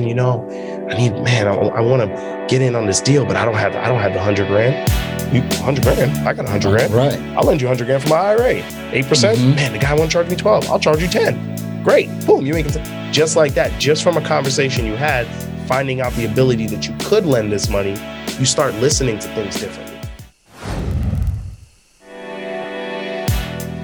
man, 0.00 0.08
you 0.08 0.14
know, 0.14 0.46
I 0.90 0.96
need, 0.96 1.12
man, 1.22 1.46
I, 1.48 1.52
I 1.54 1.80
want 1.80 2.02
to 2.02 2.46
get 2.48 2.62
in 2.62 2.74
on 2.74 2.86
this 2.86 3.00
deal, 3.00 3.24
but 3.24 3.36
I 3.36 3.44
don't 3.44 3.54
have, 3.54 3.74
I 3.76 3.88
don't 3.88 4.00
have 4.00 4.12
the 4.12 4.20
hundred 4.22 4.48
grand. 4.48 4.88
You, 5.34 5.42
hundred 5.62 5.84
grand? 5.84 6.16
I 6.26 6.32
got 6.32 6.44
a 6.46 6.50
hundred 6.50 6.70
grand. 6.70 6.92
Right. 6.92 7.18
I'll 7.36 7.44
lend 7.44 7.60
you 7.60 7.68
hundred 7.68 7.86
grand 7.86 8.02
for 8.02 8.08
my 8.08 8.16
IRA. 8.16 8.64
8 8.92 9.06
percent. 9.06 9.38
Mhm. 9.38 9.54
Man, 9.56 9.72
the 9.72 9.78
guy 9.78 9.94
won't 9.94 10.10
charge 10.10 10.28
me 10.28 10.34
twelve. 10.36 10.68
I'll 10.68 10.80
charge 10.80 11.00
you 11.02 11.08
ten. 11.08 11.84
Great. 11.84 12.08
Boom. 12.26 12.44
You 12.44 12.52
make 12.54 12.66
it 12.66 13.12
just 13.12 13.36
like 13.36 13.54
that. 13.54 13.78
Just 13.80 14.02
from 14.02 14.16
a 14.16 14.20
conversation 14.22 14.84
you 14.86 14.96
had, 14.96 15.26
finding 15.68 16.00
out 16.00 16.12
the 16.14 16.24
ability 16.24 16.66
that 16.68 16.88
you 16.88 16.96
could 16.98 17.26
lend 17.26 17.52
this 17.52 17.68
money, 17.68 17.96
you 18.38 18.44
start 18.44 18.74
listening 18.76 19.18
to 19.20 19.28
things 19.34 19.60
differently. 19.60 19.86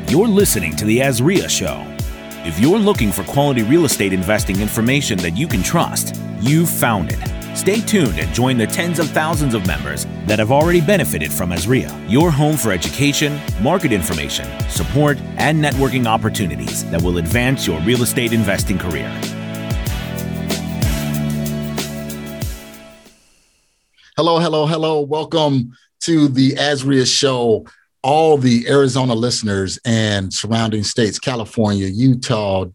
You're 0.09 0.29
listening 0.29 0.75
to 0.77 0.85
The 0.85 0.99
AZREIA 0.99 1.49
Show. 1.49 1.96
If 2.47 2.61
you're 2.61 2.79
looking 2.79 3.11
for 3.11 3.25
quality 3.25 3.65
real 3.65 3.87
estate 3.87 4.13
investing 4.13 4.61
information 4.61 5.19
that 5.19 5.37
you 5.37 5.49
can 5.49 5.65
trust, 5.65 6.15
you've 6.41 6.71
found 6.71 7.11
it. 7.13 7.57
Stay 7.57 7.81
tuned 7.81 8.21
and 8.21 8.33
join 8.33 8.57
the 8.57 8.69
tens 8.69 9.01
of 9.01 9.11
thousands 9.11 9.53
of 9.53 9.67
members 9.67 10.07
that 10.27 10.39
have 10.39 10.53
already 10.53 10.81
benefited 10.81 11.33
from 11.33 11.51
AZREIA, 11.51 12.09
your 12.09 12.31
home 12.31 12.57
for 12.57 12.71
education, 12.71 13.41
market 13.61 13.91
information, 13.91 14.47
support, 14.69 15.19
and 15.39 15.61
networking 15.61 16.07
opportunities 16.07 16.89
that 16.93 17.03
will 17.03 17.19
advance 17.19 17.67
your 17.67 17.81
real 17.81 18.05
estate 18.05 18.33
investing 18.33 18.79
career. 18.79 19.09
Hello, 24.17 24.39
hello, 24.39 24.67
hello. 24.67 25.01
Welcome 25.01 25.77
to 26.03 26.29
the 26.29 26.53
AZREIA 26.53 27.13
Show. 27.13 27.67
All 28.07 28.39
the 28.39 28.69
Arizona 28.69 29.15
listeners 29.17 29.81
and 29.85 30.33
surrounding 30.33 30.85
states, 30.85 31.19
California, 31.19 31.89
Utah, 31.89 32.67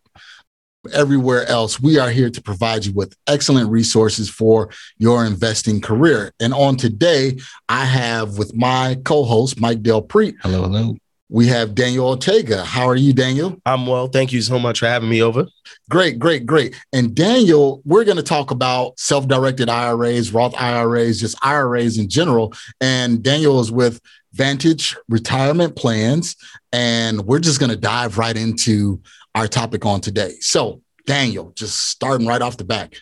everywhere 0.94 1.46
else, 1.48 1.80
we 1.80 1.98
are 2.00 2.10
here 2.10 2.30
to 2.30 2.42
provide 2.42 2.84
you 2.86 2.92
with 2.92 3.16
excellent 3.28 3.70
resources 3.70 4.30
for 4.30 4.72
your 4.98 5.26
investing 5.26 5.80
career. 5.80 6.34
And 6.42 6.54
on 6.54 6.76
today, 6.76 7.40
I 7.70 7.86
have 7.86 8.38
with 8.38 8.54
my 8.58 8.98
co-host, 9.06 9.58
Mike 9.58 9.82
Del 9.82 10.02
Preet, 10.02 10.34
Hello, 10.42 10.64
hello. 10.64 10.98
we 11.30 11.48
have 11.48 11.76
Daniel 11.76 12.10
Ortega. 12.10 12.66
How 12.66 12.86
are 12.90 12.98
you, 12.98 13.14
Daniel? 13.14 13.56
I'm 13.66 13.88
well. 13.88 14.10
Thank 14.10 14.34
you 14.34 14.42
so 14.42 14.60
much 14.60 14.80
for 14.80 14.88
having 14.88 15.08
me 15.08 15.22
over. 15.22 15.46
Great, 15.90 16.20
great, 16.20 16.46
great. 16.46 16.76
And 16.92 17.16
Daniel, 17.16 17.82
we're 17.86 18.04
going 18.04 18.18
to 18.18 18.24
talk 18.24 18.52
about 18.52 19.00
self 19.00 19.30
directed 19.30 19.70
IRAs, 19.70 20.34
Roth 20.34 20.56
IRAs, 20.60 21.22
just 21.22 21.38
IRAs 21.42 21.98
in 21.98 22.10
general. 22.10 22.54
And 22.82 23.24
Daniel 23.24 23.62
is 23.62 23.72
with 23.72 24.02
Vantage 24.34 24.96
Retirement 25.10 25.76
Plans. 25.76 26.36
And 26.72 27.22
we're 27.26 27.40
just 27.40 27.60
going 27.60 27.70
to 27.72 27.78
dive 27.78 28.18
right 28.18 28.36
into 28.38 29.02
our 29.36 29.48
topic 29.48 29.86
on 29.86 30.02
today. 30.02 30.36
So, 30.40 30.82
Daniel, 31.06 31.52
just 31.56 31.90
starting 31.90 32.28
right 32.28 32.42
off 32.42 32.58
the 32.58 32.64
back, 32.64 32.96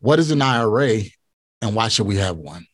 what 0.00 0.18
is 0.18 0.30
an 0.30 0.42
IRA 0.42 1.00
and 1.62 1.74
why 1.74 1.88
should 1.88 2.06
we 2.06 2.16
have 2.16 2.36
one? 2.36 2.66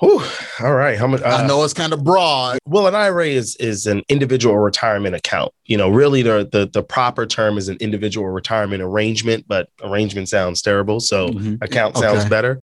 Whew. 0.00 0.22
All 0.60 0.74
right. 0.74 0.96
How 0.96 1.08
much? 1.08 1.22
I 1.22 1.42
uh, 1.42 1.46
know 1.48 1.64
it's 1.64 1.74
kind 1.74 1.92
of 1.92 2.04
broad. 2.04 2.58
Well, 2.66 2.86
an 2.86 2.94
IRA 2.94 3.26
is 3.26 3.56
is 3.56 3.86
an 3.86 4.02
individual 4.08 4.56
retirement 4.56 5.16
account. 5.16 5.52
You 5.64 5.76
know, 5.76 5.88
really 5.88 6.22
the 6.22 6.48
the 6.50 6.70
the 6.72 6.84
proper 6.84 7.26
term 7.26 7.58
is 7.58 7.68
an 7.68 7.78
individual 7.80 8.28
retirement 8.28 8.80
arrangement, 8.80 9.46
but 9.48 9.70
arrangement 9.82 10.28
sounds 10.28 10.62
terrible, 10.62 11.00
so 11.00 11.30
Mhm. 11.30 11.58
account 11.62 11.96
sounds 11.96 12.20
Okay. 12.20 12.28
better. 12.28 12.60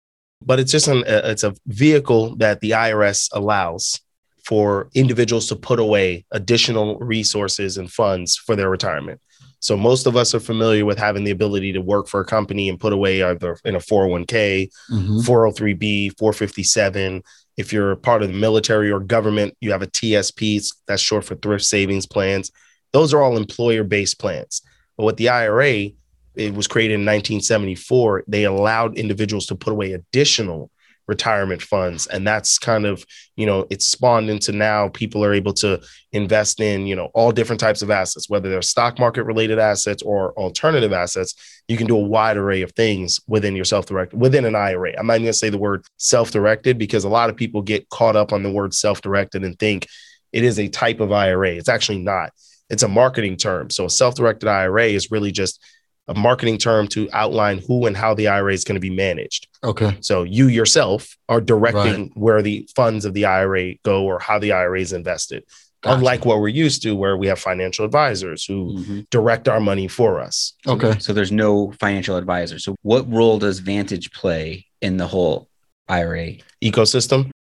But 0.43 0.59
it's 0.61 0.73
just 0.73 0.89
an 0.89 1.05
it's 1.07 1.45
a 1.45 1.55
vehicle 1.67 2.37
that 2.37 2.61
the 2.61 2.71
IRS 2.71 3.29
allows 3.33 4.01
for 4.45 4.89
individuals 4.95 5.47
to 5.49 5.57
put 5.57 5.79
away 5.79 6.25
additional 6.31 6.99
resources 6.99 7.77
and 7.77 7.93
funds 7.93 8.37
for 8.37 8.57
their 8.57 8.71
retirement. 8.71 9.21
So 9.63 9.77
most 9.77 10.07
of 10.07 10.17
us 10.17 10.35
are 10.35 10.41
familiar 10.41 10.87
with 10.87 10.99
having 10.99 11.25
the 11.25 11.31
ability 11.31 11.73
to 11.75 11.81
work 11.83 12.09
for 12.09 12.21
a 12.21 12.25
company 12.25 12.71
and 12.71 12.81
put 12.81 12.95
away 12.95 13.23
either 13.23 13.59
in 13.67 13.75
a 13.75 13.81
401k, 13.81 14.71
Mhm. 14.91 15.23
403b, 15.27 16.09
457. 16.19 17.23
If 17.59 17.71
you're 17.71 17.95
part 17.97 18.23
of 18.23 18.29
the 18.29 18.39
military 18.39 18.91
or 18.91 19.01
government, 19.01 19.55
you 19.61 19.71
have 19.73 19.83
a 19.83 19.87
TSP, 19.87 20.73
that's 20.87 21.03
short 21.03 21.25
for 21.25 21.35
thrift 21.35 21.65
savings 21.67 22.07
plans. 22.07 22.51
Those 22.95 23.13
are 23.13 23.23
all 23.23 23.37
employer 23.37 23.85
based 23.85 24.19
plans. 24.19 24.63
But 24.97 25.05
with 25.05 25.17
the 25.19 25.29
IRA, 25.29 25.91
it 26.35 26.55
was 26.55 26.67
created 26.67 26.95
in 26.95 27.01
1974. 27.01 28.25
They 28.27 28.45
allowed 28.45 28.97
individuals 28.97 29.47
to 29.47 29.55
put 29.55 29.73
away 29.73 29.93
additional 29.93 30.71
retirement 31.07 31.61
funds. 31.61 32.07
And 32.07 32.25
that's 32.25 32.57
kind 32.59 32.87
of, 32.87 33.05
you 33.35 33.45
know, 33.45 33.67
it's 33.69 33.89
spawned 33.89 34.31
into 34.31 34.53
now 34.53 34.89
people 34.91 35.25
are 35.25 35.35
able 35.35 35.53
to 35.55 35.81
invest 36.13 36.61
in, 36.61 36.87
you 36.87 36.95
know, 36.95 37.11
all 37.15 37.33
different 37.33 37.59
types 37.59 37.83
of 37.83 37.91
assets, 37.91 38.31
whether 38.31 38.49
they're 38.49 38.63
stock 38.63 39.01
market 39.01 39.25
related 39.25 39.59
assets 39.59 40.03
or 40.03 40.33
alternative 40.35 40.93
assets 40.93 41.61
you 41.71 41.77
can 41.77 41.87
do 41.87 41.97
a 41.97 42.01
wide 42.01 42.37
array 42.37 42.63
of 42.63 42.73
things 42.73 43.21
within 43.29 43.55
your 43.55 43.65
self-directed 43.65 44.21
within 44.21 44.45
an 44.45 44.57
IRA. 44.57 44.93
I'm 44.99 45.07
not 45.07 45.19
going 45.19 45.27
to 45.27 45.33
say 45.33 45.51
the 45.51 45.59
word 45.59 45.85
self-directed 45.99 46.79
because 46.79 47.05
a 47.05 47.09
lot 47.09 47.31
of 47.31 47.37
people 47.37 47.63
get 47.63 47.89
caught 47.91 48.17
up 48.17 48.33
on 48.33 48.43
the 48.43 48.51
word 48.51 48.75
self-directed 48.75 49.45
and 49.45 49.57
think 49.57 49.87
it 50.33 50.43
is 50.43 50.59
a 50.59 50.67
type 50.67 50.99
of 50.99 51.13
IRA. 51.13 51.51
It's 51.51 51.69
actually 51.69 52.01
not. 52.01 52.33
It's 52.71 52.83
a 52.83 52.89
marketing 52.89 53.37
term. 53.37 53.71
So 53.71 53.85
a 53.85 53.91
self-directed 53.91 54.49
IRA 54.49 54.87
is 54.87 55.13
really 55.13 55.31
just 55.31 55.65
a 56.11 56.15
marketing 56.19 56.59
term 56.59 56.89
to 56.89 57.09
outline 57.13 57.59
who 57.67 57.87
and 57.87 57.97
how 57.97 58.15
the 58.15 58.27
IRA 58.27 58.53
is 58.53 58.65
going 58.65 58.75
to 58.75 58.81
be 58.81 58.91
managed. 58.91 59.47
Okay. 59.63 59.97
So 60.01 60.25
you 60.25 60.49
yourself 60.49 61.17
are 61.29 61.41
directing 61.41 62.11
where 62.15 62.43
the 62.43 62.69
funds 62.75 63.05
of 63.05 63.15
the 63.15 63.27
IRA 63.27 63.75
go 63.85 64.05
or 64.05 64.19
how 64.19 64.39
the 64.41 64.51
IRA 64.53 64.81
is 64.81 64.93
invested. 64.93 65.45
Gotcha. 65.83 65.97
Unlike 65.97 66.25
what 66.25 66.41
we're 66.41 66.49
used 66.49 66.83
to, 66.83 66.97
where 66.97 67.17
we 67.17 67.29
have 67.29 67.39
financial 67.39 67.85
advisors 67.85 68.45
who 68.45 68.77
Mhm. 68.79 69.07
direct 69.11 69.49
our 69.49 69.61
money 69.61 69.87
for 69.89 70.21
us. 70.21 70.55
Okay. 70.67 70.97
So 70.99 71.13
there's 71.13 71.33
no 71.33 71.73
financial 71.79 72.17
advisor. 72.17 72.59
So 72.59 72.75
what 72.83 73.11
role 73.11 73.39
does 73.39 73.61
Vantage 73.61 74.11
play 74.13 74.67
in 74.83 74.97
the 74.97 75.07
whole 75.07 75.49
IRA? 75.89 76.39
ecosystem. 76.63 77.31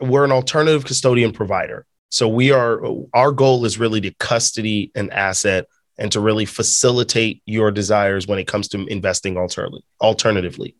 We're 0.00 0.24
an 0.24 0.32
alternative 0.32 0.84
custodian 0.86 1.32
provider. 1.32 1.84
So 2.10 2.26
we 2.26 2.50
are 2.52 2.80
our 3.12 3.32
goal 3.32 3.64
is 3.64 3.78
really 3.78 4.00
to 4.00 4.14
custody 4.18 4.90
an 4.94 5.10
asset 5.10 5.66
and 5.98 6.10
to 6.12 6.20
really 6.20 6.44
facilitate 6.44 7.42
your 7.46 7.70
desires 7.70 8.26
when 8.26 8.38
it 8.38 8.46
comes 8.46 8.68
to 8.68 8.84
investing 8.86 9.36
alternatively. 9.36 9.84
Alternatively. 10.00 10.76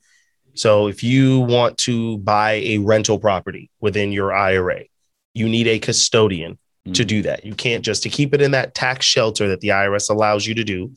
So 0.54 0.86
if 0.88 1.02
you 1.02 1.40
want 1.40 1.78
to 1.78 2.18
buy 2.18 2.52
a 2.64 2.78
rental 2.78 3.18
property 3.18 3.70
within 3.80 4.12
your 4.12 4.32
IRA, 4.32 4.84
you 5.34 5.48
need 5.48 5.66
a 5.66 5.78
custodian 5.78 6.58
to 6.92 7.02
Mhm. 7.02 7.06
do 7.06 7.22
that. 7.22 7.44
You 7.44 7.54
can't 7.54 7.84
just 7.84 8.02
to 8.04 8.08
keep 8.08 8.34
it 8.34 8.40
in 8.42 8.50
that 8.52 8.74
tax 8.74 9.06
shelter 9.06 9.48
that 9.48 9.60
the 9.60 9.70
IRS 9.72 10.10
allows 10.10 10.46
you 10.46 10.54
to 10.54 10.64
do. 10.64 10.92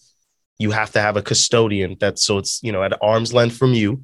You 0.60 0.72
have 0.72 0.92
to 0.92 1.00
have 1.02 1.18
a 1.18 1.22
custodian 1.22 1.98
that's 2.00 2.24
so 2.24 2.38
it's, 2.40 2.60
you 2.62 2.72
know, 2.72 2.84
at 2.84 2.94
arm's 3.02 3.34
length 3.34 3.58
from 3.58 3.74
you. 3.74 4.02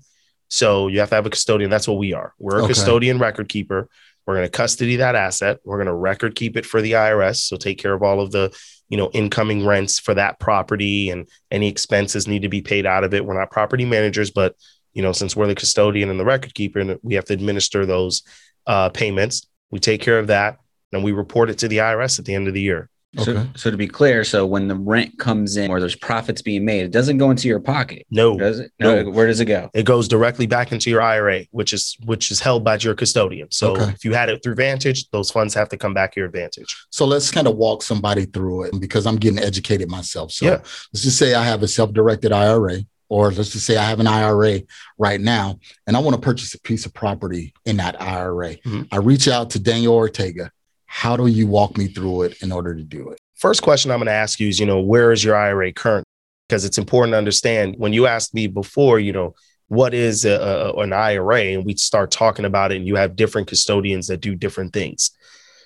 So 0.48 0.88
you 0.88 1.00
have 1.00 1.10
to 1.10 1.16
have 1.16 1.26
a 1.26 1.30
custodian. 1.32 1.70
That's 1.70 1.88
what 1.88 1.98
we 1.98 2.14
are. 2.14 2.34
We're 2.40 2.60
a 2.60 2.64
Okay. 2.64 2.70
custodian 2.74 3.18
record 3.20 3.50
keeper. 3.50 3.90
We're 4.26 4.36
going 4.36 4.46
to 4.46 4.52
custody 4.52 4.96
that 4.98 5.16
asset. 5.16 5.58
We're 5.66 5.78
going 5.78 5.88
to 5.88 5.94
record 5.94 6.36
keep 6.36 6.56
it 6.56 6.66
for 6.66 6.82
the 6.82 6.94
IRS. 6.96 7.42
So 7.44 7.58
take 7.58 7.78
care 7.80 7.94
of 7.94 8.02
all 8.04 8.22
of 8.22 8.32
the, 8.32 8.56
you 8.90 8.98
know, 8.98 9.10
incoming 9.12 9.66
rents 9.66 10.00
for 10.00 10.14
that 10.14 10.40
property 10.40 11.10
and 11.10 11.28
any 11.52 11.68
expenses 11.68 12.28
need 12.28 12.44
to 12.44 12.50
be 12.50 12.62
paid 12.62 12.86
out 12.86 13.04
of 13.04 13.14
it. 13.14 13.26
We're 13.26 13.40
not 13.40 13.52
property 13.52 13.86
managers, 13.86 14.32
but 14.32 14.56
you 14.94 15.02
know, 15.02 15.12
since 15.12 15.36
we're 15.36 15.48
the 15.48 15.56
custodian 15.56 16.10
and 16.10 16.20
the 16.20 16.26
record 16.26 16.54
keeper, 16.54 16.80
and 16.80 17.00
we 17.02 17.16
have 17.16 17.26
to 17.26 17.34
administer 17.34 17.86
those 17.86 18.24
uh, 18.68 18.90
payments. 18.90 19.48
We 19.72 19.80
take 19.80 20.02
care 20.02 20.20
of 20.20 20.28
that, 20.28 20.60
and 20.92 21.04
we 21.04 21.12
report 21.12 21.50
it 21.50 21.58
to 21.60 21.68
the 21.68 21.78
IRS 21.78 22.20
at 22.20 22.26
the 22.26 22.36
end 22.36 22.48
of 22.48 22.54
the 22.54 22.62
year. 22.62 22.90
So, 23.20 23.32
Okay. 23.32 23.48
so 23.56 23.70
to 23.70 23.78
be 23.78 23.88
clear, 23.88 24.24
so 24.24 24.46
when 24.46 24.68
the 24.68 24.76
rent 24.76 25.20
comes 25.20 25.56
in 25.56 25.70
or 25.70 25.80
there's 25.80 25.96
profits 25.96 26.42
being 26.42 26.66
made, 26.66 26.84
it 26.86 26.92
doesn't 26.92 27.20
go 27.20 27.30
into 27.30 27.48
your 27.48 27.60
pocket, 27.60 28.08
No, 28.10 28.38
does 28.38 28.60
it? 28.60 28.72
No. 28.80 29.04
No. 29.04 29.10
Where 29.12 29.28
does 29.28 29.40
it 29.40 29.46
go? 29.46 29.70
it 29.74 29.86
goes 29.86 30.08
directly 30.08 30.48
back 30.48 30.72
into 30.72 30.90
your 30.90 31.02
IRA, 31.02 31.46
which 31.52 31.74
is 31.74 31.96
which 32.06 32.32
is 32.32 32.40
held 32.40 32.64
by 32.64 32.78
your 32.78 32.96
custodian. 32.96 33.50
So 33.52 33.72
Okay. 33.74 33.92
if 33.92 34.04
you 34.04 34.14
had 34.14 34.30
it 34.30 34.42
through 34.42 34.56
Vantage, 34.56 35.10
those 35.12 35.30
funds 35.30 35.54
have 35.54 35.70
to 35.70 35.78
come 35.78 35.94
back 35.94 36.16
your 36.16 36.26
Advantage. 36.26 36.76
So 36.90 37.06
let's 37.06 37.30
kind 37.30 37.48
of 37.48 37.56
walk 37.56 37.84
somebody 37.84 38.26
through 38.26 38.64
it 38.64 38.80
because 38.80 39.06
I'm 39.06 39.18
getting 39.18 39.40
educated 39.40 39.90
myself. 39.90 40.32
So 40.32 40.46
Yeah. 40.46 40.52
let's 40.92 41.04
just 41.04 41.18
say 41.20 41.36
I 41.36 41.44
have 41.44 41.62
a 41.62 41.68
self-directed 41.68 42.32
IRA, 42.32 42.84
or 43.10 43.32
let's 43.32 43.50
just 43.50 43.66
say 43.68 43.78
I 43.78 43.84
have 43.84 44.00
an 44.00 44.08
IRA 44.08 44.62
right 44.98 45.22
now, 45.22 45.60
and 45.86 45.96
I 45.96 46.00
want 46.00 46.16
to 46.16 46.22
purchase 46.22 46.56
a 46.56 46.60
piece 46.62 46.88
of 46.88 46.94
property 46.96 47.54
in 47.66 47.78
that 47.78 48.02
IRA. 48.02 48.56
Mhm. 48.66 48.88
I 48.92 48.98
reach 48.98 49.28
out 49.28 49.52
to 49.52 49.60
Daniel 49.60 49.94
Ortega. 49.94 50.50
How 50.96 51.18
do 51.18 51.26
you 51.26 51.48
walk 51.48 51.76
me 51.76 51.88
through 51.88 52.22
it 52.22 52.44
in 52.44 52.52
order 52.52 52.76
to 52.76 52.84
do 52.84 53.10
it? 53.10 53.18
First 53.34 53.64
question 53.64 53.90
I'm 53.90 53.98
going 53.98 54.06
to 54.06 54.14
ask 54.14 54.40
you 54.40 54.48
is, 54.48 54.60
you 54.60 54.68
know, 54.68 54.80
where 54.80 55.12
is 55.12 55.24
your 55.24 55.36
IRA 55.36 55.74
current? 55.74 56.06
Because 56.48 56.66
it's 56.66 56.78
important 56.78 57.14
to 57.14 57.18
understand 57.18 57.76
when 57.80 57.94
you 57.94 58.06
asked 58.06 58.36
me 58.36 58.46
before, 58.46 59.00
you 59.00 59.12
know, 59.12 59.34
what 59.70 59.96
is 59.96 60.24
a, 60.24 60.36
a, 60.36 60.74
an 60.82 60.94
IRA? 60.94 61.42
And 61.42 61.66
we 61.66 61.76
start 61.76 62.12
talking 62.12 62.46
about 62.46 62.72
it, 62.72 62.78
and 62.78 62.88
you 62.88 62.96
have 62.96 63.16
different 63.16 63.48
custodians 63.48 64.06
that 64.08 64.22
do 64.22 64.36
different 64.36 64.72
things. 64.72 65.10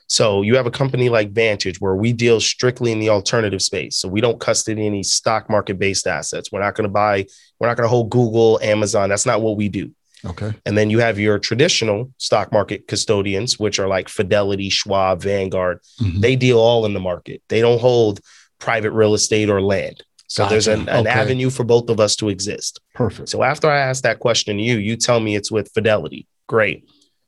So 0.08 0.44
you 0.44 0.56
have 0.56 0.66
a 0.66 0.72
company 0.72 1.10
like 1.10 1.34
Vantage 1.34 1.82
where 1.82 1.96
we 1.96 2.14
deal 2.14 2.40
strictly 2.40 2.94
in 2.94 3.00
the 3.00 3.10
alternative 3.10 3.62
space. 3.62 3.98
So 3.98 4.08
we 4.08 4.22
don't 4.22 4.40
custody 4.40 4.88
any 4.88 5.04
stock 5.04 5.50
market 5.50 5.78
based 5.78 6.08
assets. 6.08 6.54
We're 6.54 6.62
not 6.62 6.76
going 6.76 6.88
to 6.88 6.94
buy, 6.94 7.26
we're 7.60 7.68
not 7.68 7.76
going 7.76 7.86
to 7.86 7.90
hold 7.90 8.10
Google, 8.10 8.62
Amazon. 8.64 9.10
That's 9.10 9.26
not 9.26 9.42
what 9.42 9.58
we 9.58 9.68
do. 9.68 9.92
Okay. 10.28 10.54
And 10.66 10.78
then 10.78 10.90
you 10.90 11.00
have 11.00 11.18
your 11.20 11.40
traditional 11.40 12.12
stock 12.18 12.52
market 12.52 12.88
custodians, 12.88 13.58
which 13.60 13.80
are 13.80 13.88
like 13.88 14.10
Fidelity, 14.10 14.70
Schwab, 14.70 15.22
Vanguard. 15.22 15.80
Mhm. 16.02 16.22
They 16.22 16.36
deal 16.36 16.60
all 16.60 16.86
in 16.86 16.94
the 16.94 17.00
market. 17.00 17.42
They 17.50 17.62
don't 17.62 17.80
hold 17.80 18.20
private 18.60 18.92
real 18.92 19.14
estate 19.14 19.50
or 19.50 19.62
land. 19.62 20.04
So 20.30 20.48
there's 20.50 20.68
an, 20.68 20.90
an 20.90 21.08
Okay. 21.08 21.10
avenue 21.10 21.50
for 21.50 21.64
both 21.64 21.90
of 21.90 22.00
us 22.02 22.16
to 22.18 22.28
exist. 22.30 22.82
Perfect. 22.94 23.30
So 23.30 23.44
after 23.44 23.70
I 23.70 23.80
ask 23.80 24.04
that 24.04 24.20
question 24.20 24.58
to 24.58 24.64
you, 24.64 24.78
you 24.78 24.98
tell 24.98 25.20
me 25.22 25.36
it's 25.36 25.52
with 25.52 25.72
Fidelity. 25.74 26.28
Great. 26.48 26.84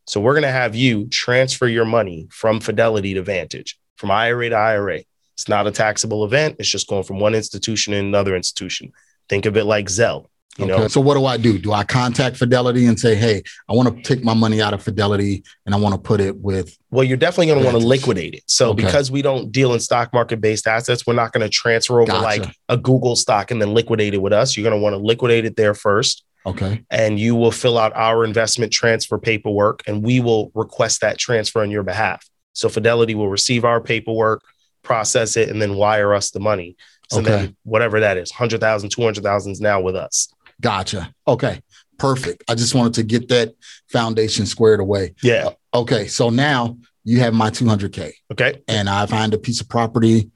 So 0.06 0.20
we're 0.20 0.34
going 0.34 0.44
to 0.44 0.52
have 0.52 0.76
you 0.76 1.08
transfer 1.08 1.68
your 1.68 1.86
money 1.86 2.28
from 2.32 2.60
Fidelity 2.60 3.14
to 3.14 3.22
Vantage, 3.22 3.78
from 3.96 4.12
IRA 4.12 4.50
to 4.50 4.56
IRA. 4.56 5.04
It's 5.36 5.48
not 5.48 5.68
a 5.68 5.72
taxable 5.72 6.26
event. 6.26 6.58
It's 6.60 6.68
just 6.68 6.88
going 6.90 7.04
from 7.04 7.20
one 7.20 7.36
institution 7.36 7.94
to 7.94 8.00
another 8.00 8.36
institution. 8.36 8.92
Think 9.30 9.46
of 9.46 9.56
it 9.56 9.64
like 9.66 9.86
Zelle. 9.86 10.26
You 10.58 10.66
okay. 10.66 10.82
know, 10.82 10.88
So 10.88 11.00
what 11.00 11.14
do 11.14 11.26
I 11.26 11.38
do? 11.38 11.58
Do 11.58 11.72
I 11.72 11.84
contact 11.84 12.36
Fidelity 12.36 12.86
and 12.88 13.00
say, 13.00 13.16
"Hey, 13.16 13.44
I 13.70 13.74
want 13.74 13.96
to 13.96 14.02
take 14.02 14.24
my 14.26 14.34
money 14.34 14.62
out 14.62 14.74
of 14.74 14.82
Fidelity 14.84 15.44
and 15.66 15.74
I 15.74 15.78
want 15.78 15.96
to 15.96 16.02
put 16.02 16.20
it 16.20 16.38
with"? 16.38 16.76
well, 16.92 17.04
you're 17.04 17.18
definitely 17.18 17.46
going 17.48 17.60
to 17.60 17.66
want 17.66 17.80
to 17.80 17.86
liquidate 17.86 18.34
it. 18.34 18.44
So 18.48 18.72
Okay. 18.72 18.84
because 18.84 19.10
we 19.12 19.22
don't 19.22 19.52
deal 19.52 19.74
in 19.74 19.80
stock 19.80 20.12
market 20.12 20.42
based 20.42 20.68
assets, 20.68 21.06
we're 21.08 21.14
not 21.14 21.32
going 21.32 21.44
to 21.44 21.50
transfer 21.50 22.02
over 22.02 22.12
Gotcha. 22.12 22.24
like 22.24 22.56
a 22.68 22.78
Google 22.78 23.16
stock 23.16 23.52
and 23.52 23.62
then 23.62 23.74
liquidate 23.74 24.14
it 24.16 24.22
with 24.22 24.34
us. 24.34 24.58
You're 24.58 24.64
going 24.70 24.78
to 24.78 24.84
want 24.84 24.94
to 24.96 24.98
liquidate 24.98 25.46
it 25.46 25.56
there 25.56 25.74
first. 25.74 26.24
Okay. 26.46 26.84
and 26.90 27.20
you 27.20 27.36
will 27.36 27.52
fill 27.52 27.78
out 27.78 27.92
our 27.96 28.24
investment 28.24 28.72
transfer 28.72 29.18
paperwork 29.20 29.84
and 29.86 30.04
we 30.04 30.20
will 30.22 30.52
request 30.56 31.02
that 31.02 31.18
transfer 31.18 31.62
on 31.62 31.70
your 31.70 31.84
behalf. 31.84 32.26
So 32.54 32.70
Fidelity 32.70 33.14
will 33.14 33.28
receive 33.30 33.66
our 33.66 33.80
paperwork, 33.82 34.42
process 34.82 35.36
it, 35.38 35.50
and 35.50 35.62
then 35.62 35.76
wire 35.76 36.14
us 36.14 36.32
the 36.32 36.40
money. 36.40 36.76
So 37.12 37.20
Okay. 37.20 37.30
then 37.30 37.56
whatever 37.64 38.00
that 38.00 38.18
is, 38.18 38.32
100,000, 38.32 38.90
200,000 38.90 39.52
is 39.52 39.60
now 39.62 39.82
with 39.82 39.96
us. 39.98 40.30
Gotcha. 40.62 41.14
Okay. 41.28 41.62
Perfect. 41.98 42.44
I 42.50 42.56
just 42.56 42.76
wanted 42.76 42.94
to 42.96 43.04
get 43.04 43.28
that 43.30 43.56
foundation 43.92 44.46
squared 44.46 44.80
away. 44.80 45.14
Yeah. 45.22 45.50
Okay. 45.74 46.08
So 46.08 46.30
now 46.30 46.78
you 47.04 47.20
have 47.20 47.34
my 47.34 47.50
200K 47.50 48.12
Okay. 48.32 48.62
and 48.68 48.90
I 48.90 49.06
find 49.06 49.34
a 49.34 49.38
piece 49.38 49.62
of 49.62 49.68
property 49.70 50.30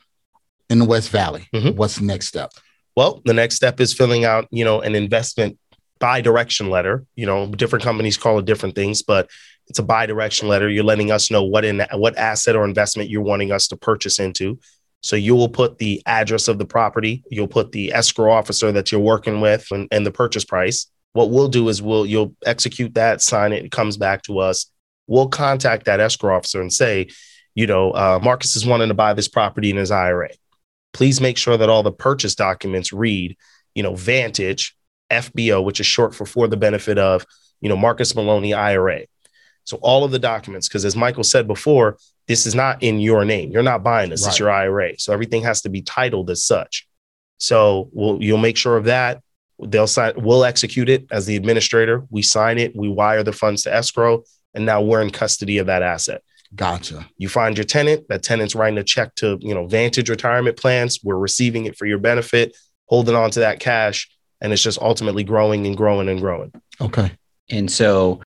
in 0.69 0.79
the 0.79 0.85
West 0.85 1.09
Valley. 1.09 1.47
Mhm. 1.53 1.75
What's 1.75 1.97
the 1.97 2.05
next 2.05 2.27
step? 2.27 2.51
Well, 2.95 3.21
the 3.25 3.33
next 3.33 3.55
step 3.55 3.79
is 3.79 3.93
filling 3.93 4.25
out, 4.25 4.47
you 4.51 4.63
know, 4.65 4.81
an 4.81 4.95
investment 4.95 5.57
buy 5.99 6.19
direction 6.21 6.69
letter. 6.69 7.05
You 7.15 7.25
know, 7.25 7.47
different 7.47 7.83
companies 7.83 8.17
call 8.17 8.39
it 8.39 8.45
different 8.45 8.75
things, 8.75 9.01
but 9.01 9.29
it's 9.67 9.79
a 9.79 9.83
buy 9.83 10.05
direction 10.05 10.47
letter. 10.49 10.69
You're 10.69 10.83
letting 10.83 11.11
us 11.11 11.31
know 11.31 11.43
what 11.43 11.63
in 11.63 11.85
what 11.93 12.17
asset 12.17 12.55
or 12.55 12.65
investment 12.65 13.09
you're 13.09 13.21
wanting 13.21 13.51
us 13.51 13.67
to 13.69 13.77
purchase 13.77 14.19
into. 14.19 14.59
So 15.03 15.17
you 15.17 15.35
will 15.35 15.49
put 15.49 15.79
the 15.79 16.01
address 16.05 16.47
of 16.47 16.57
the 16.57 16.65
property, 16.65 17.23
you'll 17.29 17.49
put 17.49 17.73
the 17.73 17.93
escrow 17.93 18.31
officer 18.31 18.71
that 18.71 18.91
you're 18.91 19.01
working 19.01 19.41
with 19.41 19.67
and, 19.69 19.87
and 19.91 20.05
the 20.05 20.11
purchase 20.11 20.45
price. 20.45 20.87
What 21.11 21.29
we'll 21.29 21.49
do 21.49 21.67
is 21.67 21.81
we'll 21.81 22.05
you'll 22.05 22.35
execute 22.45 22.93
that, 22.95 23.21
sign 23.21 23.51
it, 23.51 23.65
it 23.65 23.71
comes 23.71 23.97
back 23.97 24.23
to 24.23 24.39
us. 24.39 24.71
We'll 25.05 25.27
contact 25.27 25.85
that 25.85 25.99
escrow 25.99 26.37
officer 26.37 26.61
and 26.61 26.71
say, 26.71 27.09
you 27.53 27.67
know, 27.67 27.91
uh, 27.91 28.19
Marcus 28.23 28.55
is 28.55 28.65
wanting 28.65 28.87
to 28.87 28.93
buy 28.93 29.13
this 29.13 29.27
property 29.27 29.69
in 29.69 29.75
his 29.75 29.91
IRA. 29.91 30.29
Please 30.93 31.19
make 31.19 31.37
sure 31.37 31.57
that 31.57 31.69
all 31.69 31.83
the 31.83 31.91
purchase 31.91 32.33
documents 32.33 32.93
read, 32.93 33.35
you 33.75 33.83
know, 33.83 33.95
Vantage, 33.95 34.75
FBO, 35.11 35.63
which 35.63 35.81
is 35.81 35.85
short 35.85 36.15
for 36.15 36.25
for 36.25 36.47
the 36.47 36.57
benefit 36.57 36.97
of, 36.97 37.25
you 37.59 37.67
know, 37.67 37.75
Marcus 37.75 38.15
Maloney 38.15 38.53
IRA. 38.53 39.01
So 39.65 39.77
all 39.81 40.05
of 40.05 40.11
the 40.11 40.19
documents, 40.19 40.69
because 40.69 40.85
as 40.85 40.95
Michael 40.95 41.23
said 41.23 41.45
before, 41.45 41.97
this 42.27 42.45
is 42.45 42.55
not 42.55 42.81
in 42.81 42.99
your 42.99 43.25
name. 43.25 43.51
You're 43.51 43.63
not 43.63 43.83
buying 43.83 44.09
this. 44.09 44.25
It's 44.25 44.39
your 44.39 44.49
IRA. 44.49 44.97
So 44.97 45.13
everything 45.13 45.43
has 45.43 45.61
to 45.63 45.69
be 45.69 45.81
titled 45.81 46.29
as 46.29 46.43
such. 46.43 46.87
So 47.37 47.89
we'll 47.91 48.21
you'll 48.23 48.37
make 48.37 48.57
sure 48.57 48.77
of 48.77 48.85
that. 48.85 49.21
They'll 49.61 49.87
sign. 49.87 50.13
We'll 50.17 50.45
execute 50.45 50.89
it 50.89 51.05
as 51.11 51.25
the 51.25 51.35
administrator. 51.35 52.05
We 52.09 52.21
sign 52.21 52.57
it. 52.57 52.75
We 52.75 52.89
wire 52.89 53.23
the 53.23 53.33
funds 53.33 53.63
to 53.63 53.73
escrow, 53.73 54.23
and 54.53 54.65
now 54.65 54.81
we're 54.81 55.01
in 55.01 55.09
custody 55.09 55.57
of 55.57 55.67
that 55.67 55.83
asset. 55.83 56.21
Gotcha. 56.55 57.07
You 57.17 57.29
find 57.29 57.57
your 57.57 57.65
tenant. 57.65 58.07
That 58.09 58.23
tenant's 58.23 58.55
writing 58.55 58.77
a 58.77 58.83
check 58.83 59.15
to 59.15 59.37
you 59.41 59.53
know 59.53 59.67
Vantage 59.67 60.09
Retirement 60.09 60.57
Plans. 60.57 60.99
We're 61.03 61.17
receiving 61.17 61.65
it 61.65 61.77
for 61.77 61.85
your 61.85 61.97
benefit, 61.97 62.55
holding 62.85 63.15
on 63.15 63.31
to 63.31 63.41
that 63.41 63.59
cash, 63.59 64.09
and 64.39 64.53
it's 64.53 64.61
just 64.61 64.79
ultimately 64.79 65.23
growing 65.23 65.65
and 65.65 65.75
growing 65.75 66.07
and 66.07 66.19
growing. 66.19 66.51
Okay. 66.79 67.11
And 67.49 67.69
so 67.69 68.21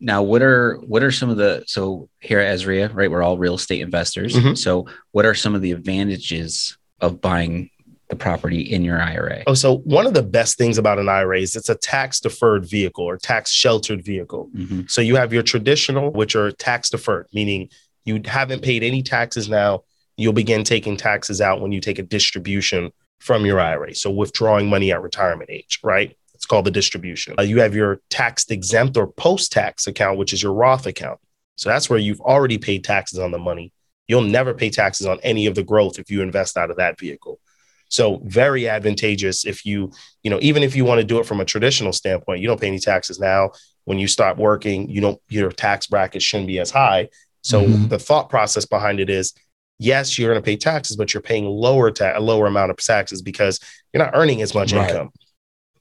now 0.00 0.22
what 0.22 0.42
are 0.42 0.76
what 0.86 1.02
are 1.02 1.10
some 1.10 1.30
of 1.30 1.36
the 1.36 1.64
so 1.66 2.08
here 2.20 2.38
at 2.40 2.54
AZREIA, 2.56 2.94
right? 2.94 3.10
We're 3.10 3.22
all 3.22 3.38
real 3.38 3.54
estate 3.54 3.80
investors. 3.80 4.34
Mhm. 4.34 4.56
So 4.56 4.86
what 5.12 5.26
are 5.26 5.34
some 5.34 5.54
of 5.54 5.62
the 5.62 5.72
advantages 5.72 6.76
of 7.00 7.20
buying 7.20 7.70
the 8.08 8.16
property 8.16 8.60
in 8.60 8.84
your 8.84 9.00
IRA? 9.00 9.42
Oh, 9.46 9.54
so 9.54 9.78
one 9.78 10.06
of 10.06 10.14
the 10.14 10.22
best 10.22 10.56
things 10.56 10.78
about 10.78 10.98
an 10.98 11.08
IRA 11.08 11.40
is 11.40 11.56
it's 11.56 11.68
a 11.68 11.74
tax 11.74 12.20
deferred 12.20 12.64
vehicle 12.64 13.04
or 13.04 13.16
tax 13.16 13.50
sheltered 13.50 14.04
vehicle. 14.04 14.48
Mhm. 14.56 14.90
So 14.90 15.00
you 15.00 15.16
have 15.16 15.32
your 15.32 15.42
traditional, 15.42 16.10
which 16.12 16.34
are 16.36 16.52
tax 16.52 16.90
deferred, 16.90 17.26
meaning 17.32 17.68
you 18.04 18.20
haven't 18.24 18.62
paid 18.62 18.82
any 18.82 19.02
taxes 19.02 19.48
now. 19.48 19.82
You'll 20.16 20.32
begin 20.32 20.64
taking 20.64 20.96
taxes 20.96 21.40
out 21.40 21.60
when 21.60 21.72
you 21.72 21.80
take 21.80 21.98
a 21.98 22.02
distribution 22.02 22.92
from 23.18 23.44
your 23.44 23.60
IRA. 23.60 23.94
So 23.94 24.10
withdrawing 24.10 24.68
money 24.68 24.92
at 24.92 25.02
retirement 25.02 25.50
age, 25.50 25.80
right? 25.82 26.16
It's 26.38 26.46
called 26.46 26.66
the 26.66 26.70
distribution. 26.70 27.34
Uh, 27.36 27.42
you 27.42 27.58
have 27.60 27.74
your 27.74 28.00
tax 28.10 28.48
exempt 28.48 28.96
or 28.96 29.08
post 29.08 29.50
tax 29.50 29.88
account, 29.88 30.18
which 30.18 30.32
is 30.32 30.40
your 30.40 30.52
Roth 30.52 30.86
account. 30.86 31.18
So 31.56 31.68
that's 31.68 31.90
where 31.90 31.98
you've 31.98 32.20
already 32.20 32.58
paid 32.58 32.84
taxes 32.84 33.18
on 33.18 33.32
the 33.32 33.40
money. 33.40 33.72
You'll 34.06 34.20
never 34.22 34.54
pay 34.54 34.70
taxes 34.70 35.08
on 35.08 35.18
any 35.24 35.46
of 35.46 35.56
the 35.56 35.64
growth 35.64 35.98
if 35.98 36.12
you 36.12 36.22
invest 36.22 36.56
out 36.56 36.70
of 36.70 36.76
that 36.76 36.96
vehicle. 36.96 37.40
So 37.88 38.20
very 38.24 38.68
advantageous 38.68 39.44
if 39.44 39.66
you, 39.66 39.90
you 40.22 40.30
know, 40.30 40.38
even 40.40 40.62
if 40.62 40.76
you 40.76 40.84
want 40.84 41.00
to 41.00 41.04
do 41.04 41.18
it 41.18 41.26
from 41.26 41.40
a 41.40 41.44
traditional 41.44 41.92
standpoint, 41.92 42.40
you 42.40 42.46
don't 42.46 42.60
pay 42.60 42.68
any 42.68 42.78
taxes 42.78 43.18
now. 43.18 43.50
When 43.84 43.98
you 43.98 44.06
start 44.06 44.36
working, 44.38 44.88
you 44.88 45.00
don't 45.00 45.20
your 45.28 45.50
tax 45.50 45.88
bracket 45.88 46.22
shouldn't 46.22 46.46
be 46.46 46.60
as 46.60 46.70
high. 46.70 47.08
So 47.42 47.64
Mhm. 47.64 47.88
the 47.88 47.98
thought 47.98 48.30
process 48.30 48.64
behind 48.64 49.00
it 49.00 49.10
is, 49.10 49.34
yes, 49.80 50.16
you're 50.16 50.30
going 50.30 50.40
to 50.40 50.44
pay 50.46 50.56
taxes, 50.56 50.96
but 50.96 51.12
you're 51.12 51.20
paying 51.20 51.46
lower 51.46 51.90
ta- 51.90 52.12
a 52.16 52.20
lower 52.20 52.46
amount 52.46 52.70
of 52.70 52.76
taxes 52.76 53.22
because 53.22 53.58
you're 53.92 54.04
not 54.04 54.14
earning 54.14 54.40
as 54.40 54.54
much 54.54 54.72
Right. 54.72 54.88
income. 54.88 55.10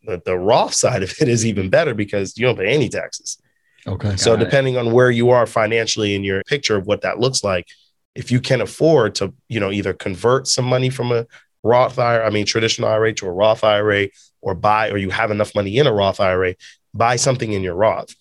The, 0.07 0.21
the 0.25 0.38
Roth 0.38 0.74
side 0.83 1.04
of 1.04 1.13
it 1.21 1.27
is 1.27 1.45
even 1.45 1.69
better 1.69 1.94
because 1.94 2.38
you 2.38 2.45
don't 2.45 2.57
pay 2.57 2.74
any 2.74 2.89
taxes. 2.89 3.38
Okay. 3.86 4.15
So 4.18 4.31
Got 4.31 4.42
it. 4.42 4.45
depending 4.45 4.77
on 4.77 4.92
where 4.92 5.12
you 5.12 5.30
are 5.30 5.45
financially 5.45 6.15
in 6.15 6.24
your 6.24 6.42
picture 6.44 6.75
of 6.75 6.88
what 6.88 7.01
that 7.01 7.19
looks 7.19 7.44
like, 7.44 7.68
if 8.15 8.31
you 8.31 8.42
can 8.42 8.62
afford 8.62 9.15
to, 9.15 9.33
you 9.48 9.59
know, 9.59 9.71
either 9.71 9.94
convert 9.94 10.48
some 10.48 10.65
money 10.65 10.89
from 10.89 11.12
a 11.12 11.27
Roth 11.63 12.00
IRA, 12.00 12.25
I 12.25 12.30
mean 12.31 12.45
traditional 12.45 12.89
IRA 12.89 13.13
to 13.13 13.27
a 13.27 13.31
Roth 13.31 13.63
IRA, 13.63 14.07
or 14.42 14.56
buy, 14.56 14.89
or 14.89 14.98
you 14.98 15.09
have 15.09 15.31
enough 15.31 15.54
money 15.54 15.77
in 15.77 15.88
a 15.88 15.94
Roth 15.94 16.19
IRA, 16.19 16.56
buy 16.94 17.15
something 17.15 17.54
in 17.54 17.62
your 17.62 17.75
Roth. 17.75 18.15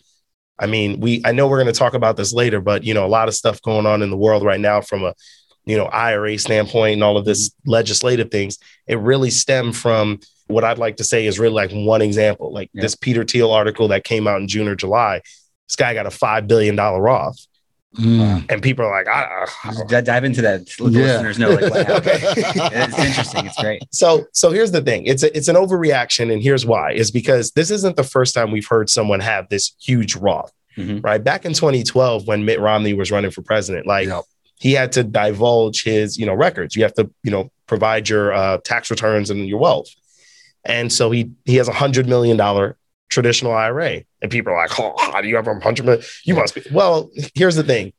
I 0.58 0.66
mean, 0.66 1.00
we 1.00 1.22
I 1.24 1.32
know 1.32 1.48
we're 1.48 1.62
going 1.62 1.72
to 1.72 1.78
talk 1.78 1.94
about 1.94 2.16
this 2.16 2.32
later, 2.32 2.60
but 2.60 2.84
you 2.84 2.94
know, 2.94 3.04
a 3.04 3.08
lot 3.08 3.28
of 3.28 3.34
stuff 3.34 3.60
going 3.62 3.86
on 3.86 4.02
in 4.02 4.10
the 4.10 4.16
world 4.16 4.42
right 4.42 4.60
now 4.60 4.80
from 4.80 5.04
a 5.04 5.14
you 5.64 5.76
know 5.76 5.86
IRA 5.86 6.38
standpoint 6.38 6.94
and 6.94 7.04
all 7.04 7.16
of 7.16 7.24
this 7.24 7.50
mm-hmm. 7.50 7.70
legislative 7.70 8.30
things. 8.30 8.58
It 8.86 8.98
really 8.98 9.30
stemmed 9.30 9.76
from 9.76 10.20
what 10.46 10.64
I'd 10.64 10.78
like 10.78 10.96
to 10.96 11.04
say 11.04 11.26
is 11.26 11.38
really 11.38 11.54
like 11.54 11.70
one 11.72 12.02
example, 12.02 12.52
like 12.52 12.70
Yeah. 12.72 12.82
this 12.82 12.94
Peter 12.94 13.24
Thiel 13.24 13.50
article 13.50 13.88
that 13.88 14.04
came 14.04 14.26
out 14.26 14.40
in 14.40 14.48
June 14.48 14.68
or 14.68 14.74
July. 14.76 15.20
This 15.68 15.76
guy 15.76 15.94
got 15.94 16.06
a 16.06 16.10
five 16.10 16.46
billion 16.46 16.76
dollar 16.76 17.00
Roth, 17.00 17.38
Mm. 17.98 18.44
and 18.50 18.62
people 18.62 18.84
are 18.84 18.90
like, 18.92 19.08
I, 19.08 19.46
I, 19.64 19.70
Just 19.72 19.88
d- 19.88 20.00
dive 20.02 20.24
into 20.24 20.42
that. 20.42 20.68
Let 20.78 20.92
the 20.92 20.98
Yeah. 20.98 21.06
listeners 21.06 21.38
know 21.38 21.48
like 21.50 21.70
what 21.70 21.86
happened. 21.86 22.06
Okay. 22.66 22.84
it's 22.84 22.98
interesting. 22.98 23.46
It's 23.46 23.56
great. 23.58 23.82
So, 23.90 24.26
so 24.32 24.50
here's 24.50 24.70
the 24.70 24.82
thing. 24.82 25.06
It's 25.06 25.22
a, 25.22 25.34
it's 25.34 25.48
an 25.48 25.56
overreaction, 25.56 26.30
and 26.30 26.42
here's 26.42 26.66
why: 26.66 26.92
is 26.92 27.10
because 27.10 27.52
this 27.52 27.70
isn't 27.70 27.96
the 27.96 28.04
first 28.04 28.34
time 28.34 28.50
we've 28.52 28.66
heard 28.66 28.90
someone 28.90 29.20
have 29.20 29.48
this 29.48 29.72
huge 29.80 30.14
Roth, 30.14 30.52
Mhm. 30.76 31.02
right? 31.02 31.22
Back 31.24 31.46
in 31.46 31.54
2012, 31.54 32.26
when 32.26 32.44
Mitt 32.44 32.60
Romney 32.60 32.92
was 32.92 33.10
running 33.10 33.30
for 33.30 33.40
president, 33.40 33.86
like 33.86 34.08
Yep. 34.08 34.24
he 34.58 34.72
had 34.74 34.92
to 34.92 35.02
divulge 35.02 35.82
his, 35.84 36.18
you 36.18 36.26
know, 36.26 36.34
records. 36.34 36.76
You 36.76 36.82
have 36.82 36.94
to, 36.94 37.08
you 37.22 37.30
know, 37.30 37.50
provide 37.66 38.08
your 38.10 38.32
uh, 38.34 38.58
tax 38.62 38.90
returns 38.90 39.30
and 39.30 39.48
your 39.48 39.58
wealth, 39.58 39.88
and 40.66 40.92
so 40.92 41.10
he 41.10 41.30
he 41.44 41.56
has 41.56 41.68
a 41.68 41.72
hundred 41.72 42.06
million 42.08 42.36
dollar 42.36 42.76
traditional 43.08 43.52
IRA, 43.52 44.02
and 44.20 44.30
people 44.30 44.52
are 44.52 44.56
like, 44.56 44.78
"Oh, 44.78 44.94
how 44.98 45.20
do 45.22 45.28
you 45.28 45.36
have 45.36 45.46
a 45.48 45.58
hundred 45.60 45.86
million? 45.86 46.04
You 46.24 46.34
must 46.34 46.54
be." 46.54 46.62
Well, 46.70 47.10
here's 47.34 47.54
the 47.56 47.62
thing. 47.64 47.92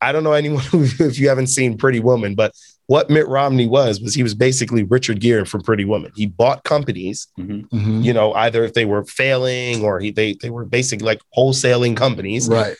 I 0.00 0.12
don't 0.12 0.22
know 0.24 0.32
anyone 0.32 0.62
who, 0.70 0.84
if 0.84 1.18
you 1.18 1.28
haven't 1.28 1.46
seen 1.48 1.76
Pretty 1.78 2.00
Woman, 2.00 2.34
but 2.34 2.52
what 2.86 3.08
Mitt 3.08 3.26
Romney 3.26 3.66
was 3.66 4.00
was 4.00 4.14
he 4.14 4.22
was 4.22 4.34
basically 4.34 4.82
Richard 4.82 5.18
Gere 5.20 5.46
from 5.46 5.62
Pretty 5.62 5.86
Woman. 5.86 6.12
He 6.14 6.26
bought 6.26 6.62
companies, 6.64 7.26
Mhm. 7.38 7.66
Mhm. 7.70 8.04
you 8.04 8.12
know, 8.12 8.34
either 8.34 8.62
if 8.64 8.74
they 8.74 8.84
were 8.84 9.04
failing 9.04 9.82
or 9.82 10.00
he 10.00 10.10
they 10.10 10.34
they 10.42 10.50
were 10.50 10.66
basically 10.66 11.06
like 11.06 11.20
wholesaling 11.36 11.96
companies, 11.96 12.46
Right. 12.48 12.76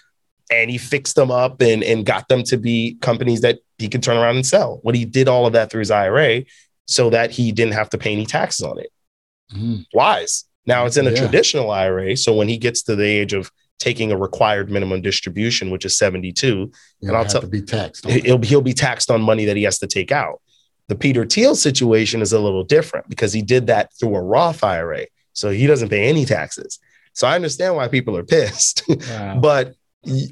and 0.52 0.71
he 0.71 0.76
fixed 0.76 1.16
them 1.16 1.31
up 1.31 1.62
and 1.62 1.83
and 1.83 2.04
got 2.04 2.28
them 2.28 2.43
to 2.45 2.59
be 2.59 2.99
companies 3.00 3.40
that 3.40 3.61
he 3.78 3.88
could 3.88 4.02
turn 4.02 4.19
around 4.19 4.37
and 4.37 4.47
sell. 4.47 4.81
What 4.83 4.95
he 4.95 5.07
did 5.07 5.26
all 5.26 5.47
of 5.47 5.54
that 5.54 5.71
through 5.71 5.81
his 5.81 5.90
IRA 5.90 6.45
so 6.87 7.09
that 7.09 7.31
he 7.31 7.50
didn't 7.50 7.73
have 7.73 7.88
to 7.88 7.97
pay 7.97 8.12
any 8.12 8.26
taxes 8.26 8.66
on 8.66 8.78
it. 8.78 8.90
Mhm. 9.53 9.85
Wise. 9.93 10.45
Now 10.67 10.87
it's 10.87 10.97
in 10.97 11.07
a 11.07 11.11
Yeah. 11.11 11.17
traditional 11.21 11.71
IRA, 11.71 12.17
so 12.17 12.35
when 12.35 12.49
he 12.49 12.57
gets 12.57 12.83
to 12.85 12.97
the 12.97 13.05
age 13.05 13.33
of 13.33 13.51
taking 13.79 14.13
a 14.13 14.17
required 14.17 14.71
minimum 14.71 15.03
distribution, 15.03 15.71
which 15.71 15.85
is 15.85 15.97
72, 15.97 16.71
You 17.01 17.09
And 17.09 17.17
I'll 17.17 17.25
tell- 17.27 17.43
be 17.43 17.61
taxed. 17.61 18.09
he'll, 18.09 18.41
he'll 18.41 18.63
be 18.63 18.73
taxed 18.73 19.11
on 19.11 19.21
money 19.21 19.45
that 19.45 19.57
he 19.57 19.65
has 19.65 19.79
to 19.81 19.87
take 19.87 20.11
out. 20.11 20.41
The 20.89 20.95
Peter 20.95 21.27
Thiel 21.27 21.55
situation 21.55 22.23
is 22.23 22.33
a 22.33 22.39
little 22.41 22.65
different 22.65 23.09
because 23.11 23.33
he 23.33 23.43
did 23.43 23.67
that 23.67 23.91
through 23.99 24.15
a 24.17 24.23
Roth 24.23 24.63
IRA. 24.65 25.07
So 25.35 25.51
he 25.51 25.67
doesn't 25.67 25.89
pay 25.91 26.05
any 26.09 26.25
taxes. 26.25 26.79
So 27.13 27.27
I 27.27 27.35
understand 27.35 27.77
why 27.77 27.89
people 27.89 28.17
are 28.17 28.23
pissed, 28.37 28.85
Wow. 28.89 29.39
but 29.41 29.75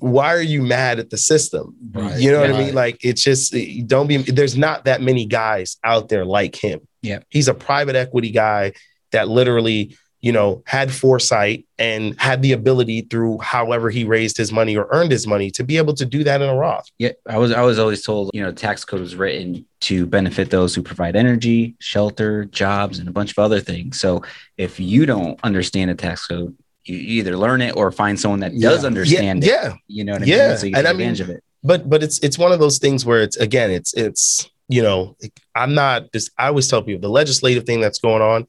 why 0.01 0.35
are 0.35 0.43
you 0.43 0.63
mad 0.63 0.99
at 0.99 1.11
the 1.11 1.17
system? 1.19 1.75
Right. 1.93 2.21
You 2.21 2.31
know 2.33 2.41
what 2.41 2.53
I 2.53 2.59
mean? 2.59 2.75
Like 2.75 2.99
it's 3.05 3.23
just 3.23 3.55
don't 3.87 4.07
be 4.07 4.19
there's 4.19 4.57
not 4.57 4.85
that 4.85 5.01
many 5.03 5.27
guys 5.27 5.77
out 5.85 6.09
there 6.09 6.25
like 6.25 6.55
him. 6.57 6.81
Yeah. 7.03 7.21
He's 7.31 7.49
a 7.49 7.55
private 7.55 7.97
equity 7.97 8.31
guy 8.31 8.73
that 9.13 9.29
literally, 9.29 9.97
you 10.21 10.33
know, 10.33 10.63
had 10.67 10.93
foresight 10.93 11.67
and 11.79 12.19
had 12.21 12.43
the 12.43 12.53
ability 12.53 13.03
through 13.03 13.39
however 13.39 13.91
he 13.91 14.05
raised 14.05 14.37
his 14.37 14.53
money 14.53 14.77
or 14.77 14.87
earned 14.91 15.11
his 15.11 15.27
money 15.27 15.51
to 15.51 15.65
be 15.65 15.77
able 15.77 15.95
to 15.95 16.05
do 16.05 16.23
that 16.25 16.41
in 16.41 16.49
a 16.49 16.55
Roth. 16.55 16.91
Yeah, 16.99 17.11
I 17.29 17.39
was 17.39 17.53
I 17.53 17.63
was 17.63 17.79
always 17.79 18.03
told, 18.03 18.31
you 18.33 18.43
know, 18.43 18.51
the 18.51 18.57
tax 18.57 18.85
code 18.85 19.01
was 19.01 19.17
written 19.17 19.67
to 19.83 20.07
benefit 20.07 20.51
those 20.51 20.75
who 20.75 20.83
provide 20.83 21.17
energy, 21.17 21.75
shelter, 21.81 22.45
jobs, 22.47 22.99
and 22.99 23.09
a 23.09 23.13
bunch 23.13 23.33
of 23.33 23.39
other 23.39 23.61
things. 23.61 23.99
So 24.01 24.23
if 24.57 24.79
you 24.79 25.07
don't 25.07 25.39
understand 25.43 25.91
the 25.91 25.95
tax 25.95 26.27
code, 26.27 26.57
you 26.85 26.97
either 26.97 27.37
learn 27.37 27.61
it 27.61 27.77
or 27.77 27.91
find 27.93 28.19
someone 28.19 28.41
that 28.41 28.53
does 28.59 28.83
Yeah. 28.83 28.87
understand 28.87 29.45
yeah, 29.45 29.51
it. 29.53 29.55
Yeah. 29.65 29.75
You 29.89 30.05
know 30.05 30.13
what 30.15 30.23
I 30.23 30.27
Yeah, 30.27 30.49
mean? 30.49 30.57
So 30.59 30.67
you 30.67 30.73
and 30.77 30.87
take 30.87 30.95
I 30.95 30.99
mean- 30.99 31.21
of 31.21 31.31
it. 31.31 31.43
but 31.65 31.89
but 31.91 32.03
it's 32.03 32.19
it's 32.21 32.39
one 32.39 32.53
of 32.53 32.59
those 32.61 32.79
things 32.79 33.05
where 33.05 33.23
it's 33.23 33.37
again 33.37 33.71
it's 33.71 33.93
it's 33.95 34.49
you 34.69 34.83
know 34.83 35.17
i'm 35.55 35.75
not 35.75 36.11
this 36.13 36.31
i 36.39 36.47
always 36.47 36.67
tell 36.69 36.83
people 36.83 37.01
the 37.01 37.09
legislative 37.09 37.65
thing 37.65 37.81
that's 37.81 37.99
going 37.99 38.23
on 38.23 38.47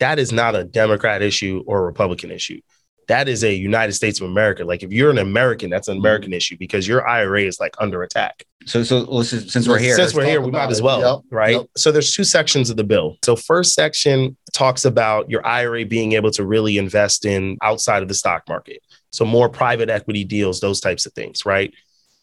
that 0.00 0.18
is 0.18 0.32
not 0.32 0.56
a 0.56 0.64
democrat 0.64 1.22
issue 1.22 1.62
or 1.66 1.80
a 1.80 1.82
republican 1.82 2.30
issue. 2.30 2.60
That 3.08 3.28
is 3.28 3.42
a 3.44 3.54
united 3.54 3.92
states 3.92 4.20
of 4.20 4.26
america. 4.26 4.64
Like 4.64 4.82
if 4.82 4.92
you're 4.92 5.10
an 5.10 5.18
american 5.18 5.70
that's 5.70 5.88
an 5.88 5.94
mm-hmm. 5.94 6.00
american 6.00 6.32
issue 6.32 6.56
because 6.58 6.88
your 6.88 7.06
ira 7.06 7.42
is 7.42 7.60
like 7.60 7.74
under 7.78 8.02
attack. 8.02 8.44
So 8.66 8.82
so 8.82 9.00
let's 9.00 9.30
just, 9.30 9.50
since 9.50 9.68
we're 9.68 9.78
here, 9.78 9.94
since 9.94 10.14
we're 10.14 10.24
here 10.24 10.40
we 10.40 10.50
might 10.50 10.70
as 10.70 10.82
well 10.82 11.00
Yep, 11.00 11.24
right? 11.30 11.56
yep. 11.56 11.66
so 11.76 11.92
there's 11.92 12.12
two 12.12 12.24
sections 12.24 12.70
of 12.70 12.76
the 12.76 12.84
bill. 12.84 13.16
So 13.24 13.36
first 13.36 13.74
section 13.74 14.36
talks 14.52 14.84
about 14.84 15.30
your 15.30 15.46
ira 15.46 15.84
being 15.84 16.12
able 16.12 16.30
to 16.32 16.44
really 16.44 16.78
invest 16.78 17.24
in 17.24 17.56
outside 17.62 18.02
of 18.02 18.08
the 18.08 18.14
stock 18.14 18.42
market. 18.48 18.82
So 19.10 19.24
more 19.24 19.48
private 19.48 19.90
equity 19.90 20.24
deals 20.24 20.60
those 20.60 20.80
types 20.80 21.06
of 21.06 21.12
things 21.12 21.46
right? 21.46 21.72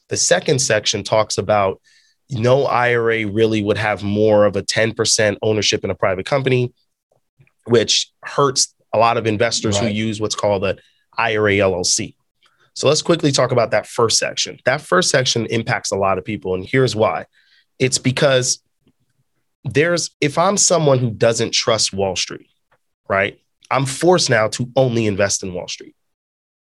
The 0.10 0.18
second 0.18 0.60
section 0.60 1.04
talks 1.04 1.38
about 1.38 1.82
no 2.30 2.66
ira 2.66 3.28
really 3.28 3.62
would 3.62 3.78
have 3.78 4.04
more 4.04 4.46
of 4.46 4.56
a 4.56 4.64
10% 4.64 5.38
ownership 5.42 5.84
in 5.84 5.90
a 5.90 5.96
private 5.96 6.26
company 6.26 6.74
which 7.68 8.12
hurts 8.24 8.74
a 8.94 8.98
lot 8.98 9.18
of 9.18 9.28
investors 9.28 9.78
who 9.78 9.88
use 9.88 10.20
what's 10.22 10.36
called 10.36 10.64
a 10.64 10.78
ira 11.18 11.52
llc 11.52 12.16
so 12.78 12.88
let's 12.88 13.02
quickly 13.02 13.32
talk 13.32 13.52
about 13.52 13.72
that 13.72 13.88
first 13.88 14.20
section. 14.20 14.60
That 14.66 14.82
first 14.82 15.10
section 15.10 15.48
impacts 15.48 15.90
a 15.90 15.96
lot 15.96 16.20
of 16.20 16.26
people. 16.26 16.54
And 16.54 16.64
here's 16.64 16.96
why 16.96 17.26
it's 17.80 17.98
because 17.98 18.62
there's, 19.64 20.12
if 20.22 20.38
I'm 20.38 20.58
someone 20.58 21.00
who 21.00 21.10
doesn't 21.10 21.56
trust 21.56 21.92
Wall 21.92 22.16
Street, 22.16 22.52
right, 23.10 23.40
I'm 23.72 23.88
forced 23.88 24.30
now 24.30 24.48
to 24.50 24.72
only 24.76 25.08
invest 25.08 25.42
in 25.42 25.56
Wall 25.56 25.68
Street. 25.68 25.96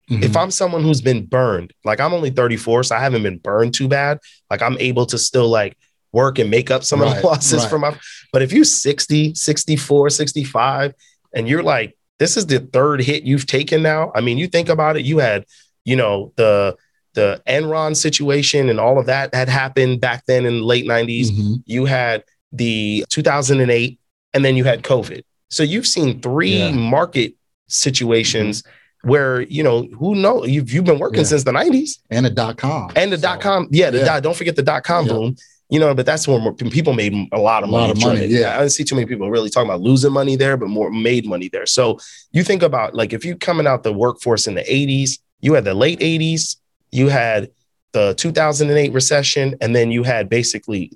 Mhm. 0.09 0.23
If 0.23 0.37
I'm 0.37 0.53
someone 0.53 0.85
who's 0.85 1.01
been 1.01 1.27
burned, 1.27 1.73
like 1.85 1.99
I'm 1.99 2.15
only 2.15 2.31
34, 2.31 2.85
so 2.85 2.95
I 2.95 3.01
haven't 3.01 3.25
been 3.25 3.39
burned 3.39 3.75
too 3.75 3.89
bad. 3.89 4.21
Like 4.49 4.63
I'm 4.63 4.79
able 4.79 5.07
to 5.07 5.19
still 5.19 5.49
like 5.49 5.77
work 6.13 6.39
and 6.39 6.51
make 6.51 6.71
up 6.71 6.85
some 6.85 7.03
of 7.03 7.15
the 7.15 7.21
losses 7.27 7.61
right. 7.63 7.71
from 7.71 7.81
my, 7.83 7.97
but 8.33 8.43
if 8.43 8.53
you're 8.53 8.65
60, 8.65 9.35
64, 9.35 10.11
65, 10.11 10.95
and 11.35 11.49
you're 11.49 11.63
like, 11.63 11.97
this 12.19 12.37
is 12.37 12.47
the 12.47 12.61
third 12.61 13.01
hit 13.03 13.25
you've 13.25 13.47
taken 13.47 13.83
now. 13.83 14.11
I 14.15 14.21
mean, 14.23 14.39
you 14.39 14.47
think 14.49 14.69
about 14.69 14.97
it, 14.97 15.05
you 15.05 15.19
had, 15.19 15.45
you 15.85 15.97
know, 15.97 16.33
the 16.37 16.77
the 17.15 17.41
Enron 17.49 17.97
situation 17.97 18.69
and 18.69 18.79
all 18.79 18.99
of 18.99 19.07
that 19.07 19.35
had 19.35 19.49
happened 19.49 20.03
back 20.03 20.25
then 20.27 20.45
in 20.45 20.59
the 20.59 20.65
late 20.65 20.85
90s. 20.87 21.31
Mhm. 21.31 21.63
You 21.65 21.87
had 21.87 22.23
the 22.53 23.07
2008, 23.09 23.99
and 24.35 24.45
then 24.45 24.55
you 24.55 24.65
had 24.65 24.83
COVID. 24.83 25.23
So 25.49 25.63
you've 25.63 25.87
seen 25.87 26.21
three 26.21 26.59
Yeah. 26.59 26.73
market 26.73 27.33
situations 27.69 28.63
where, 29.03 29.43
you 29.43 29.63
know, 29.63 29.89
who 29.99 30.15
know 30.15 30.45
you've, 30.45 30.71
you've 30.73 30.85
been 30.85 30.99
working 30.99 31.21
Yeah. 31.21 31.25
since 31.27 31.45
the 31.45 31.53
90s 31.53 32.01
and 32.11 32.27
a 32.27 32.31
dot 32.31 32.59
com 32.59 32.91
and 32.97 33.13
the 33.13 33.17
So, 33.17 33.23
dot 33.23 33.41
com. 33.41 33.69
Yeah, 33.71 33.91
the 33.91 33.99
yeah. 33.99 34.05
dot, 34.05 34.23
don't 34.23 34.37
forget 34.37 34.57
the 34.57 34.63
dot 34.63 34.85
com 34.85 35.07
Yeah. 35.07 35.13
boom. 35.13 35.37
You 35.69 35.81
know, 35.81 35.95
but 35.95 36.07
that's 36.07 36.29
when 36.29 36.45
when 36.45 36.55
people 36.71 36.93
made 36.93 37.13
a 37.33 37.39
lot 37.39 37.65
of 37.65 37.69
A 37.69 37.73
lot 37.73 37.89
money. 37.89 37.91
of 37.93 38.01
money, 38.01 38.27
yeah. 38.27 38.55
I 38.55 38.59
didn't 38.59 38.73
see 38.73 38.85
too 38.85 38.95
many 38.95 39.07
people 39.07 39.29
really 39.31 39.51
talking 39.51 39.69
about 39.69 39.81
losing 39.81 40.13
money 40.13 40.37
there, 40.37 40.57
but 40.57 40.69
more 40.69 40.91
made 40.91 41.27
money 41.27 41.49
there. 41.49 41.67
So 41.67 41.99
you 42.31 42.45
think 42.45 42.63
about 42.63 42.95
like 42.95 43.13
if 43.13 43.25
you 43.25 43.37
coming 43.37 43.67
out 43.67 43.83
the 43.83 43.93
workforce 43.93 44.47
in 44.47 44.55
the 44.55 44.63
80s, 44.63 45.19
you 45.41 45.55
had 45.55 45.65
the 45.65 45.75
late 45.75 45.99
80s, 45.99 46.57
you 46.93 47.09
had 47.09 47.51
the 47.93 48.15
2008 48.15 48.93
recession, 48.93 49.57
and 49.61 49.75
then 49.75 49.91
you 49.91 50.05
had 50.05 50.29
basically 50.29 50.93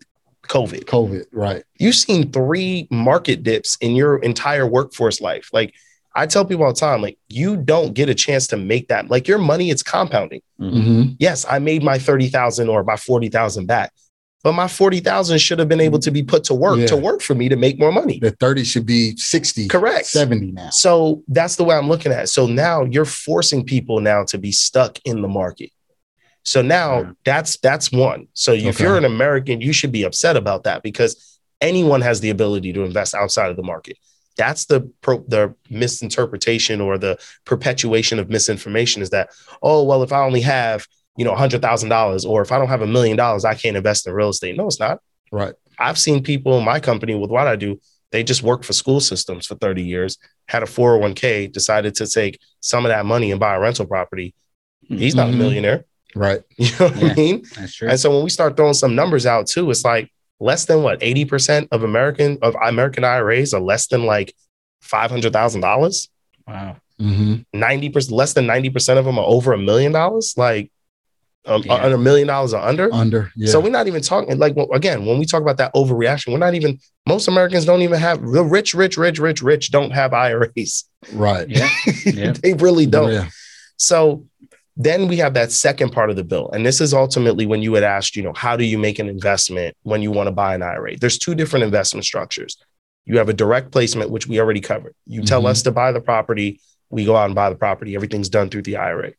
COVID. 0.48 0.84
COVID, 0.84 1.24
right? 1.32 1.64
You've 1.78 1.96
seen 1.96 2.30
three 2.30 2.86
market 2.90 3.42
dips 3.42 3.76
in 3.80 3.96
your 3.96 4.18
entire 4.18 4.66
workforce 4.66 5.20
life. 5.20 5.50
Like 5.52 5.74
I 6.14 6.26
tell 6.26 6.44
people 6.44 6.64
all 6.64 6.72
the 6.72 6.78
time, 6.78 7.02
like 7.02 7.18
you 7.28 7.56
don't 7.56 7.92
get 7.94 8.08
a 8.08 8.14
chance 8.14 8.46
to 8.48 8.56
make 8.56 8.88
that. 8.88 9.10
Like 9.10 9.26
your 9.26 9.38
money, 9.38 9.70
it's 9.70 9.82
compounding 9.82 10.42
hmm 10.58 11.02
yes, 11.18 11.44
I 11.48 11.58
made 11.58 11.82
my 11.82 11.98
30,000 11.98 12.68
or 12.68 12.84
my 12.84 12.96
40,000 12.96 13.66
back, 13.66 13.92
but 14.42 14.52
my 14.52 14.68
40,000 14.68 15.38
should 15.38 15.58
have 15.58 15.68
been 15.68 15.80
able 15.80 15.98
to 15.98 16.10
be 16.10 16.22
put 16.22 16.44
to 16.44 16.54
work 16.54 16.78
Yeah. 16.78 16.86
to 16.86 16.96
work 16.96 17.20
for 17.20 17.34
me 17.34 17.48
to 17.48 17.56
make 17.56 17.78
more 17.78 17.92
money. 17.92 18.18
The 18.18 18.30
30 18.30 18.64
should 18.64 18.86
be 18.86 19.14
60, 19.16 19.68
Correct. 19.68 20.06
70 20.06 20.52
now. 20.52 20.70
So 20.70 21.22
that's 21.28 21.56
the 21.56 21.64
way 21.64 21.76
I'm 21.76 21.88
looking 21.88 22.12
at 22.12 22.24
it. 22.24 22.26
So 22.28 22.46
now 22.46 22.84
you're 22.84 23.04
forcing 23.04 23.64
people 23.64 24.00
now 24.00 24.24
to 24.24 24.38
be 24.38 24.52
stuck 24.52 24.98
in 25.04 25.20
the 25.22 25.28
market. 25.28 25.70
So 26.44 26.62
now 26.62 27.00
Yeah. 27.00 27.10
that's 27.24 27.58
that's 27.58 27.92
one. 27.92 28.28
So 28.32 28.52
if 28.54 28.76
Okay. 28.76 28.84
you're 28.84 28.96
an 28.96 29.04
American, 29.04 29.60
you 29.60 29.72
should 29.74 29.92
be 29.92 30.04
upset 30.04 30.36
about 30.36 30.64
that 30.64 30.82
because 30.82 31.38
anyone 31.60 32.00
has 32.00 32.20
the 32.20 32.30
ability 32.30 32.72
to 32.72 32.82
invest 32.84 33.14
outside 33.14 33.50
of 33.50 33.56
the 33.56 33.62
market. 33.62 33.98
That's 34.38 34.64
the 34.64 34.90
pro, 35.02 35.22
the 35.28 35.54
misinterpretation 35.68 36.80
or 36.80 36.96
the 36.96 37.18
perpetuation 37.44 38.18
of 38.18 38.30
misinformation 38.30 39.02
is 39.02 39.10
that 39.10 39.28
oh 39.62 39.82
well 39.82 40.02
if 40.02 40.12
I 40.14 40.24
only 40.24 40.40
have 40.40 40.86
you 41.20 41.24
know 41.26 41.34
hundred 41.34 41.60
thousand 41.66 41.90
dollars 41.90 42.24
or 42.24 42.40
if 42.40 42.50
I 42.50 42.56
don't 42.58 42.68
have 42.74 42.80
a 42.82 42.86
million 42.96 43.16
dollars 43.24 43.44
I 43.44 43.54
can't 43.62 43.76
invest 43.76 44.06
in 44.06 44.12
real 44.14 44.30
estate. 44.30 44.56
No, 44.56 44.66
it's 44.66 44.80
not. 44.80 44.96
Right. 45.30 45.54
I've 45.78 45.98
seen 45.98 46.22
people 46.22 46.58
in 46.58 46.64
my 46.64 46.80
company 46.80 47.14
with 47.14 47.30
what 47.30 47.46
I 47.46 47.56
do, 47.56 47.78
they 48.12 48.22
just 48.24 48.42
worked 48.42 48.64
for 48.64 48.72
school 48.72 49.00
systems 49.00 49.46
for 49.46 49.54
30 49.56 49.82
years, 49.82 50.16
had 50.48 50.62
a 50.62 50.66
401k, 50.66 51.52
decided 51.52 51.94
to 51.96 52.06
take 52.06 52.34
some 52.60 52.84
of 52.86 52.88
that 52.94 53.04
money 53.06 53.30
and 53.32 53.38
buy 53.38 53.54
a 53.54 53.60
rental 53.60 53.86
property. 53.86 54.34
He's 54.88 55.14
not 55.14 55.28
Mhm. 55.28 55.34
a 55.34 55.36
millionaire. 55.36 55.84
Right. 56.14 56.40
You 56.58 56.70
know 56.78 56.86
what 56.88 56.96
Yeah. 57.02 57.12
I 57.12 57.14
mean? 57.14 57.36
That's 57.56 57.74
true. 57.76 57.88
And 57.90 58.00
so 58.00 58.10
when 58.14 58.24
we 58.24 58.30
start 58.30 58.56
throwing 58.56 58.74
some 58.82 58.94
numbers 58.94 59.26
out 59.26 59.46
too, 59.46 59.70
it's 59.70 59.84
like 59.84 60.10
less 60.40 60.64
than 60.64 60.82
what 60.82 60.98
80% 61.00 61.68
of 61.70 61.82
American 61.90 62.38
of 62.42 62.52
American 62.72 63.04
IRAs 63.04 63.52
are 63.54 63.60
less 63.72 63.86
than 63.88 64.02
like 64.06 64.34
$500,000. 64.82 66.08
wow. 66.48 66.76
hmm 66.98 67.34
90% 67.54 68.10
less 68.10 68.32
than 68.34 68.46
90% 68.46 68.98
of 68.98 69.04
them 69.04 69.18
are 69.18 69.24
over 69.26 69.52
a 69.52 69.58
million 69.58 69.92
dollars, 69.92 70.34
like 70.36 70.70
um, 71.46 71.62
Yeah. 71.64 71.86
a 71.86 71.96
million 71.98 72.28
dollars 72.28 72.52
or 72.54 72.60
under. 72.60 72.92
Under. 72.92 73.32
Yeah. 73.36 73.50
So 73.50 73.60
we're 73.60 73.70
not 73.70 73.86
even 73.86 74.02
talking 74.02 74.38
like 74.38 74.54
well, 74.56 74.68
again 74.72 75.06
when 75.06 75.18
we 75.18 75.24
talk 75.26 75.42
about 75.42 75.56
that 75.58 75.72
overreaction, 75.74 76.32
we're 76.32 76.38
not 76.38 76.54
even 76.54 76.78
most 77.06 77.28
Americans 77.28 77.64
don't 77.64 77.82
even 77.82 77.98
have 77.98 78.20
the 78.20 78.44
rich, 78.44 78.74
rich, 78.74 78.96
rich, 78.96 79.18
rich, 79.18 79.42
rich 79.42 79.70
don't 79.70 79.90
have 79.90 80.12
IRAs. 80.12 80.84
right. 81.14 81.48
Yeah. 81.48 81.68
Yeah. 82.04 82.32
they 82.32 82.54
really 82.54 82.86
don't. 82.86 83.12
Yeah. 83.12 83.28
So 83.76 84.26
then 84.76 85.08
we 85.08 85.16
have 85.16 85.34
that 85.34 85.52
second 85.52 85.90
part 85.90 86.10
of 86.10 86.16
the 86.16 86.24
bill, 86.24 86.50
and 86.52 86.64
this 86.64 86.80
is 86.80 86.94
ultimately 86.94 87.44
when 87.46 87.60
you 87.60 87.74
had 87.74 87.84
asked, 87.84 88.16
you 88.16 88.22
know, 88.22 88.32
how 88.34 88.56
do 88.56 88.64
you 88.64 88.78
make 88.78 88.98
an 88.98 89.08
investment 89.08 89.76
when 89.82 90.00
you 90.00 90.10
want 90.10 90.26
to 90.28 90.30
buy 90.32 90.54
an 90.54 90.62
IRA? 90.62 90.96
There's 90.98 91.18
two 91.18 91.34
different 91.34 91.64
investment 91.64 92.04
structures. 92.06 92.56
You 93.04 93.18
have 93.18 93.28
a 93.28 93.34
direct 93.34 93.72
placement, 93.72 94.10
which 94.10 94.26
we 94.26 94.40
already 94.40 94.60
covered. 94.60 94.94
You 95.06 95.22
tell 95.22 95.42
Mhm. 95.42 95.48
us 95.50 95.62
to 95.62 95.70
buy 95.72 95.92
the 95.92 96.00
property, 96.00 96.60
we 96.90 97.04
go 97.04 97.16
out 97.16 97.26
and 97.26 97.34
buy 97.34 97.50
the 97.50 97.56
property. 97.56 97.94
Everything's 97.94 98.28
done 98.28 98.48
through 98.48 98.62
the 98.62 98.76
IRA. 98.76 99.12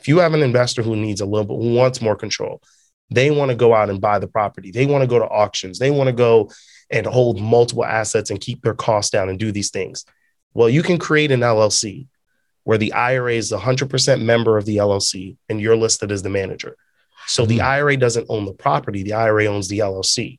If 0.00 0.08
you 0.08 0.18
have 0.18 0.32
an 0.32 0.42
investor 0.42 0.82
who 0.82 0.96
needs 0.96 1.20
a 1.20 1.26
little 1.26 1.44
bit, 1.44 1.62
who 1.62 1.74
wants 1.74 2.00
more 2.00 2.16
control, 2.16 2.62
they 3.10 3.30
want 3.30 3.50
to 3.50 3.54
go 3.54 3.74
out 3.74 3.90
and 3.90 4.00
buy 4.00 4.18
the 4.18 4.26
property. 4.26 4.70
They 4.70 4.86
want 4.86 5.02
to 5.02 5.08
go 5.08 5.18
to 5.18 5.26
auctions. 5.26 5.78
They 5.78 5.90
want 5.90 6.08
to 6.08 6.12
go 6.12 6.50
and 6.90 7.06
hold 7.06 7.40
multiple 7.40 7.84
assets 7.84 8.30
and 8.30 8.40
keep 8.40 8.62
their 8.62 8.74
costs 8.74 9.10
down 9.10 9.28
and 9.28 9.38
do 9.38 9.52
these 9.52 9.70
things. 9.70 10.04
Well, 10.54 10.70
you 10.70 10.82
can 10.82 10.98
create 10.98 11.30
an 11.30 11.40
LLC 11.40 12.06
where 12.64 12.78
the 12.78 12.92
IRA 12.92 13.34
is 13.34 13.52
100% 13.52 14.22
member 14.22 14.56
of 14.56 14.64
the 14.64 14.78
LLC 14.78 15.36
and 15.48 15.60
you're 15.60 15.76
listed 15.76 16.10
as 16.10 16.22
the 16.22 16.30
manager. 16.30 16.76
So 17.26 17.44
the 17.44 17.58
Mhm. 17.58 17.64
IRA 17.64 17.96
doesn't 17.96 18.26
own 18.28 18.46
the 18.46 18.52
property, 18.52 19.02
the 19.02 19.12
IRA 19.12 19.46
owns 19.46 19.68
the 19.68 19.80
LLC. 19.80 20.38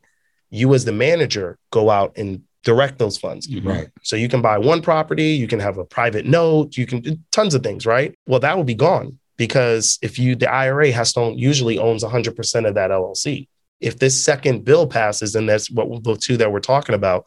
You, 0.49 0.73
as 0.73 0.85
the 0.85 0.91
manager, 0.91 1.57
go 1.71 1.89
out 1.89 2.13
and 2.17 2.41
direct 2.63 2.99
those 2.99 3.17
funds. 3.17 3.47
Mhm. 3.47 3.65
Right. 3.65 3.87
So 4.03 4.15
you 4.15 4.27
can 4.27 4.41
buy 4.41 4.57
one 4.57 4.81
property, 4.81 5.29
you 5.29 5.47
can 5.47 5.59
have 5.59 5.77
a 5.77 5.85
private 5.85 6.25
note, 6.25 6.77
you 6.77 6.85
can 6.85 7.23
tons 7.31 7.53
of 7.53 7.63
things, 7.63 7.85
right? 7.85 8.13
Well, 8.27 8.39
that 8.41 8.57
will 8.57 8.63
be 8.63 8.75
gone 8.75 9.19
because 9.37 9.97
if 10.01 10.19
you, 10.19 10.35
the 10.35 10.51
IRA 10.51 10.91
has 10.91 11.13
to 11.13 11.19
own, 11.21 11.37
usually 11.37 11.77
owns 11.79 12.03
100% 12.03 12.67
of 12.67 12.75
that 12.75 12.91
LLC. 12.91 13.47
If 13.79 13.97
this 13.97 14.21
second 14.21 14.63
bill 14.63 14.85
passes, 14.87 15.35
and 15.35 15.49
that's 15.49 15.69
what 15.71 16.03
the 16.03 16.15
two 16.15 16.37
that 16.37 16.51
we're 16.51 16.59
talking 16.59 16.93
about, 16.95 17.25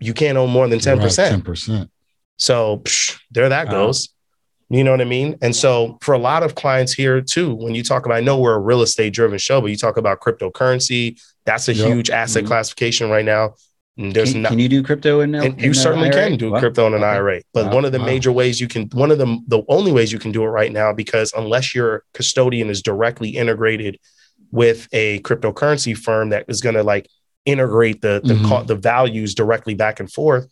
you 0.00 0.14
can't 0.14 0.38
own 0.38 0.50
more 0.50 0.66
than 0.68 0.78
10%. 0.78 1.14
Ten 1.28 1.42
percent. 1.42 1.90
So 2.38 2.78
psh, 2.78 3.18
there 3.30 3.48
that 3.48 3.68
goes. 3.70 4.08
You 4.70 4.82
know 4.84 4.90
what 4.92 5.02
I 5.02 5.04
mean? 5.04 5.36
And 5.42 5.54
so 5.54 5.98
for 6.00 6.14
a 6.14 6.18
lot 6.18 6.42
of 6.42 6.54
clients 6.54 6.94
here 6.94 7.20
too, 7.20 7.54
when 7.54 7.74
you 7.74 7.82
talk 7.84 8.06
about, 8.06 8.16
I 8.16 8.20
know 8.20 8.38
we're 8.38 8.54
a 8.54 8.58
real 8.60 8.80
estate 8.80 9.12
driven 9.12 9.36
show, 9.38 9.60
but 9.60 9.66
you 9.70 9.76
talk 9.76 9.98
about 9.98 10.20
cryptocurrency, 10.20 11.20
that's 11.44 11.68
a 11.68 11.74
Yep. 11.74 11.86
huge 11.86 12.10
asset 12.10 12.44
Mhm. 12.44 12.46
classification 12.46 13.10
right 13.10 13.24
now. 13.24 13.54
There's 13.98 14.32
Can, 14.32 14.42
not, 14.42 14.48
can 14.50 14.58
you 14.58 14.68
do 14.70 14.82
crypto 14.82 15.20
in, 15.20 15.34
and 15.34 15.58
in 15.58 15.58
you 15.58 15.74
certainly 15.74 16.08
IRA? 16.10 16.28
can 16.30 16.38
do 16.38 16.50
Wow. 16.50 16.60
crypto 16.60 16.86
in 16.86 16.94
an 16.94 17.00
Okay. 17.00 17.08
IRA, 17.10 17.42
but 17.52 17.66
Wow. 17.66 17.74
one 17.74 17.84
of 17.84 17.92
the 17.92 17.98
Wow. 17.98 18.06
major 18.06 18.32
ways 18.32 18.58
you 18.60 18.66
can, 18.66 18.88
one 18.92 19.10
of 19.10 19.18
the 19.18 19.38
the 19.48 19.62
only 19.68 19.92
ways 19.92 20.10
you 20.12 20.18
can 20.18 20.32
do 20.32 20.42
it 20.44 20.46
right 20.48 20.72
now, 20.72 20.92
because 20.94 21.32
unless 21.36 21.74
your 21.74 22.02
custodian 22.14 22.70
is 22.70 22.80
directly 22.82 23.30
integrated 23.30 23.98
with 24.50 24.88
a 24.92 25.18
cryptocurrency 25.20 25.96
firm 25.96 26.30
that 26.30 26.46
is 26.48 26.62
going 26.62 26.74
to 26.74 26.82
like 26.82 27.06
integrate 27.44 28.00
the 28.00 28.20
the, 28.24 28.34
Mhm. 28.34 28.48
co- 28.48 28.62
the 28.64 28.76
values 28.76 29.34
directly 29.34 29.74
back 29.74 30.00
and 30.00 30.10
forth, 30.10 30.46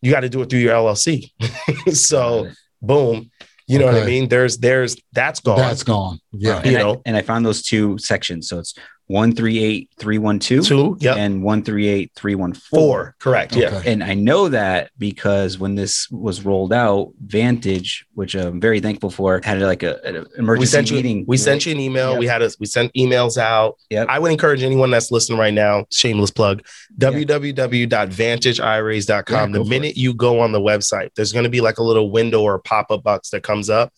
you 0.00 0.12
got 0.12 0.20
to 0.20 0.28
do 0.28 0.40
it 0.42 0.48
through 0.50 0.60
your 0.60 0.74
LLC. 0.74 1.32
so 1.92 2.48
boom, 2.80 3.28
you 3.66 3.78
know 3.80 3.86
what 3.86 3.96
I 3.96 4.06
mean? 4.06 4.28
There's 4.28 4.58
there's 4.58 4.96
that's 5.12 5.40
gone. 5.40 5.58
That's 5.58 5.82
gone. 5.82 6.20
Yeah. 6.32 6.62
you 6.62 6.68
and, 6.68 6.76
I, 6.76 6.80
know. 6.82 7.02
and 7.06 7.16
I 7.16 7.22
found 7.22 7.44
those 7.44 7.62
two 7.62 7.98
sections. 7.98 8.48
So 8.48 8.60
it's 8.60 8.72
one 9.08 9.34
three 9.34 9.64
eight 9.64 9.90
three 9.98 10.18
one 10.18 10.38
two 10.38 10.62
Two, 10.62 10.96
yep. 11.00 11.16
and 11.16 11.42
one 11.42 11.62
three 11.62 11.88
eight 11.88 12.12
three 12.14 12.34
one 12.34 12.52
four. 12.52 12.78
Four, 12.78 13.16
correct. 13.18 13.56
Yeah. 13.56 13.76
Okay. 13.76 13.90
And 13.92 14.04
I 14.04 14.12
know 14.14 14.48
that 14.50 14.90
because 14.98 15.58
when 15.58 15.74
this 15.74 16.08
was 16.10 16.44
rolled 16.44 16.72
out, 16.74 17.12
Vantage, 17.24 18.04
which 18.14 18.34
I'm 18.34 18.60
very 18.60 18.80
thankful 18.80 19.10
for, 19.10 19.40
had 19.42 19.60
like 19.62 19.82
a, 19.82 19.98
an 20.04 20.26
emergency 20.36 20.60
We 20.60 20.66
sent 20.66 20.90
you 20.90 20.96
meeting. 20.96 21.24
we 21.26 21.38
sent 21.38 21.64
you 21.64 21.72
an 21.72 21.80
email. 21.80 22.10
Yep. 22.12 22.20
We 22.20 22.26
had 22.26 22.42
a 22.42 22.50
we 22.60 22.66
sent 22.66 22.92
emails 22.94 23.38
out. 23.38 23.76
Yep. 23.88 24.08
I 24.10 24.18
would 24.18 24.30
encourage 24.30 24.62
anyone 24.62 24.90
that's 24.90 25.10
listening 25.10 25.38
right 25.38 25.54
now, 25.54 25.86
shameless 25.90 26.30
plug, 26.30 26.62
www.vantageiras.com. 26.98 29.34
Yeah, 29.34 29.46
the 29.46 29.58
go 29.58 29.64
for 29.64 29.70
minute 29.70 29.96
you 29.96 30.12
go 30.14 30.40
on 30.40 30.52
the 30.52 30.60
website, 30.60 31.14
there's 31.14 31.32
going 31.32 31.44
to 31.44 31.50
be 31.50 31.60
like 31.62 31.78
a 31.78 31.82
little 31.82 32.10
window 32.10 32.42
or 32.42 32.58
pop-up 32.58 33.02
box 33.02 33.30
that 33.30 33.42
comes 33.42 33.70
up 33.70 33.92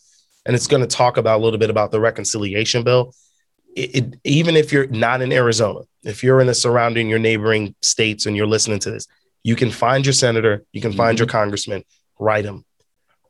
and 0.47 0.55
it's 0.55 0.67
going 0.67 0.83
to 0.83 0.87
talk 0.87 1.17
about 1.17 1.40
a 1.40 1.43
little 1.43 1.59
bit 1.59 1.71
about 1.71 1.90
the 1.90 2.00
reconciliation 2.00 2.85
bill. 2.85 3.14
It, 3.77 3.95
it- 3.97 4.21
even 4.25 4.57
if 4.57 4.73
you're 4.73 4.87
not 4.89 5.23
in 5.23 5.33
Arizona, 5.33 5.81
if 6.03 6.23
you're 6.23 6.41
in 6.41 6.47
the 6.47 6.55
surrounding 6.55 7.09
your 7.09 7.19
neighboring 7.19 7.75
states 7.83 8.27
and 8.27 8.37
you're 8.37 8.47
listening 8.47 8.79
to 8.81 8.91
this, 8.91 9.07
you 9.45 9.57
can 9.57 9.71
find 9.71 10.05
your 10.05 10.12
senator, 10.12 10.65
you 10.73 10.81
can 10.81 10.93
find 10.93 11.19
your 11.19 11.29
congressman, 11.29 11.85
write 12.19 12.45
them, 12.45 12.65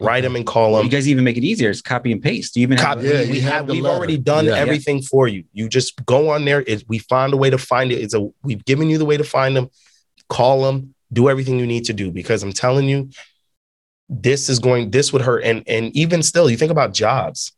write 0.01 0.23
them 0.23 0.35
and 0.37 0.47
call 0.47 0.75
them. 0.77 0.85
You 0.85 0.91
guys 0.91 1.09
even 1.09 1.25
make 1.25 1.37
it 1.37 1.45
easier. 1.45 1.71
It's 1.71 1.83
copy 1.83 2.11
and 2.11 2.23
paste. 2.23 2.55
Do 2.55 2.61
you 2.61 2.65
even 2.65 2.79
have 2.79 3.05
Yeah, 3.05 3.23
we 3.23 3.37
you 3.37 3.41
have 3.43 3.53
have 3.53 3.69
we've 3.69 3.83
letter. 3.83 3.95
already 3.97 4.17
done 4.19 4.47
Yeah. 4.47 4.55
everything 4.57 5.03
for 5.03 5.29
you. 5.29 5.45
You 5.53 5.69
just 5.69 6.05
go 6.07 6.31
on 6.31 6.45
there. 6.45 6.65
It, 6.67 6.85
we 6.89 6.99
found 6.99 7.33
a 7.33 7.37
way 7.37 7.51
to 7.51 7.59
find 7.59 7.93
it. 7.93 7.97
It's 8.01 8.15
a 8.15 8.29
we've 8.43 8.65
given 8.65 8.89
you 8.91 8.99
the 8.99 9.05
way 9.05 9.17
to 9.17 9.25
find 9.25 9.55
them. 9.57 9.69
Call 10.29 10.63
them. 10.63 10.95
Do 11.13 11.29
everything 11.29 11.59
you 11.59 11.67
need 11.67 11.85
to 11.87 11.93
do 11.93 12.11
because 12.13 12.43
I'm 12.45 12.53
telling 12.53 12.89
you, 12.89 13.11
this 14.09 14.49
is 14.49 14.59
going. 14.59 14.91
This 14.91 15.13
would 15.13 15.23
hurt. 15.23 15.43
And 15.45 15.63
and 15.69 15.95
even 15.97 16.23
still, 16.23 16.49
you 16.51 16.57
think 16.57 16.71
about 16.71 16.93
jobs, 16.95 17.53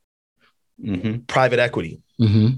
Mhm. 0.82 1.26
private 1.26 1.58
equity. 1.58 2.00
hmm 2.18 2.48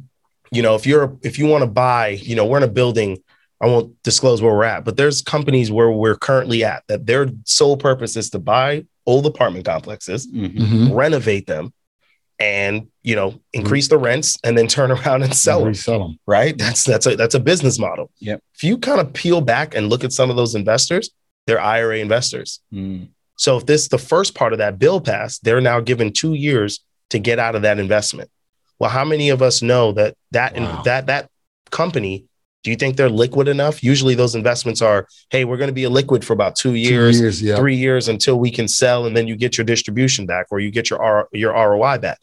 You 0.50 0.62
know, 0.62 0.74
if 0.74 0.86
you're 0.86 1.16
if 1.22 1.38
you 1.38 1.46
want 1.46 1.62
to 1.62 1.66
buy, 1.70 2.08
you 2.08 2.34
know, 2.36 2.44
we're 2.46 2.58
in 2.58 2.62
a 2.62 2.68
building. 2.68 3.18
I 3.60 3.66
won't 3.66 3.94
disclose 4.02 4.42
where 4.42 4.52
we're 4.52 4.64
at, 4.64 4.84
but 4.84 4.96
there's 4.98 5.22
companies 5.22 5.70
where 5.70 5.90
we're 5.90 6.16
currently 6.16 6.64
at 6.64 6.82
that 6.88 7.06
their 7.06 7.28
sole 7.46 7.76
purpose 7.78 8.14
is 8.16 8.28
to 8.30 8.38
buy 8.38 8.84
old 9.06 9.24
apartment 9.26 9.64
complexes 9.64 10.26
Mhm. 10.26 10.58
hmm 10.58 10.92
renovate 10.92 11.46
them 11.46 11.72
and 12.40 12.88
you 13.02 13.14
know 13.14 13.40
increase 13.52 13.88
the 13.88 13.96
rents 13.96 14.36
and 14.44 14.58
then 14.58 14.66
turn 14.66 14.90
around 14.96 15.22
and 15.22 15.34
sell 15.34 15.60
them 15.60 15.68
Resell 15.68 15.98
them. 16.00 16.18
right 16.26 16.58
that's 16.58 16.82
that's 16.84 17.06
a 17.06 17.14
that's 17.16 17.34
a 17.34 17.40
business 17.40 17.78
model 17.78 18.10
Yep. 18.18 18.40
if 18.54 18.64
you 18.64 18.76
kind 18.76 19.00
of 19.00 19.12
peel 19.12 19.40
back 19.40 19.74
and 19.74 19.88
look 19.88 20.04
at 20.04 20.12
some 20.12 20.30
of 20.30 20.36
those 20.36 20.54
investors 20.54 21.10
they're 21.46 21.60
ira 21.60 21.98
investors 21.98 22.60
Mm. 22.72 23.08
so 23.38 23.56
if 23.58 23.66
this 23.66 23.88
the 23.88 23.98
first 23.98 24.34
part 24.34 24.52
of 24.52 24.58
that 24.58 24.78
bill 24.78 25.00
passed 25.00 25.44
they're 25.44 25.60
now 25.60 25.80
given 25.80 26.12
two 26.12 26.34
years 26.34 26.80
to 27.10 27.18
get 27.18 27.38
out 27.38 27.54
of 27.54 27.62
that 27.62 27.78
investment 27.78 28.30
well 28.78 28.90
how 28.90 29.04
many 29.04 29.28
of 29.31 29.40
us 29.43 29.62
know 29.62 29.93
that 29.93 30.14
that 30.33 30.54
Wow. 30.57 30.83
that 30.85 31.07
that 31.07 31.31
company 31.71 32.25
do 32.62 32.71
you 32.71 32.76
think 32.76 32.97
they're 32.97 33.11
liquid 33.11 33.47
enough 33.49 33.83
usually 33.83 34.14
those 34.14 34.35
investments 34.35 34.81
are 34.81 35.07
hey 35.31 35.45
we're 35.45 35.57
going 35.57 35.69
to 35.69 35.75
be 35.75 35.85
a 35.85 35.90
liquid 35.90 36.25
for 36.25 36.33
about 36.33 36.57
two 36.57 36.75
years 36.75 37.16
Two 37.19 37.23
years. 37.25 37.43
Yeah. 37.43 37.57
three 37.57 37.76
years 37.76 38.09
until 38.09 38.38
we 38.38 38.50
can 38.50 38.69
sell 38.69 39.07
and 39.07 39.16
then 39.16 39.26
you 39.28 39.37
get 39.37 39.59
your 39.59 39.64
distribution 39.64 40.26
back 40.26 40.47
or 40.50 40.61
you 40.61 40.71
get 40.71 40.88
your 40.90 41.02
R, 41.02 41.28
your 41.33 41.52
ROI 41.52 41.99
back. 41.99 42.19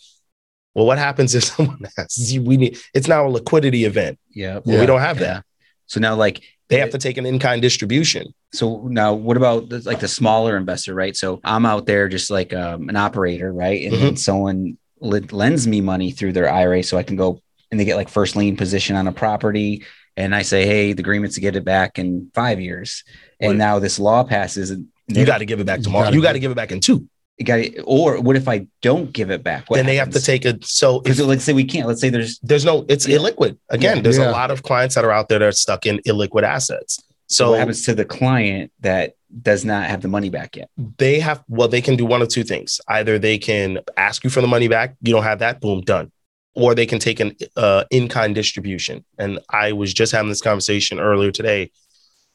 Well, 0.73 0.85
what 0.85 0.97
happens 0.97 1.35
if 1.35 1.43
someone 1.51 1.79
asks 1.97 2.31
you, 2.31 2.41
we 2.41 2.55
need, 2.57 2.77
it's 2.93 3.07
now 3.07 3.27
a 3.27 3.29
liquidity 3.29 3.83
event. 3.85 4.17
Yep. 4.33 4.65
Well, 4.65 4.75
Yeah. 4.75 4.81
we 4.81 4.85
don't 4.87 5.01
have 5.01 5.19
Yeah. 5.19 5.27
that. 5.33 5.45
So 5.87 5.99
now, 5.99 6.15
like, 6.15 6.41
They 6.69 6.79
have 6.79 6.91
to 6.91 6.97
take 6.97 7.17
an 7.17 7.25
in-kind 7.25 7.61
distribution. 7.61 8.33
So 8.53 8.87
now, 8.87 9.13
what 9.13 9.35
about 9.35 9.69
like 9.85 9.99
the 9.99 10.07
smaller 10.07 10.55
investor, 10.55 10.93
right? 10.95 11.15
So 11.17 11.41
I'm 11.43 11.65
out 11.65 11.85
there 11.85 12.07
just 12.07 12.31
like 12.31 12.53
um, 12.53 12.87
an 12.87 12.95
operator, 12.95 13.51
right? 13.51 13.83
And 13.83 13.93
Mm-hmm. 13.93 14.03
then 14.05 14.15
someone 14.15 14.77
lends 15.01 15.67
me 15.67 15.81
money 15.81 16.11
through 16.11 16.33
their 16.33 16.49
IRA, 16.51 16.83
so 16.83 16.97
I 16.97 17.03
can 17.03 17.15
go 17.15 17.41
and 17.71 17.79
they 17.79 17.85
get 17.85 17.95
like 17.95 18.09
first 18.09 18.35
lien 18.35 18.55
position 18.57 18.95
on 18.95 19.07
a 19.07 19.11
property, 19.11 19.83
and 20.17 20.35
I 20.35 20.41
say, 20.41 20.65
hey, 20.65 20.93
the 20.93 21.01
agreement's 21.01 21.35
to 21.35 21.41
get 21.41 21.55
it 21.55 21.63
back 21.63 21.97
in 21.97 22.29
five 22.33 22.59
years, 22.59 23.03
and 23.39 23.51
What- 23.51 23.57
now 23.57 23.79
this 23.79 23.97
law 23.99 24.23
passes, 24.23 24.71
and 24.71 24.87
You 25.07 25.25
got 25.25 25.39
to 25.39 25.45
give 25.45 25.59
it 25.59 25.65
back 25.65 25.81
tomorrow. 25.81 26.09
You 26.09 26.21
got 26.21 26.33
to 26.33 26.39
give- 26.39 26.43
give 26.43 26.51
it 26.51 26.55
back 26.55 26.71
in 26.71 26.79
two. 26.79 27.07
you 27.37 27.45
got 27.45 27.59
it. 27.59 27.81
Or 27.85 28.21
what 28.21 28.35
if 28.35 28.47
I 28.47 28.67
don't 28.83 29.11
give 29.11 29.31
it 29.31 29.41
back? 29.43 29.67
What 29.67 29.77
then 29.77 29.87
they 29.87 29.95
have 29.95 30.11
to 30.11 30.21
take 30.21 30.45
it. 30.45 30.63
So 30.63 30.97
if, 30.97 31.03
Because 31.03 31.21
let's 31.21 31.43
say 31.43 31.53
we 31.53 31.63
can't. 31.63 31.87
Let's 31.87 31.99
say 31.99 32.09
there's 32.09 32.37
there's 32.43 32.63
no, 32.65 32.85
it's 32.87 33.07
Yeah. 33.07 33.17
illiquid. 33.17 33.57
Again, 33.69 33.95
Yeah. 33.97 34.01
there's 34.03 34.17
Yeah. 34.19 34.29
a 34.29 34.31
lot 34.31 34.51
of 34.51 34.61
clients 34.63 34.93
that 34.95 35.03
are 35.05 35.11
out 35.11 35.27
there 35.27 35.39
that 35.39 35.47
are 35.47 35.51
stuck 35.51 35.85
in 35.87 35.99
illiquid 36.05 36.43
assets. 36.43 36.99
So 37.27 37.51
what 37.51 37.59
happens 37.59 37.83
to 37.85 37.95
the 37.95 38.05
client 38.05 38.71
that 38.81 39.13
does 39.41 39.63
not 39.63 39.85
have 39.89 40.01
the 40.01 40.07
money 40.07 40.29
back 40.29 40.55
yet. 40.55 40.69
they 40.97 41.19
have 41.19 41.43
well 41.47 41.67
they 41.67 41.81
can 41.81 41.95
do 41.95 42.05
one 42.05 42.21
of 42.21 42.27
two 42.27 42.43
things. 42.43 42.81
Either 42.87 43.17
they 43.19 43.37
can 43.37 43.79
ask 43.97 44.23
you 44.23 44.29
for 44.29 44.41
the 44.41 44.47
money 44.47 44.67
back 44.67 44.95
you 45.01 45.13
don't 45.13 45.23
have 45.23 45.39
that 45.39 45.61
boom 45.61 45.81
done. 45.81 46.11
Or 46.53 46.75
they 46.75 46.85
can 46.85 46.99
take 46.99 47.21
an 47.21 47.35
uh, 47.55 47.85
in-kind 47.91 48.35
distribution. 48.35 49.05
And 49.17 49.39
i 49.49 49.71
was 49.71 49.93
just 49.93 50.11
having 50.11 50.29
this 50.29 50.41
conversation 50.41 50.99
earlier 50.99 51.31
today 51.31 51.71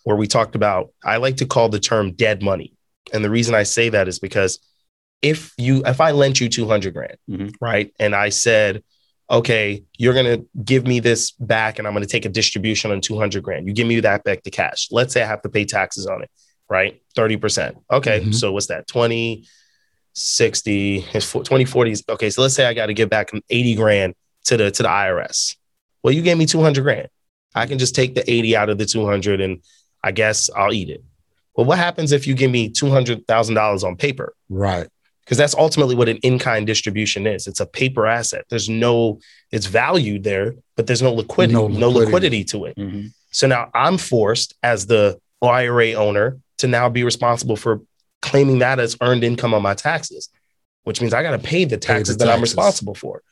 where 0.04 0.16
we 0.16 0.26
talked 0.26 0.54
about 0.54 0.90
i 1.04 1.16
like 1.18 1.36
to 1.38 1.46
call 1.46 1.68
the 1.68 1.80
term 1.80 2.12
dead 2.12 2.42
money. 2.42 2.72
And 3.12 3.24
the 3.24 3.30
reason 3.30 3.54
i 3.54 3.62
say 3.64 3.88
that 3.90 4.08
is 4.08 4.18
because 4.18 4.58
if 5.22 5.52
you 5.58 5.82
if 5.86 6.00
i 6.00 6.10
lent 6.12 6.40
you 6.40 6.48
200 6.48 6.92
grand 6.94 7.16
Mhm. 7.30 7.52
right 7.60 7.92
and 7.98 8.14
i 8.14 8.28
said 8.28 8.82
okay 9.30 9.82
you're 9.98 10.14
going 10.14 10.32
to 10.38 10.46
give 10.64 10.86
me 10.86 11.00
this 11.00 11.32
back 11.32 11.78
and 11.78 11.86
i'm 11.86 11.94
going 11.94 12.04
to 12.04 12.08
take 12.16 12.24
a 12.24 12.28
distribution 12.28 12.90
on 12.92 13.00
200 13.00 13.42
grand. 13.42 13.66
You 13.66 13.72
give 13.74 13.86
me 13.86 13.98
that 14.00 14.24
back 14.24 14.42
to 14.44 14.50
cash. 14.50 14.88
Let's 14.90 15.12
say 15.14 15.22
i 15.22 15.26
have 15.26 15.42
to 15.42 15.48
pay 15.48 15.64
taxes 15.64 16.06
on 16.06 16.22
it 16.22 16.30
right 16.68 17.00
30% 17.16 17.76
okay 17.92 18.20
Mhm. 18.20 18.34
so 18.34 18.52
what's 18.52 18.66
that 18.66 18.86
20 18.88 19.46
60 20.14 21.04
20 21.44 21.64
40 21.66 21.94
okay 22.08 22.30
so 22.30 22.40
let's 22.42 22.54
say 22.54 22.64
i 22.66 22.72
got 22.74 22.86
to 22.86 22.94
give 22.94 23.10
back 23.10 23.30
80 23.50 23.74
grand 23.74 24.14
to 24.46 24.56
the 24.56 24.70
to 24.70 24.82
the 24.82 24.88
irs 24.88 25.56
well 26.02 26.12
you 26.14 26.22
gave 26.22 26.38
me 26.38 26.46
200 26.46 26.82
grand 26.82 27.08
i 27.54 27.66
can 27.66 27.78
just 27.78 27.94
take 27.94 28.14
the 28.14 28.28
80 28.30 28.56
out 28.56 28.68
of 28.70 28.78
the 28.78 28.86
200 28.86 29.40
and 29.40 29.62
i 30.02 30.12
guess 30.12 30.48
i'll 30.56 30.72
eat 30.72 30.88
it 30.88 31.04
well 31.54 31.66
what 31.66 31.76
happens 31.78 32.12
if 32.12 32.26
you 32.26 32.34
give 32.34 32.50
me 32.50 32.70
$200000 32.70 33.84
on 33.84 33.96
paper 33.96 34.34
Right. 34.48 34.88
because 35.24 35.36
that's 35.38 35.54
ultimately 35.54 35.94
what 35.94 36.08
an 36.08 36.16
in-kind 36.18 36.66
distribution 36.66 37.26
is. 37.26 37.46
It's 37.46 37.60
a 37.60 37.66
paper 37.66 38.06
asset. 38.06 38.44
There's 38.50 38.68
no, 38.68 39.18
it's 39.50 39.66
valued 39.66 40.22
there, 40.22 40.54
but 40.76 40.86
there's 40.86 41.02
no 41.02 41.12
liquidity, 41.12 41.54
No 41.54 41.66
no 41.68 41.88
liquidity. 41.88 42.04
liquidity, 42.04 42.44
to 42.44 42.64
it. 42.66 42.76
Mhm. 42.76 43.12
So 43.32 43.46
now 43.48 43.70
I'm 43.74 43.96
forced 43.98 44.54
as 44.62 44.86
the 44.86 45.18
IRA 45.42 45.94
owner 45.94 46.38
to 46.58 46.66
now 46.66 46.88
be 46.88 47.04
responsible 47.04 47.56
for 47.56 47.80
claiming 48.22 48.58
that 48.60 48.78
as 48.78 48.96
earned 49.00 49.24
income 49.24 49.54
on 49.54 49.62
my 49.62 49.74
taxes, 49.74 50.28
which 50.84 51.00
means 51.00 51.12
I 51.14 51.22
got 51.22 51.32
to 51.32 51.38
pay 51.38 51.64
the 51.64 51.76
taxes 51.76 52.16
that 52.18 52.28
I'm 52.28 52.40
responsible 52.40 52.94
for. 52.94 53.22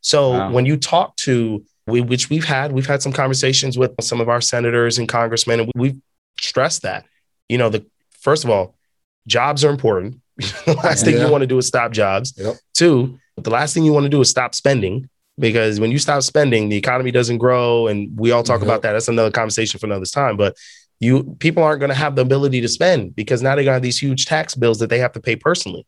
So 0.00 0.32
Wow. 0.32 0.50
when 0.50 0.66
you 0.66 0.76
talk 0.76 1.16
to 1.18 1.64
we, 1.86 2.00
which 2.00 2.30
we've 2.30 2.44
had, 2.44 2.70
we've 2.72 2.86
had 2.86 3.02
some 3.02 3.12
conversations 3.12 3.76
with 3.76 3.92
some 4.00 4.20
of 4.20 4.28
our 4.28 4.40
senators 4.40 4.98
and 4.98 5.08
congressmen, 5.08 5.60
and 5.60 5.70
we've 5.74 5.96
stressed 6.40 6.82
that. 6.82 7.04
You 7.48 7.58
know, 7.58 7.68
the 7.70 7.84
first 8.20 8.44
of 8.44 8.50
all, 8.50 8.76
jobs 9.26 9.64
are 9.64 9.70
important. 9.70 10.20
the 10.36 10.78
last 10.84 11.04
thing 11.04 11.18
you 11.18 11.28
want 11.28 11.42
to 11.42 11.46
do 11.46 11.58
is 11.58 11.66
stop 11.66 11.90
jobs. 11.92 12.34
Yep. 12.36 12.56
Two, 12.74 13.18
the 13.36 13.50
last 13.50 13.74
thing 13.74 13.84
you 13.84 13.92
want 13.92 14.04
to 14.04 14.08
do 14.10 14.20
is 14.20 14.28
stop 14.30 14.54
spending 14.54 15.08
because 15.38 15.80
when 15.80 15.90
you 15.90 15.98
stop 15.98 16.22
spending, 16.22 16.68
the 16.68 16.76
economy 16.76 17.10
doesn't 17.10 17.38
grow, 17.38 17.88
and 17.88 18.16
we 18.16 18.30
all 18.30 18.42
talk 18.44 18.60
Yep. 18.60 18.66
about 18.66 18.82
that. 18.82 18.92
That's 18.92 19.08
another 19.08 19.30
conversation 19.32 19.80
for 19.80 19.86
another 19.86 20.04
time. 20.06 20.36
But 20.36 20.56
you 21.02 21.36
people 21.40 21.64
aren't 21.64 21.80
going 21.80 21.90
to 21.90 21.96
have 21.96 22.14
the 22.14 22.22
ability 22.22 22.60
to 22.60 22.68
spend 22.68 23.16
because 23.16 23.42
now 23.42 23.56
they 23.56 23.64
got 23.64 23.82
these 23.82 23.98
huge 23.98 24.24
tax 24.24 24.54
bills 24.54 24.78
that 24.78 24.88
they 24.88 25.00
have 25.00 25.12
to 25.12 25.20
pay 25.20 25.34
personally. 25.34 25.84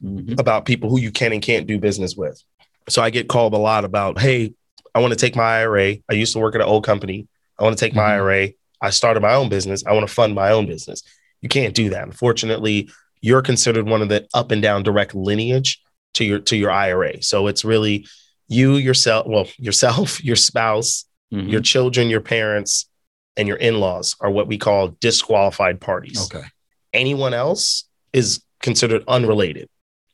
Mhm. 0.03 0.39
about 0.39 0.65
people 0.65 0.89
who 0.89 0.99
you 0.99 1.11
can 1.11 1.33
and 1.33 1.41
can't 1.41 1.67
do 1.67 1.77
business 1.79 2.15
with. 2.15 2.41
So 2.89 3.01
I 3.01 3.09
get 3.11 3.27
called 3.27 3.53
a 3.53 3.57
lot 3.57 3.85
about, 3.85 4.19
hey, 4.19 4.53
I 4.95 4.99
want 4.99 5.11
to 5.11 5.17
take 5.19 5.35
my 5.35 5.59
IRA. 5.59 5.97
I 6.09 6.13
used 6.13 6.33
to 6.33 6.39
work 6.39 6.55
at 6.55 6.61
an 6.61 6.67
old 6.67 6.85
company. 6.85 7.27
I 7.59 7.63
want 7.63 7.77
to 7.77 7.85
take 7.85 7.93
my 7.93 8.01
Mhm. 8.03 8.09
IRA. 8.11 8.53
I 8.81 8.89
started 8.89 9.19
my 9.21 9.33
own 9.35 9.49
business. 9.49 9.83
I 9.85 9.91
want 9.93 10.07
to 10.07 10.13
fund 10.13 10.33
my 10.33 10.51
own 10.51 10.65
business. 10.65 11.03
You 11.41 11.49
can't 11.49 11.75
do 11.75 11.89
that. 11.89 12.03
Unfortunately, 12.03 12.89
you're 13.21 13.41
considered 13.41 13.87
one 13.87 14.01
of 14.01 14.09
the 14.09 14.25
up 14.33 14.51
and 14.51 14.61
down 14.61 14.83
direct 14.83 15.13
lineage 15.13 15.79
to 16.13 16.23
your 16.23 16.39
to 16.39 16.55
your 16.55 16.71
IRA. 16.71 17.21
So 17.21 17.47
it's 17.47 17.65
really 17.65 18.07
you 18.47 18.75
yourself, 18.77 19.27
well, 19.27 19.47
yourself, 19.57 20.23
your 20.23 20.35
spouse, 20.37 21.05
Mhm. 21.33 21.49
your 21.51 21.61
children, 21.61 22.09
your 22.09 22.21
parents, 22.21 22.87
and 23.35 23.47
your 23.49 23.57
in-laws 23.57 24.15
are 24.21 24.31
what 24.31 24.47
we 24.47 24.57
call 24.57 24.89
disqualified 25.01 25.81
parties 25.81 26.19
Okay. 26.33 26.45
anyone 26.93 27.33
else 27.33 27.83
is 28.13 28.41
considered 28.61 29.03
unrelated. 29.09 29.67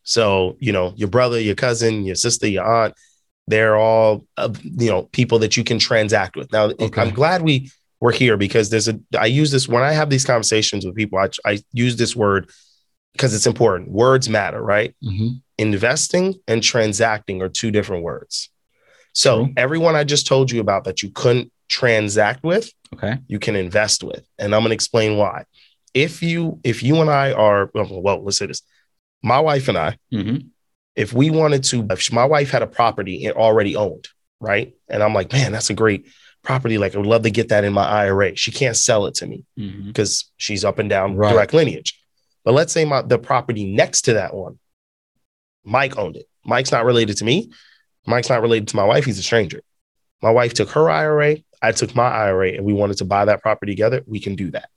So, 0.04 0.58
you 0.60 0.72
know, 0.72 0.94
your 0.96 1.10
brother, 1.10 1.40
your 1.40 1.54
cousin, 1.56 2.04
your 2.06 2.16
sister, 2.16 2.48
your 2.48 2.64
aunt, 2.66 2.96
they're 3.48 3.76
all, 3.76 4.26
uh, 4.38 4.54
you 4.62 4.90
know, 4.90 5.04
people 5.12 5.40
that 5.40 5.58
you 5.58 5.64
can 5.64 5.80
transact 5.80 6.36
with. 6.36 6.52
Now, 6.52 6.66
Okay. 6.80 7.02
I'm 7.02 7.12
glad 7.12 7.42
we 7.42 7.72
were 8.00 8.12
here 8.12 8.38
because 8.38 8.70
there's 8.70 8.88
a, 8.88 9.00
I 9.18 9.26
use 9.26 9.52
this 9.52 9.68
when 9.68 9.84
I 9.84 9.92
have 9.92 10.10
these 10.10 10.26
conversations 10.26 10.86
with 10.86 10.96
people, 10.96 11.20
I, 11.20 11.30
I 11.46 11.60
use 11.74 11.98
this 11.98 12.16
word 12.16 12.50
because 13.14 13.34
it's 13.34 13.48
important. 13.48 13.92
Words 13.92 14.30
matter, 14.30 14.62
right? 14.62 14.96
hmm 15.04 15.30
Investing 15.58 16.36
and 16.48 16.64
transacting 16.64 17.42
are 17.44 17.50
two 17.50 17.70
different 17.70 18.04
words. 18.04 18.50
So, 19.14 19.46
True. 19.46 19.54
everyone 19.58 19.96
I 19.96 20.04
just 20.04 20.26
told 20.26 20.50
you 20.50 20.60
about 20.60 20.86
that 20.86 21.04
you 21.04 21.12
couldn't 21.12 21.52
transact 21.70 22.44
with, 22.44 22.72
Okay. 22.96 23.18
you 23.28 23.38
can 23.38 23.56
invest 23.56 24.04
with. 24.04 24.26
And 24.40 24.56
I'm 24.56 24.62
going 24.62 24.70
to 24.70 24.74
explain 24.74 25.18
why. 25.18 25.46
If 25.94 26.24
you 26.24 26.60
if 26.64 26.82
you 26.82 27.00
and 27.02 27.10
I 27.12 27.34
are 27.34 27.70
well, 27.76 28.02
well, 28.02 28.24
let's 28.24 28.38
say 28.38 28.48
this. 28.48 28.64
My 29.22 29.40
wife 29.40 29.68
and 29.68 29.78
I, 29.78 29.98
hmm 30.10 30.38
if 30.96 31.14
we 31.14 31.30
wanted 31.30 31.64
to, 31.66 31.88
if 31.90 32.12
my 32.12 32.26
wife 32.26 32.52
had 32.52 32.62
a 32.62 32.68
property 32.68 33.26
it 33.26 33.36
already 33.36 33.76
owned, 33.76 34.08
right? 34.40 34.74
And 34.90 35.02
I'm 35.02 35.14
like, 35.14 35.32
man, 35.32 35.52
that's 35.52 35.70
a 35.70 35.74
great 35.74 36.08
property. 36.44 36.78
Like, 36.78 36.96
I 36.96 36.98
would 36.98 37.08
love 37.08 37.24
to 37.24 37.32
get 37.32 37.50
that 37.50 37.64
in 37.64 37.74
my 37.74 37.88
IRA. 37.88 38.36
She 38.36 38.52
can't 38.52 38.76
sell 38.76 39.06
it 39.06 39.16
to 39.16 39.28
me 39.28 39.46
mm-hmm. 39.58 39.88
because 39.88 40.30
she's 40.38 40.66
up 40.66 40.80
and 40.80 40.90
down 40.90 41.16
Right. 41.16 41.34
direct 41.34 41.54
lineage. 41.54 42.00
But 42.44 42.54
let's 42.54 42.74
say 42.74 42.86
my 42.86 43.02
the 43.04 43.20
property 43.20 43.72
next 43.72 44.04
to 44.04 44.14
that 44.14 44.34
one, 44.34 44.60
Mike 45.64 45.98
owned 45.98 46.18
it. 46.18 46.28
Mike's 46.44 46.72
not 46.72 46.86
related 46.86 47.18
to 47.18 47.26
me. 47.26 47.52
Mike's 48.08 48.30
not 48.30 48.42
related 48.42 48.68
to 48.70 48.76
my 48.76 48.84
wife. 48.84 49.06
He's 49.06 49.20
a 49.20 49.24
stranger. 49.24 49.62
My 50.22 50.32
wife 50.32 50.54
took 50.54 50.70
her 50.72 50.90
IRA. 50.90 51.38
I 51.62 51.72
took 51.72 51.96
my 51.96 52.10
IRA, 52.10 52.54
and 52.54 52.66
we 52.66 52.74
wanted 52.74 52.98
to 52.98 53.06
buy 53.06 53.26
that 53.26 53.42
property 53.42 53.72
together. 53.72 54.02
We 54.08 54.20
can 54.20 54.36
do 54.36 54.50
that. 54.52 54.70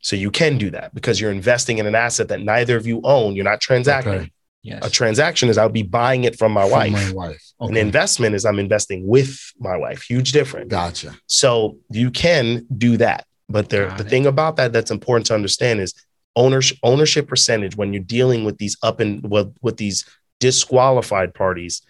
So 0.00 0.16
you 0.16 0.30
can 0.30 0.56
do 0.56 0.70
that 0.70 0.94
because 0.94 1.20
you're 1.20 1.30
investing 1.30 1.78
in 1.78 1.86
an 1.86 1.94
asset 1.94 2.28
that 2.28 2.40
neither 2.40 2.76
of 2.76 2.86
you 2.86 3.00
own. 3.04 3.34
You're 3.34 3.44
not 3.44 3.60
transacting. 3.60 4.12
Okay. 4.12 4.32
Yes. 4.62 4.84
A 4.84 4.90
transaction 4.90 5.48
is 5.48 5.56
I'll 5.56 5.68
be 5.68 5.82
buying 5.82 6.24
it 6.24 6.38
from 6.38 6.52
my 6.52 6.62
From 6.62 6.72
wife. 6.72 6.92
My 6.92 7.12
wife. 7.12 7.42
An 7.60 7.76
investment 7.76 8.34
is 8.34 8.44
I'm 8.44 8.58
investing 8.58 9.06
with 9.06 9.52
my 9.58 9.76
wife. 9.76 10.02
Huge 10.02 10.32
difference. 10.32 10.68
Gotcha. 10.68 11.16
So 11.26 11.78
you 11.90 12.10
can 12.10 12.66
do 12.76 12.96
that. 12.96 13.24
But 13.48 13.70
the, 13.70 13.92
the 13.96 14.04
it. 14.04 14.08
thing 14.10 14.26
about 14.26 14.56
that 14.56 14.72
that's 14.72 14.90
important 14.90 15.26
to 15.26 15.34
understand 15.34 15.80
is 15.80 15.94
ownership 16.36 16.78
ownership 16.82 17.26
percentage 17.28 17.76
when 17.76 17.92
you're 17.92 18.02
dealing 18.02 18.44
with 18.44 18.58
these 18.58 18.76
up 18.82 19.00
and 19.00 19.22
with, 19.28 19.54
with 19.62 19.76
these 19.76 20.04
disqualified 20.38 21.34
parties 21.34 21.82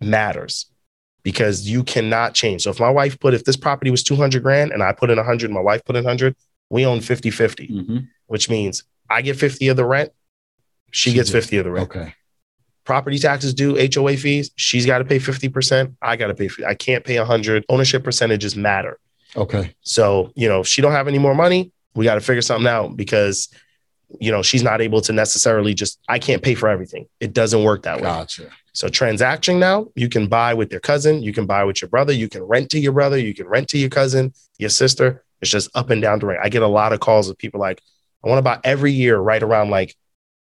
matters 0.00 0.66
because 1.22 1.68
you 1.68 1.82
cannot 1.82 2.34
change. 2.34 2.62
So 2.62 2.70
if 2.70 2.80
my 2.80 2.90
wife 2.90 3.18
put 3.18 3.34
if 3.34 3.44
this 3.44 3.56
property 3.56 3.90
was 3.90 4.02
200 4.02 4.42
grand 4.42 4.72
and 4.72 4.82
I 4.82 4.92
put 4.92 5.10
in 5.10 5.16
100, 5.16 5.50
my 5.50 5.60
wife 5.60 5.84
put 5.84 5.96
in 5.96 6.04
100, 6.04 6.34
we 6.70 6.86
own 6.86 6.98
50-50, 7.00 7.86
hmm 7.86 7.98
which 8.26 8.48
means 8.48 8.84
I 9.10 9.22
get 9.22 9.36
50 9.36 9.66
of 9.68 9.76
the 9.76 9.84
rent, 9.84 10.12
she, 10.90 11.10
She 11.10 11.14
gets 11.14 11.30
gets- 11.30 11.46
50 11.46 11.58
of 11.58 11.64
the 11.64 11.70
rent 11.70 11.90
Okay. 11.90 12.14
property 12.84 13.18
taxes 13.18 13.54
due, 13.54 13.76
HOA 13.76 14.16
fees, 14.16 14.50
she's 14.56 14.86
got 14.86 14.98
to 14.98 15.04
pay 15.04 15.18
50%. 15.18 15.94
I 16.02 16.16
got 16.16 16.28
to 16.28 16.34
pay, 16.34 16.48
I 16.66 16.74
can't 16.74 17.04
pay 17.04 17.18
100. 17.18 17.64
Ownership 17.68 18.02
percentages 18.04 18.56
matter. 18.56 18.98
Okay. 19.36 19.74
So, 19.82 20.32
you 20.34 20.48
know, 20.48 20.60
if 20.60 20.66
she 20.66 20.82
don't 20.82 20.92
have 20.92 21.06
any 21.08 21.18
more 21.18 21.34
money, 21.34 21.72
we 21.94 22.04
got 22.04 22.14
to 22.14 22.20
figure 22.20 22.42
something 22.42 22.66
out 22.66 22.96
because, 22.96 23.48
you 24.18 24.32
know, 24.32 24.42
she's 24.42 24.62
not 24.64 24.80
able 24.80 25.00
to 25.02 25.12
necessarily 25.12 25.72
just, 25.74 26.00
I 26.08 26.18
can't 26.18 26.42
pay 26.42 26.54
for 26.56 26.68
everything. 26.68 27.06
It 27.20 27.32
doesn't 27.32 27.62
work 27.62 27.82
that 27.82 27.98
way. 27.98 28.02
Gotcha. 28.02 28.48
So 28.72 28.88
transaction 28.88 29.60
now, 29.60 29.86
you 29.94 30.08
can 30.08 30.26
buy 30.26 30.54
with 30.54 30.70
your 30.72 30.80
cousin, 30.80 31.22
you 31.22 31.32
can 31.32 31.46
buy 31.46 31.64
with 31.64 31.80
your 31.82 31.88
brother, 31.88 32.12
you 32.12 32.28
can 32.28 32.42
rent 32.42 32.70
to 32.70 32.78
your 32.80 32.92
brother, 32.92 33.18
you 33.18 33.34
can 33.34 33.46
rent 33.46 33.68
to 33.68 33.78
your 33.78 33.90
cousin, 33.90 34.32
your 34.58 34.70
sister. 34.70 35.24
It's 35.40 35.50
just 35.50 35.70
up 35.76 35.90
and 35.90 36.00
down 36.02 36.18
the 36.18 36.26
range. 36.26 36.40
I 36.42 36.48
get 36.48 36.62
a 36.62 36.68
lot 36.68 36.92
of 36.92 37.00
calls 37.00 37.28
of 37.28 37.36
people 37.38 37.60
like, 37.60 37.80
I 38.24 38.28
want 38.28 38.38
to 38.38 38.42
buy 38.42 38.58
every 38.64 38.92
year 38.92 39.18
right 39.18 39.42
around 39.42 39.70
like 39.70 39.96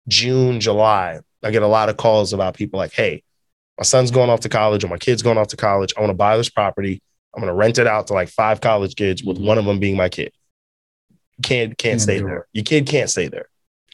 June, 0.09 0.61
July. 0.61 1.21
I 1.43 1.51
get 1.51 1.63
a 1.63 1.67
lot 1.67 1.89
of 1.89 1.97
calls 1.97 2.33
about 2.33 2.55
people 2.55 2.79
like, 2.79 2.93
hey, 2.93 3.23
my 3.79 3.85
son's 3.85 4.11
going 4.11 4.31
off 4.31 4.41
to 4.41 4.49
college 4.49 4.85
or 4.85 4.89
my 4.89 4.99
kid's 4.99 5.23
going 5.23 5.39
off 5.39 5.49
to 5.49 5.57
college. 5.57 5.93
I 5.97 6.01
want 6.01 6.11
to 6.11 6.15
buy 6.17 6.37
this 6.37 6.49
property. 6.51 7.03
I'm 7.35 7.41
going 7.41 7.53
to 7.53 7.55
rent 7.55 7.79
it 7.79 7.87
out 7.87 8.09
to 8.09 8.13
like 8.13 8.29
five 8.29 8.61
college 8.61 8.95
kids 8.95 9.25
with 9.25 9.39
one 9.39 9.59
of 9.59 9.65
them 9.65 9.79
being 9.81 9.97
my 9.97 10.09
kid. 10.09 10.33
You 11.11 11.43
can't, 11.43 11.71
can't 11.71 11.79
Can't 11.79 12.01
stay 12.01 12.21
there. 12.21 12.37
it. 12.39 12.47
Your 12.53 12.65
kid 12.65 12.87
can't 12.87 13.09
stay 13.11 13.29
there. 13.29 13.47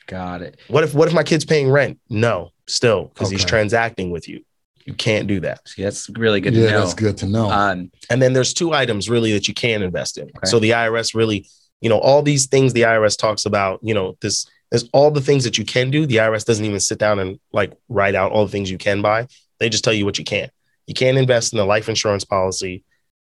Got 0.06 0.42
it. 0.42 0.58
What 0.68 0.84
if, 0.84 0.94
what 0.94 1.06
if 1.08 1.14
my 1.14 1.22
kid's 1.22 1.44
paying 1.44 1.70
rent? 1.70 2.00
No, 2.08 2.50
still, 2.66 3.04
because 3.04 3.30
he's 3.30 3.44
transacting 3.44 4.10
with 4.10 4.28
you. 4.28 4.44
You 4.84 4.94
can't 4.94 5.28
do 5.28 5.40
that. 5.40 5.68
See, 5.68 5.82
that's 5.82 6.08
really 6.10 6.40
good 6.40 6.54
yeah, 6.54 6.66
to 6.66 6.72
know. 6.72 6.80
that's 6.80 6.94
good 6.94 7.16
to 7.18 7.26
know. 7.26 7.50
Um, 7.50 7.92
And 8.08 8.20
then 8.22 8.32
there's 8.32 8.54
two 8.54 8.72
items 8.72 9.08
really 9.10 9.32
that 9.32 9.46
you 9.46 9.52
can 9.54 9.82
invest 9.82 10.16
in. 10.16 10.24
Okay. 10.24 10.46
So 10.46 10.58
the 10.58 10.70
IRS 10.70 11.14
really, 11.14 11.46
you 11.82 11.90
know, 11.90 11.98
all 11.98 12.22
these 12.22 12.46
things 12.46 12.72
the 12.72 12.82
IRS 12.82 13.16
talks 13.18 13.44
about, 13.44 13.80
you 13.82 13.92
know, 13.92 14.16
this 14.22 14.46
there's 14.70 14.88
all 14.92 15.11
the 15.11 15.20
things 15.20 15.44
that 15.44 15.57
you 15.59 15.64
can 15.64 15.90
do. 15.90 16.07
The 16.07 16.16
IRS 16.16 16.44
doesn't 16.44 16.64
even 16.64 16.81
sit 16.81 16.98
down 16.98 17.18
and 17.18 17.38
like 17.52 17.72
write 17.88 18.14
out 18.14 18.33
all 18.33 18.44
the 18.44 18.52
things 18.52 18.70
you 18.70 18.78
can 18.78 19.00
buy. 19.02 19.26
They 19.59 19.68
just 19.68 19.85
tell 19.85 19.92
you 19.92 20.04
what 20.04 20.18
you 20.18 20.24
can't. 20.24 20.50
You 20.87 20.94
can't 20.94 21.18
invest 21.18 21.52
in 21.52 21.59
a 21.59 21.64
life 21.64 21.88
insurance 21.88 22.24
policy 22.24 22.85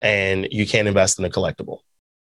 and 0.02 0.48
you 0.52 0.66
can't 0.68 0.88
invest 0.88 1.20
in 1.20 1.26
a 1.26 1.30
collectible. 1.30 1.80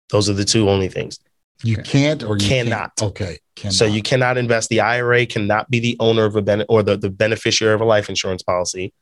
Those 0.10 0.30
are 0.30 0.34
the 0.34 0.46
two 0.46 0.70
only 0.70 0.88
things. 0.90 1.20
you 1.64 1.78
okay. 1.78 1.84
can't 1.90 2.24
or 2.24 2.38
you 2.38 2.48
Cannot. 2.48 2.96
Can't. 2.98 3.12
Okay. 3.12 3.38
Cannot. 3.56 3.74
So 3.74 3.86
you 3.86 4.02
cannot 4.02 4.38
invest. 4.38 4.70
The 4.70 4.80
IRA 4.82 5.26
cannot 5.26 5.70
be 5.70 5.80
the 5.80 5.96
owner 6.00 6.26
of 6.26 6.36
a 6.36 6.42
ben- 6.42 6.66
or 6.70 6.82
the, 6.84 6.98
the 6.98 7.10
beneficiary 7.10 7.74
of 7.74 7.82
a 7.82 7.86
life 7.86 8.10
insurance 8.10 8.42
policy, 8.42 8.94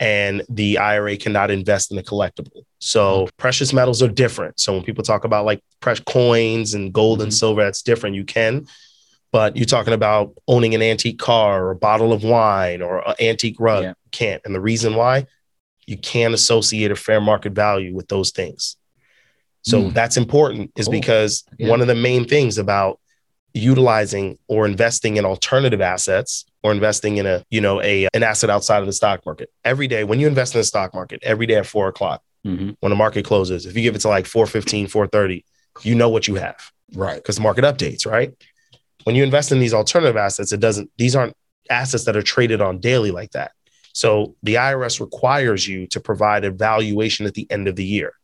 and 0.00 0.42
the 0.48 0.78
IRA 0.78 1.16
cannot 1.16 1.50
invest 1.50 1.92
in 1.92 1.98
a 1.98 2.02
collectible. 2.02 2.62
So 2.80 3.28
precious 3.36 3.72
metals 3.72 4.02
are 4.02 4.08
different. 4.08 4.58
So 4.58 4.72
when 4.72 4.82
people 4.82 5.04
talk 5.04 5.24
about 5.24 5.44
like 5.44 5.62
precious 5.80 6.04
coins 6.04 6.74
and 6.74 6.92
gold 6.92 7.22
and 7.22 7.30
Mhm. 7.30 7.38
silver, 7.38 7.62
that's 7.62 7.82
different. 7.82 8.16
You 8.16 8.24
can, 8.24 8.66
but 9.32 9.56
you're 9.56 9.64
talking 9.66 9.92
about 9.94 10.32
owning 10.48 10.74
an 10.74 10.82
antique 10.82 11.18
car 11.18 11.64
or 11.64 11.70
a 11.70 11.76
bottle 11.76 12.12
of 12.12 12.24
wine 12.24 12.82
or 12.82 13.06
an 13.08 13.14
antique 13.20 13.56
rug. 13.60 13.82
Yeah. 13.84 13.88
You 13.90 14.10
can't. 14.10 14.42
And 14.44 14.54
the 14.54 14.60
reason 14.60 14.94
why 14.94 15.26
you 15.86 15.96
can't 15.96 16.34
associate 16.34 16.90
a 16.90 16.96
fair 16.96 17.20
market 17.20 17.52
value 17.52 17.94
with 17.94 18.08
those 18.08 18.30
things. 18.30 18.76
So 19.62 19.82
Mm. 19.82 19.94
that's 19.94 20.16
important 20.16 20.70
is 20.76 20.86
Cool. 20.86 20.92
because 20.92 21.44
Yeah. 21.58 21.68
one 21.68 21.80
of 21.80 21.86
the 21.86 21.94
main 21.94 22.26
things 22.26 22.58
about 22.58 22.98
utilizing 23.54 24.38
or 24.48 24.66
investing 24.66 25.16
in 25.16 25.24
alternative 25.24 25.80
assets 25.80 26.44
or 26.62 26.70
investing 26.72 27.16
in 27.16 27.26
a 27.26 27.44
you 27.50 27.60
know 27.60 27.80
a 27.82 28.06
an 28.14 28.22
asset 28.22 28.48
outside 28.48 28.78
of 28.78 28.86
the 28.86 28.92
stock 28.92 29.24
market 29.26 29.50
every 29.64 29.88
day 29.88 30.04
when 30.04 30.20
you 30.20 30.28
invest 30.28 30.54
in 30.54 30.60
the 30.60 30.64
stock 30.64 30.94
market 30.94 31.18
every 31.24 31.46
day 31.46 31.56
at 31.56 31.66
four 31.66 31.88
o'clock 31.88 32.22
mhm. 32.46 32.76
when 32.78 32.90
the 32.90 32.96
market 32.96 33.24
closes 33.24 33.66
if 33.66 33.74
you 33.74 33.82
give 33.82 33.96
it 33.96 34.00
to 34.00 34.08
like 34.08 34.24
415 34.24 34.86
430 34.86 35.44
you 35.82 35.96
know 35.96 36.08
what 36.08 36.28
you 36.28 36.36
have 36.36 36.70
right. 36.94 37.16
because 37.16 37.36
the 37.36 37.42
market 37.42 37.64
updates 37.64 38.06
right 38.06 38.32
when 39.04 39.16
you 39.16 39.24
invest 39.24 39.52
in 39.52 39.58
these 39.58 39.74
alternative 39.74 40.16
assets 40.16 40.52
it 40.52 40.60
doesn't 40.60 40.90
these 40.98 41.16
aren't 41.16 41.36
assets 41.68 42.04
that 42.04 42.16
are 42.16 42.22
traded 42.22 42.60
on 42.60 42.78
daily 42.78 43.10
like 43.10 43.30
that 43.32 43.52
so 43.92 44.34
the 44.42 44.54
irs 44.54 45.00
requires 45.00 45.66
you 45.66 45.86
to 45.86 46.00
provide 46.00 46.44
a 46.44 46.50
valuation 46.50 47.26
at 47.26 47.34
the 47.34 47.46
end 47.50 47.68
of 47.68 47.76
the 47.76 47.84
year 47.84 48.14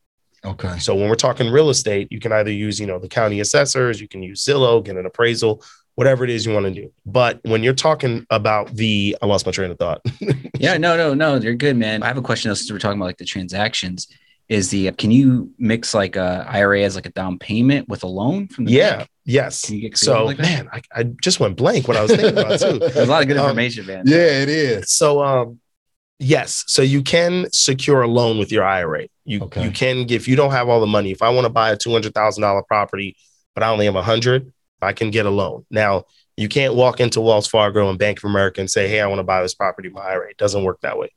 Okay. 0.45 0.79
So 0.79 0.95
when 0.95 1.09
we're 1.09 1.17
talking 1.17 1.51
real 1.51 1.71
estate, 1.71 2.09
you 2.13 2.21
can 2.21 2.33
either 2.33 2.53
use, 2.53 2.79
you 2.79 2.87
know, 2.87 3.01
the 3.01 3.09
county 3.09 3.41
assessors, 3.41 4.01
you 4.01 4.07
can 4.07 4.23
use 4.23 4.45
Zillow, 4.45 4.85
get 4.85 4.97
an 4.97 5.05
appraisal, 5.05 5.63
whatever 5.97 6.23
it 6.25 6.31
is 6.31 6.47
you 6.47 6.55
want 6.55 6.67
to 6.67 6.73
do. 6.73 6.93
But 7.05 7.41
when 7.43 7.63
you're 7.63 7.75
talking 7.75 8.27
about 8.31 8.73
the, 8.75 9.17
I 9.21 9.27
lost 9.27 9.45
my 9.45 9.53
train 9.53 9.71
of 9.71 9.79
thought. 9.79 10.03
Yeah, 10.59 10.79
no, 10.79 10.97
no, 10.97 11.13
no, 11.13 11.37
you're 11.37 11.55
good, 11.55 11.77
man. 11.77 12.03
I 12.03 12.07
have 12.07 12.17
a 12.17 12.23
question. 12.23 12.49
though, 12.49 12.55
Since 12.55 12.73
we're 12.73 12.79
talking 12.79 12.99
about 12.99 13.05
like 13.07 13.19
the 13.19 13.27
transactions, 13.27 14.09
is 14.49 14.71
the 14.71 14.91
can 14.93 15.11
you 15.11 15.53
mix 15.59 15.93
like 15.93 16.17
a 16.17 16.47
IRA 16.49 16.81
as 16.81 16.95
like 16.95 17.05
a 17.05 17.11
down 17.11 17.39
payment 17.39 17.91
with 17.91 18.03
a 18.05 18.07
loan 18.07 18.49
from 18.49 18.65
the 18.65 18.73
yeah. 18.73 18.97
bank? 18.97 19.11
Yes. 19.27 19.67
Can 19.67 19.75
you 19.75 19.81
get 19.83 19.99
So 19.99 20.25
like 20.25 20.39
man, 20.39 20.69
I, 20.73 20.81
I 20.95 21.03
just 21.03 21.41
went 21.41 21.57
blank 21.57 21.89
when 21.89 21.97
I 21.97 22.03
was 22.03 22.13
thinking 22.13 22.39
about 22.39 22.61
too. 22.61 22.79
There's 22.79 22.97
a 23.09 23.11
lot 23.11 23.23
of 23.23 23.29
good 23.29 23.37
Um, 23.37 23.47
information, 23.47 23.85
man. 23.85 24.05
Yeah, 24.07 24.17
it 24.43 24.49
is. 24.49 24.91
So 24.93 25.23
um 25.23 25.61
yes, 26.19 26.65
so 26.69 26.81
you 26.81 27.03
can 27.03 27.49
secure 27.53 28.03
a 28.03 28.09
loan 28.09 28.39
with 28.39 28.51
your 28.53 28.65
IRA. 28.65 29.09
You 29.25 29.43
Okay. 29.43 29.65
you 29.65 29.71
can 29.71 30.07
if 30.09 30.27
you 30.29 30.37
don't 30.37 30.53
have 30.53 30.69
all 30.69 30.81
the 30.81 30.87
money. 30.87 31.11
If 31.11 31.23
I 31.23 31.29
want 31.31 31.45
to 31.45 31.51
buy 31.53 31.71
a 31.73 31.77
two 31.77 31.91
hundred 31.93 32.15
thousand 32.15 32.43
dollar 32.43 32.63
property, 32.63 33.17
but 33.55 33.63
I 33.65 33.69
only 33.69 33.87
have 33.87 33.97
a 33.97 34.03
hundred, 34.03 34.53
I 34.81 34.93
can 34.93 35.11
get 35.11 35.27
a 35.27 35.31
loan. 35.31 35.67
Now 35.71 36.05
you 36.37 36.49
can't 36.49 36.75
walk 36.75 37.01
into 37.01 37.21
Wells 37.21 37.47
Fargo 37.49 37.89
and 37.91 37.99
Bank 37.99 38.19
of 38.19 38.25
America 38.31 38.61
and 38.61 38.71
say, 38.71 38.87
"Hey, 38.89 39.01
I 39.01 39.07
want 39.09 39.19
to 39.19 39.25
buy 39.25 39.43
this 39.43 39.55
property." 39.55 39.89
My 39.89 40.03
IRA 40.03 40.31
it 40.31 40.37
doesn't 40.37 40.63
work 40.63 40.81
that 40.83 40.99
way. 40.99 41.11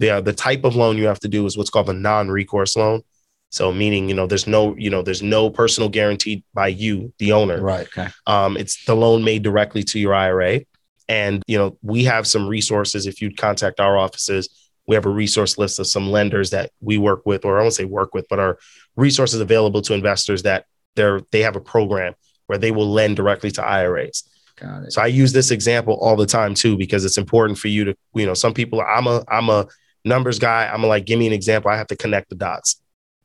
The 0.00 0.10
uh, 0.10 0.20
the 0.20 0.32
type 0.34 0.64
of 0.64 0.76
loan 0.76 0.98
you 0.98 1.06
have 1.06 1.20
to 1.20 1.28
do 1.28 1.46
is 1.46 1.56
what's 1.56 1.70
called 1.70 1.88
a 1.88 1.92
non-recourse 1.94 2.76
loan. 2.76 3.02
So 3.50 3.72
meaning, 3.72 4.08
you 4.08 4.14
know, 4.14 4.26
there's 4.26 4.46
no, 4.46 4.76
you 4.76 4.90
know, 4.90 5.02
there's 5.02 5.22
no 5.22 5.48
personal 5.48 5.88
guarantee 5.88 6.44
by 6.52 6.68
you, 6.68 7.12
the 7.18 7.32
owner. 7.32 7.60
Right. 7.60 7.86
Okay. 7.86 8.08
Um, 8.26 8.56
it's 8.56 8.84
the 8.84 8.94
loan 8.94 9.24
made 9.24 9.42
directly 9.42 9.82
to 9.84 9.98
your 9.98 10.14
IRA. 10.14 10.60
And, 11.08 11.42
you 11.46 11.56
know, 11.56 11.78
we 11.80 12.04
have 12.04 12.26
some 12.26 12.46
resources. 12.46 13.06
If 13.06 13.22
you 13.22 13.34
contact 13.34 13.80
our 13.80 13.96
offices, 13.96 14.50
we 14.86 14.94
have 14.94 15.06
a 15.06 15.10
resource 15.10 15.56
list 15.56 15.78
of 15.78 15.86
some 15.86 16.10
lenders 16.10 16.50
that 16.50 16.70
we 16.80 16.98
work 16.98 17.24
with, 17.24 17.44
or 17.46 17.58
I 17.58 17.62
won't 17.62 17.74
say 17.74 17.86
work 17.86 18.12
with, 18.12 18.26
but 18.28 18.38
are 18.38 18.58
resources 18.96 19.40
available 19.40 19.80
to 19.82 19.94
investors 19.94 20.42
that 20.42 20.66
they're, 20.96 21.22
they 21.30 21.40
have 21.40 21.56
a 21.56 21.60
program 21.60 22.14
where 22.46 22.58
they 22.58 22.70
will 22.70 22.90
lend 22.90 23.16
directly 23.16 23.50
to 23.52 23.64
IRAs. 23.64 24.28
Got 24.56 24.84
it. 24.84 24.92
So 24.92 25.00
I 25.00 25.06
use 25.06 25.32
this 25.32 25.50
example 25.50 25.94
all 25.94 26.16
the 26.16 26.26
time 26.26 26.52
too, 26.52 26.76
because 26.76 27.04
it's 27.04 27.18
important 27.18 27.58
for 27.58 27.68
you 27.68 27.84
to, 27.84 27.94
you 28.14 28.26
know, 28.26 28.34
some 28.34 28.52
people, 28.52 28.82
I'm 28.82 29.06
a, 29.06 29.24
I'm 29.28 29.48
a 29.48 29.66
numbers 30.04 30.38
guy. 30.38 30.66
I'm 30.66 30.84
a, 30.84 30.86
like, 30.86 31.06
give 31.06 31.18
me 31.18 31.26
an 31.26 31.32
example. 31.32 31.70
I 31.70 31.76
have 31.76 31.86
to 31.88 31.96
connect 31.96 32.28
the 32.28 32.34
dots. 32.34 32.77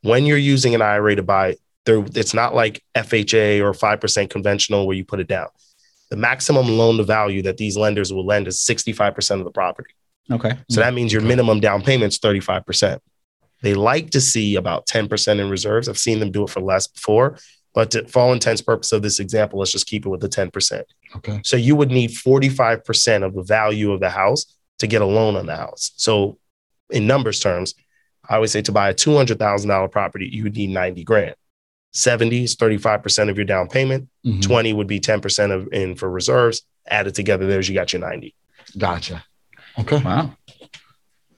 When 0.04 0.26
you're 0.26 0.38
using 0.38 0.76
an 0.76 0.82
IRA 0.82 1.16
to 1.16 1.24
buy, 1.24 1.58
there, 1.86 2.06
it's 2.16 2.34
not 2.34 2.54
like 2.54 2.84
FHA 2.96 3.62
or 3.62 3.74
5% 3.74 4.30
conventional 4.30 4.86
where 4.88 4.96
you 4.96 5.04
put 5.04 5.20
it 5.20 5.28
down. 5.28 5.48
The 6.10 6.18
maximum 6.18 6.68
loan 6.68 6.98
to 6.98 7.04
value 7.04 7.42
that 7.44 7.58
these 7.58 7.76
lenders 7.76 8.14
will 8.14 8.26
lend 8.26 8.48
is 8.48 8.60
65% 8.60 9.40
of 9.40 9.46
the 9.46 9.52
property. 9.52 9.94
Okay. 10.32 10.58
So 10.70 10.80
that 10.82 10.94
means 10.94 11.12
your 11.12 11.22
minimum 11.22 11.60
down 11.60 11.82
payment 11.82 12.14
is 12.14 12.20
35%. 12.20 13.00
They 13.62 13.74
like 13.74 14.12
to 14.12 14.22
see 14.22 14.56
about 14.56 14.88
10% 14.88 15.40
in 15.40 15.50
reserves. 15.50 15.90
I've 15.90 15.98
seen 15.98 16.20
them 16.20 16.32
do 16.32 16.44
it 16.44 16.50
for 16.50 16.60
less 16.60 16.88
before, 16.88 17.38
but 17.74 17.92
to, 17.92 18.08
for 18.08 18.20
all 18.20 18.34
intents 18.34 18.62
purpose 18.62 18.92
of 18.92 19.02
this 19.02 19.20
example, 19.20 19.60
let's 19.60 19.72
just 19.72 19.88
keep 19.88 20.06
it 20.06 20.10
with 20.10 20.22
the 20.22 20.30
10%. 20.30 20.84
Okay. 21.16 21.42
So 21.44 21.58
you 21.58 21.76
would 21.76 21.90
need 21.90 22.12
45% 22.12 23.26
of 23.26 23.34
the 23.34 23.44
value 23.44 23.92
of 23.92 24.00
the 24.00 24.10
house 24.10 24.46
to 24.80 24.88
get 24.88 25.02
a 25.02 25.06
loan 25.06 25.36
on 25.36 25.46
the 25.46 25.56
house. 25.56 25.92
So 25.96 26.38
in 26.90 27.08
numbers 27.08 27.40
terms, 27.40 27.74
I 28.30 28.36
always 28.36 28.52
say 28.52 28.62
to 28.62 28.72
buy 28.72 28.90
a 28.90 28.94
$200,000 28.94 29.92
property, 29.92 30.28
you 30.32 30.44
would 30.44 30.56
need 30.56 30.70
90 30.70 31.04
grand. 31.04 31.36
70 31.92 32.44
is 32.46 32.56
35% 32.56 33.30
of 33.30 33.38
your 33.38 33.46
down 33.46 33.68
payment. 33.68 34.10
Mhm. 34.26 34.42
20 34.42 34.74
would 34.74 34.88
be 34.88 35.00
10% 35.00 35.52
of 35.52 35.72
in 35.72 35.96
for 35.96 36.10
reserves. 36.10 36.62
Added 36.88 37.16
together, 37.16 37.46
there's 37.48 37.68
you 37.70 37.76
got 37.76 37.94
your 37.94 38.02
90. 38.02 38.34
Gotcha. 38.78 39.24
Okay. 39.80 40.02
Wow. 40.02 40.36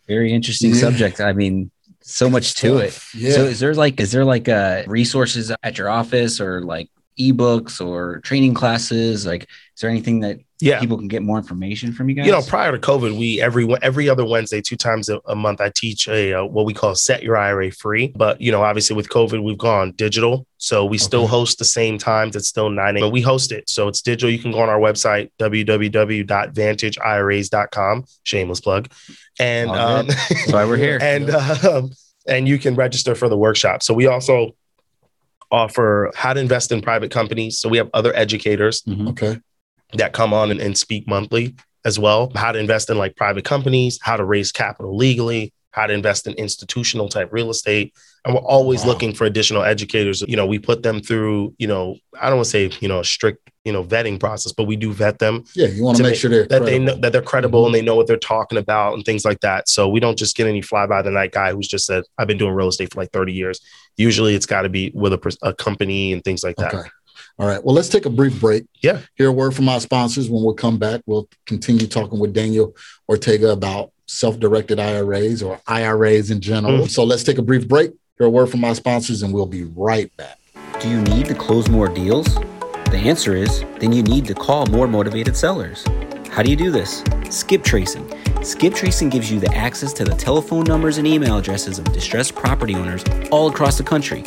Very 0.07 0.31
interesting 0.31 0.71
Yeah. 0.73 0.79
subject. 0.81 1.19
I 1.19 1.33
mean, 1.33 1.71
so 2.01 2.29
much 2.29 2.53
to 2.55 2.77
it. 2.77 2.97
Yeah. 3.13 3.31
So 3.33 3.45
is 3.45 3.59
there 3.59 3.73
like 3.73 3.99
is 3.99 4.11
there 4.11 4.23
like 4.25 4.47
uh 4.47 4.83
resources 4.87 5.51
at 5.63 5.77
your 5.77 5.89
office 5.89 6.39
or 6.39 6.61
like 6.61 6.89
ebooks 7.19 7.83
or 7.85 8.19
training 8.21 8.53
classes? 8.53 9.25
Like 9.25 9.43
is 9.43 9.81
there 9.81 9.89
anything 9.89 10.19
that 10.21 10.39
Yeah. 10.61 10.79
people 10.79 10.97
can 10.97 11.09
get 11.09 11.21
more 11.21 11.37
information 11.37 11.91
from 11.91 12.07
you 12.07 12.15
guys? 12.15 12.25
You 12.25 12.31
know, 12.31 12.41
prior 12.41 12.71
to 12.71 12.77
COVID, 12.77 13.17
we 13.17 13.41
every 13.41 13.67
every 13.81 14.07
other 14.07 14.23
Wednesday, 14.25 14.61
two 14.61 14.77
times 14.77 15.09
a, 15.09 15.19
a 15.25 15.35
month, 15.35 15.59
I 15.59 15.69
teach 15.75 16.07
a 16.07 16.39
uh, 16.39 16.45
what 16.45 16.65
we 16.65 16.73
call 16.73 16.95
set 16.95 17.23
your 17.23 17.35
IRA 17.35 17.71
free. 17.71 18.13
But 18.15 18.39
you 18.39 18.53
know, 18.53 18.63
obviously 18.63 18.95
with 18.95 19.09
COVID, 19.09 19.43
we've 19.43 19.57
gone 19.57 19.91
digital, 19.97 20.47
so 20.57 20.85
we 20.85 20.97
still 20.97 21.27
host 21.27 21.59
the 21.59 21.65
same 21.65 21.97
times. 21.97 22.37
It's 22.37 22.47
still 22.47 22.69
nine, 22.69 22.95
but 22.99 23.09
we 23.09 23.19
host 23.21 23.51
it, 23.51 23.69
so 23.69 23.89
it's 23.89 24.01
digital. 24.01 24.29
You 24.29 24.39
can 24.39 24.51
go 24.51 24.59
on 24.61 24.69
our 24.69 24.79
website 24.79 25.29
www.vantageiras.com. 25.39 28.05
Shameless 28.23 28.61
plug, 28.61 28.89
and 29.39 29.69
um, 29.71 30.05
good. 30.07 30.15
That's 30.29 30.53
why 30.53 30.65
we're 30.65 30.77
here. 30.77 30.99
and 31.01 31.29
um, 31.29 31.91
and 32.27 32.47
you 32.47 32.57
can 32.57 32.75
register 32.75 33.13
for 33.15 33.29
the 33.29 33.37
workshop. 33.37 33.83
So 33.83 33.93
we 33.93 34.07
also 34.07 34.55
offer 35.51 36.11
how 36.15 36.33
to 36.33 36.39
invest 36.39 36.71
in 36.71 36.81
private 36.81 37.11
companies. 37.11 37.59
So 37.59 37.69
we 37.69 37.77
have 37.77 37.89
other 37.93 38.15
educators 38.15 38.81
Mhm. 38.83 39.09
okay. 39.09 39.39
That 39.93 40.13
come 40.13 40.33
on 40.33 40.51
and, 40.51 40.59
and 40.59 40.77
speak 40.77 41.07
monthly 41.07 41.55
as 41.85 41.99
well. 41.99 42.31
How 42.35 42.51
to 42.51 42.59
invest 42.59 42.89
in 42.89 42.97
like 42.97 43.15
private 43.15 43.45
companies, 43.45 43.99
how 44.01 44.17
to 44.17 44.23
raise 44.25 44.51
capital 44.51 44.95
legally, 44.97 45.53
how 45.71 45.85
to 45.87 45.93
invest 45.93 46.25
in 46.25 46.33
institutional 46.33 47.09
type 47.09 47.29
real 47.31 47.49
estate. 47.49 47.93
And 48.23 48.33
we're 48.33 48.41
always 48.41 48.81
Wow. 48.81 48.87
looking 48.87 49.13
for 49.13 49.25
additional 49.25 49.63
educators. 49.63 50.21
You 50.27 50.35
know, 50.35 50.47
we 50.47 50.57
put 50.57 50.81
them 50.83 50.99
through, 51.01 51.53
you 51.59 51.67
know, 51.67 51.97
I 52.19 52.29
don't 52.29 52.37
want 52.37 52.45
to 52.45 52.49
say, 52.49 52.71
you 52.79 52.87
know, 52.87 53.01
a 53.01 53.05
strict, 53.05 53.51
you 53.65 53.71
know, 53.73 53.83
vetting 53.83 54.19
process, 54.19 54.51
but 54.51 54.63
we 54.63 54.75
do 54.77 54.93
vet 54.93 55.19
them 55.19 55.43
Yeah, 55.53 55.67
you 55.67 55.83
want 55.83 55.97
to 55.97 56.03
make 56.03 56.11
make- 56.13 56.19
sure 56.19 56.29
they're 56.29 56.45
that 56.47 56.65
they 56.65 56.79
know 56.79 56.95
that 56.95 57.11
they're 57.11 57.21
credible 57.21 57.61
mm-hmm. 57.61 57.65
and 57.67 57.75
they 57.75 57.81
know 57.81 57.95
what 57.95 58.07
they're 58.07 58.17
talking 58.17 58.57
about 58.57 58.93
and 58.95 59.05
things 59.05 59.25
like 59.25 59.41
that. 59.41 59.69
So 59.69 59.87
we 59.87 59.99
don't 59.99 60.17
just 60.17 60.35
get 60.35 60.47
any 60.47 60.61
fly 60.61 60.87
by 60.87 61.01
the 61.03 61.11
night 61.11 61.33
guy 61.33 61.51
who's 61.51 61.67
just 61.67 61.85
said, 61.85 62.03
I've 62.17 62.27
been 62.27 62.37
doing 62.37 62.53
real 62.53 62.69
estate 62.69 62.91
for 62.93 63.01
like 63.01 63.11
30 63.11 63.33
years. 63.33 63.59
Usually 63.97 64.33
it's 64.33 64.45
got 64.47 64.63
to 64.63 64.69
be 64.69 64.91
with 64.95 65.13
a, 65.13 65.37
a 65.43 65.53
company 65.53 66.11
and 66.13 66.23
things 66.23 66.43
like 66.43 66.55
that. 66.55 66.73
Okay. 66.73 66.89
All 67.37 67.47
right. 67.47 67.63
Well, 67.63 67.75
let's 67.75 67.89
take 67.89 68.05
a 68.05 68.09
brief 68.09 68.39
break. 68.39 68.65
Yeah. 68.81 69.01
Hear 69.15 69.27
a 69.27 69.31
word 69.31 69.53
from 69.53 69.67
our 69.67 69.79
sponsors. 69.81 70.29
When 70.29 70.43
we'll 70.43 70.53
come 70.53 70.77
back, 70.77 71.01
we'll 71.05 71.27
continue 71.45 71.85
talking 71.85 72.19
with 72.19 72.33
Daniel 72.33 72.75
Ortega 73.09 73.51
about 73.51 73.91
self-directed 74.07 74.79
IRAs 74.79 75.43
or 75.43 75.59
IRAs 75.67 76.31
in 76.31 76.39
general. 76.39 76.85
Mhm. 76.85 76.89
So 76.89 77.03
let's 77.03 77.23
take 77.23 77.37
a 77.37 77.41
brief 77.41 77.67
break. 77.67 77.91
Hear 78.17 78.27
a 78.27 78.29
word 78.29 78.47
from 78.47 78.63
our 78.63 78.75
sponsors, 78.75 79.21
and 79.23 79.33
we'll 79.33 79.45
be 79.47 79.65
right 79.75 80.09
back. 80.15 80.37
Do 80.79 80.89
you 80.89 81.01
need 81.01 81.25
to 81.25 81.35
close 81.35 81.67
more 81.67 81.89
deals? 81.89 82.25
The 82.91 82.97
answer 82.97 83.35
is 83.35 83.63
then 83.79 83.91
you 83.91 84.03
need 84.03 84.25
to 84.27 84.33
call 84.33 84.65
more 84.67 84.87
motivated 84.87 85.35
sellers. 85.35 85.83
How 86.29 86.43
do 86.43 86.49
you 86.49 86.55
do 86.55 86.71
this? 86.71 87.03
Skip 87.29 87.63
tracing. 87.63 88.09
Skip 88.45 88.75
tracing 88.75 89.09
gives 89.09 89.31
you 89.31 89.39
the 89.39 89.51
access 89.55 89.91
to 89.91 90.03
the 90.03 90.13
telephone 90.13 90.65
numbers 90.65 90.99
and 90.99 91.07
email 91.07 91.39
addresses 91.39 91.79
of 91.79 91.91
distressed 91.91 92.35
property 92.35 92.75
owners 92.75 93.03
all 93.31 93.49
across 93.49 93.79
the 93.79 93.83
country. 93.83 94.21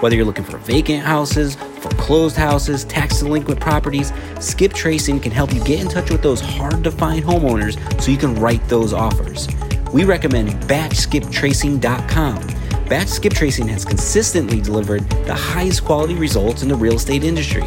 Whether 0.00 0.16
you're 0.16 0.24
looking 0.24 0.42
for 0.42 0.58
vacant 0.58 1.04
houses, 1.04 1.54
foreclosed 1.54 2.36
houses, 2.36 2.84
tax 2.84 3.20
delinquent 3.20 3.60
properties, 3.60 4.12
Skip 4.40 4.72
tracing 4.72 5.20
can 5.20 5.30
help 5.30 5.54
you 5.54 5.62
get 5.62 5.78
in 5.78 5.86
touch 5.86 6.10
with 6.10 6.20
those 6.20 6.40
hard 6.40 6.82
to 6.82 6.90
find 6.90 7.24
homeowners 7.24 7.78
so 8.02 8.10
you 8.10 8.18
can 8.18 8.34
write 8.34 8.68
those 8.68 8.92
offers. 8.92 9.46
We 9.92 10.04
recommend 10.04 10.50
batchskiptracing.com. 10.64 12.46
Batch 12.88 13.06
skip 13.06 13.34
tracing 13.34 13.68
has 13.68 13.84
consistently 13.84 14.60
delivered 14.60 15.08
the 15.26 15.34
highest 15.34 15.84
quality 15.84 16.14
results 16.14 16.64
in 16.64 16.68
the 16.68 16.74
real 16.74 16.94
estate 16.94 17.22
industry. 17.22 17.62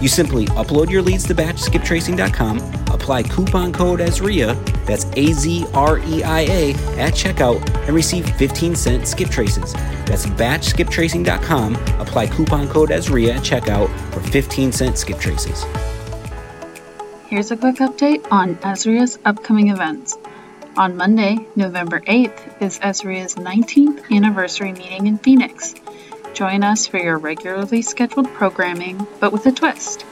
You 0.00 0.08
simply 0.08 0.44
upload 0.46 0.90
your 0.90 1.00
leads 1.00 1.24
to 1.24 1.34
batchskiptracing.com, 1.34 2.58
apply 2.92 3.22
coupon 3.22 3.72
code 3.72 4.00
AZREIA, 4.00 4.54
that's 4.84 5.06
A 5.16 5.32
Z 5.32 5.64
R 5.72 5.98
E 6.00 6.22
I 6.22 6.40
A, 6.40 6.70
at 6.98 7.14
checkout, 7.14 7.66
and 7.86 7.94
receive 7.94 8.28
15 8.36 8.76
cent 8.76 9.08
skip 9.08 9.30
traces. 9.30 9.72
That's 10.04 10.26
batchskiptracing.com, 10.26 11.76
apply 11.98 12.26
coupon 12.26 12.68
code 12.68 12.90
AZREIA 12.90 13.36
at 13.36 13.42
checkout 13.42 13.88
for 14.12 14.20
15 14.20 14.70
cent 14.70 14.98
skip 14.98 15.18
traces. 15.18 15.64
Here's 17.28 17.50
a 17.50 17.56
quick 17.56 17.76
update 17.76 18.30
on 18.30 18.56
AZREIA's 18.56 19.18
upcoming 19.24 19.70
events. 19.70 20.18
On 20.76 20.94
Monday, 20.94 21.38
November 21.56 22.00
8th, 22.00 22.60
is 22.60 22.78
AZREIA's 22.80 23.36
19th 23.36 24.14
anniversary 24.14 24.72
meeting 24.72 25.06
in 25.06 25.16
Phoenix. 25.16 25.74
Join 26.36 26.64
us 26.64 26.86
for 26.86 26.98
your 26.98 27.16
regularly 27.16 27.80
scheduled 27.80 28.30
programming, 28.34 29.06
but 29.20 29.32
with 29.32 29.46
a 29.46 29.52
twist. 29.52 30.04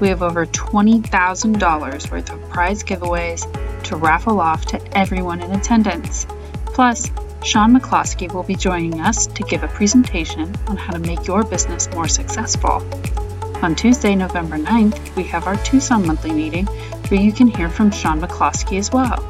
We 0.00 0.06
have 0.06 0.22
over 0.22 0.46
$20,000 0.46 2.10
worth 2.12 2.30
of 2.30 2.48
prize 2.50 2.84
giveaways 2.84 3.82
to 3.82 3.96
raffle 3.96 4.38
off 4.38 4.64
to 4.66 4.96
everyone 4.96 5.42
in 5.42 5.50
attendance. 5.50 6.24
Plus, 6.66 7.10
Sean 7.42 7.76
McCloskey 7.76 8.32
will 8.32 8.44
be 8.44 8.54
joining 8.54 9.00
us 9.00 9.26
to 9.26 9.42
give 9.42 9.64
a 9.64 9.68
presentation 9.68 10.54
on 10.68 10.76
how 10.76 10.92
to 10.92 11.00
make 11.00 11.26
your 11.26 11.42
business 11.42 11.90
more 11.90 12.06
successful. 12.06 12.88
On 13.60 13.74
Tuesday, 13.74 14.14
November 14.14 14.58
9th, 14.58 15.16
we 15.16 15.24
have 15.24 15.48
our 15.48 15.56
Tucson 15.64 16.06
monthly 16.06 16.30
meeting 16.30 16.66
where 17.08 17.20
you 17.20 17.32
can 17.32 17.48
hear 17.48 17.68
from 17.68 17.90
Sean 17.90 18.20
McCloskey 18.20 18.78
as 18.78 18.92
well. 18.92 19.20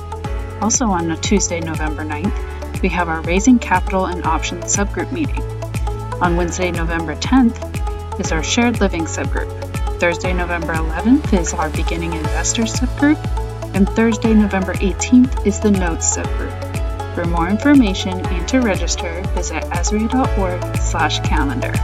Also 0.60 0.84
on 0.84 1.18
Tuesday, 1.22 1.60
November 1.60 2.04
9th, 2.04 2.82
we 2.82 2.90
have 2.90 3.08
our 3.08 3.22
Raising 3.22 3.58
Capital 3.58 4.04
and 4.04 4.26
Options 4.26 4.76
subgroup 4.76 5.10
meeting. 5.12 5.55
On 6.22 6.34
Wednesday, 6.34 6.70
November 6.70 7.14
10th 7.14 8.18
is 8.18 8.32
our 8.32 8.42
Shared 8.42 8.80
Living 8.80 9.04
subgroup. 9.04 9.50
Thursday, 10.00 10.32
November 10.32 10.72
11th 10.72 11.38
is 11.38 11.52
our 11.52 11.68
Beginning 11.68 12.14
Investor 12.14 12.62
subgroup. 12.62 13.22
And 13.74 13.86
Thursday, 13.90 14.32
November 14.32 14.72
18th 14.72 15.46
is 15.46 15.60
the 15.60 15.70
Notes 15.70 16.16
subgroup. 16.16 17.14
For 17.14 17.26
more 17.26 17.50
information 17.50 18.24
and 18.28 18.48
to 18.48 18.60
register, 18.60 19.22
visit 19.34 19.62
azreia.org 19.64 20.76
slash 20.78 21.20
calendar. 21.20 21.74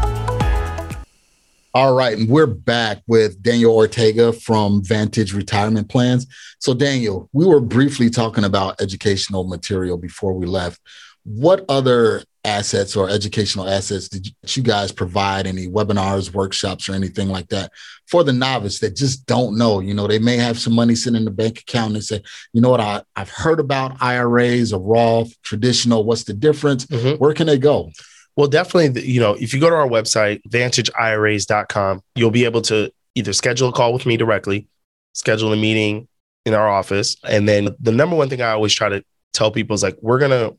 All 1.74 1.94
right, 1.94 2.16
and 2.16 2.26
we're 2.26 2.46
back 2.46 3.02
with 3.06 3.42
Daniel 3.42 3.76
Ortega 3.76 4.32
from 4.32 4.82
Vantage 4.82 5.34
Retirement 5.34 5.90
Plans. 5.90 6.26
So, 6.58 6.72
Daniel, 6.72 7.28
we 7.34 7.44
were 7.44 7.60
briefly 7.60 8.08
talking 8.08 8.44
about 8.44 8.80
educational 8.80 9.44
material 9.44 9.98
before 9.98 10.32
we 10.32 10.46
left. 10.46 10.80
What 11.24 11.66
other 11.68 12.22
assets 12.44 12.96
or 12.96 13.08
educational 13.08 13.68
assets 13.68 14.08
did 14.08 14.26
you 14.56 14.62
guys 14.62 14.90
provide? 14.90 15.46
Any 15.46 15.68
webinars, 15.68 16.32
workshops, 16.34 16.88
or 16.88 16.94
anything 16.94 17.28
like 17.28 17.48
that 17.48 17.70
for 18.08 18.24
the 18.24 18.32
novice 18.32 18.80
that 18.80 18.96
just 18.96 19.26
don't 19.26 19.56
know? 19.56 19.80
You 19.80 19.94
know, 19.94 20.06
they 20.08 20.18
may 20.18 20.36
have 20.36 20.58
some 20.58 20.74
money 20.74 20.94
sitting 20.94 21.16
in 21.18 21.24
the 21.24 21.30
bank 21.30 21.60
account 21.60 21.94
and 21.94 22.04
say, 22.04 22.20
you 22.52 22.60
know 22.60 22.70
what, 22.70 22.80
I, 22.80 23.02
I've 23.14 23.30
heard 23.30 23.60
about 23.60 24.02
IRAs 24.02 24.72
or 24.72 24.80
Roth, 24.80 25.40
traditional. 25.42 26.04
What's 26.04 26.24
the 26.24 26.32
difference? 26.32 26.86
Mhm. 26.86 27.18
Where 27.18 27.32
can 27.34 27.46
they 27.46 27.58
go? 27.58 27.90
Well, 28.34 28.48
definitely, 28.48 29.02
you 29.06 29.20
know, 29.20 29.34
if 29.34 29.52
you 29.54 29.60
go 29.60 29.68
to 29.70 29.76
our 29.76 29.88
website, 29.88 30.40
vantageiras.com, 30.48 32.02
you'll 32.14 32.30
be 32.30 32.44
able 32.44 32.62
to 32.62 32.90
either 33.14 33.32
schedule 33.32 33.68
a 33.68 33.72
call 33.72 33.92
with 33.92 34.06
me 34.06 34.16
directly, 34.16 34.66
schedule 35.12 35.52
a 35.52 35.56
meeting 35.56 36.08
in 36.44 36.54
our 36.54 36.68
office. 36.68 37.16
And 37.24 37.48
then 37.48 37.68
the 37.80 37.92
number 37.92 38.16
one 38.16 38.28
thing 38.28 38.40
I 38.42 38.50
always 38.50 38.74
try 38.74 38.88
to 38.88 39.04
tell 39.32 39.50
people 39.50 39.74
is 39.74 39.82
like, 39.82 39.96
we're 40.00 40.18
going 40.18 40.30
to 40.30 40.56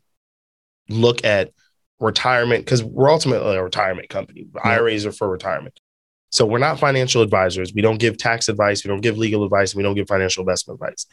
look 0.89 1.26
at 1.26 1.52
retirement 1.99 2.65
because 2.65 2.84
we're 2.84 3.10
ultimately 3.12 3.56
a 3.56 3.63
retirement 3.63 4.10
company. 4.10 4.45
IRAs 4.63 5.06
are 5.06 5.12
for 5.12 5.29
retirement. 5.29 5.79
So 6.32 6.45
we're 6.45 6.58
not 6.58 6.79
financial 6.79 7.21
advisors. 7.21 7.73
We 7.73 7.82
don't 7.82 7.99
give 7.99 8.17
tax 8.17 8.49
advice. 8.49 8.84
We 8.84 8.89
don't 8.89 9.01
give 9.01 9.17
legal 9.17 9.43
advice. 9.43 9.75
We 9.75 9.84
don't 9.84 9.95
give 9.95 10.08
financial 10.08 10.41
investment 10.41 10.82
advice. 10.82 11.06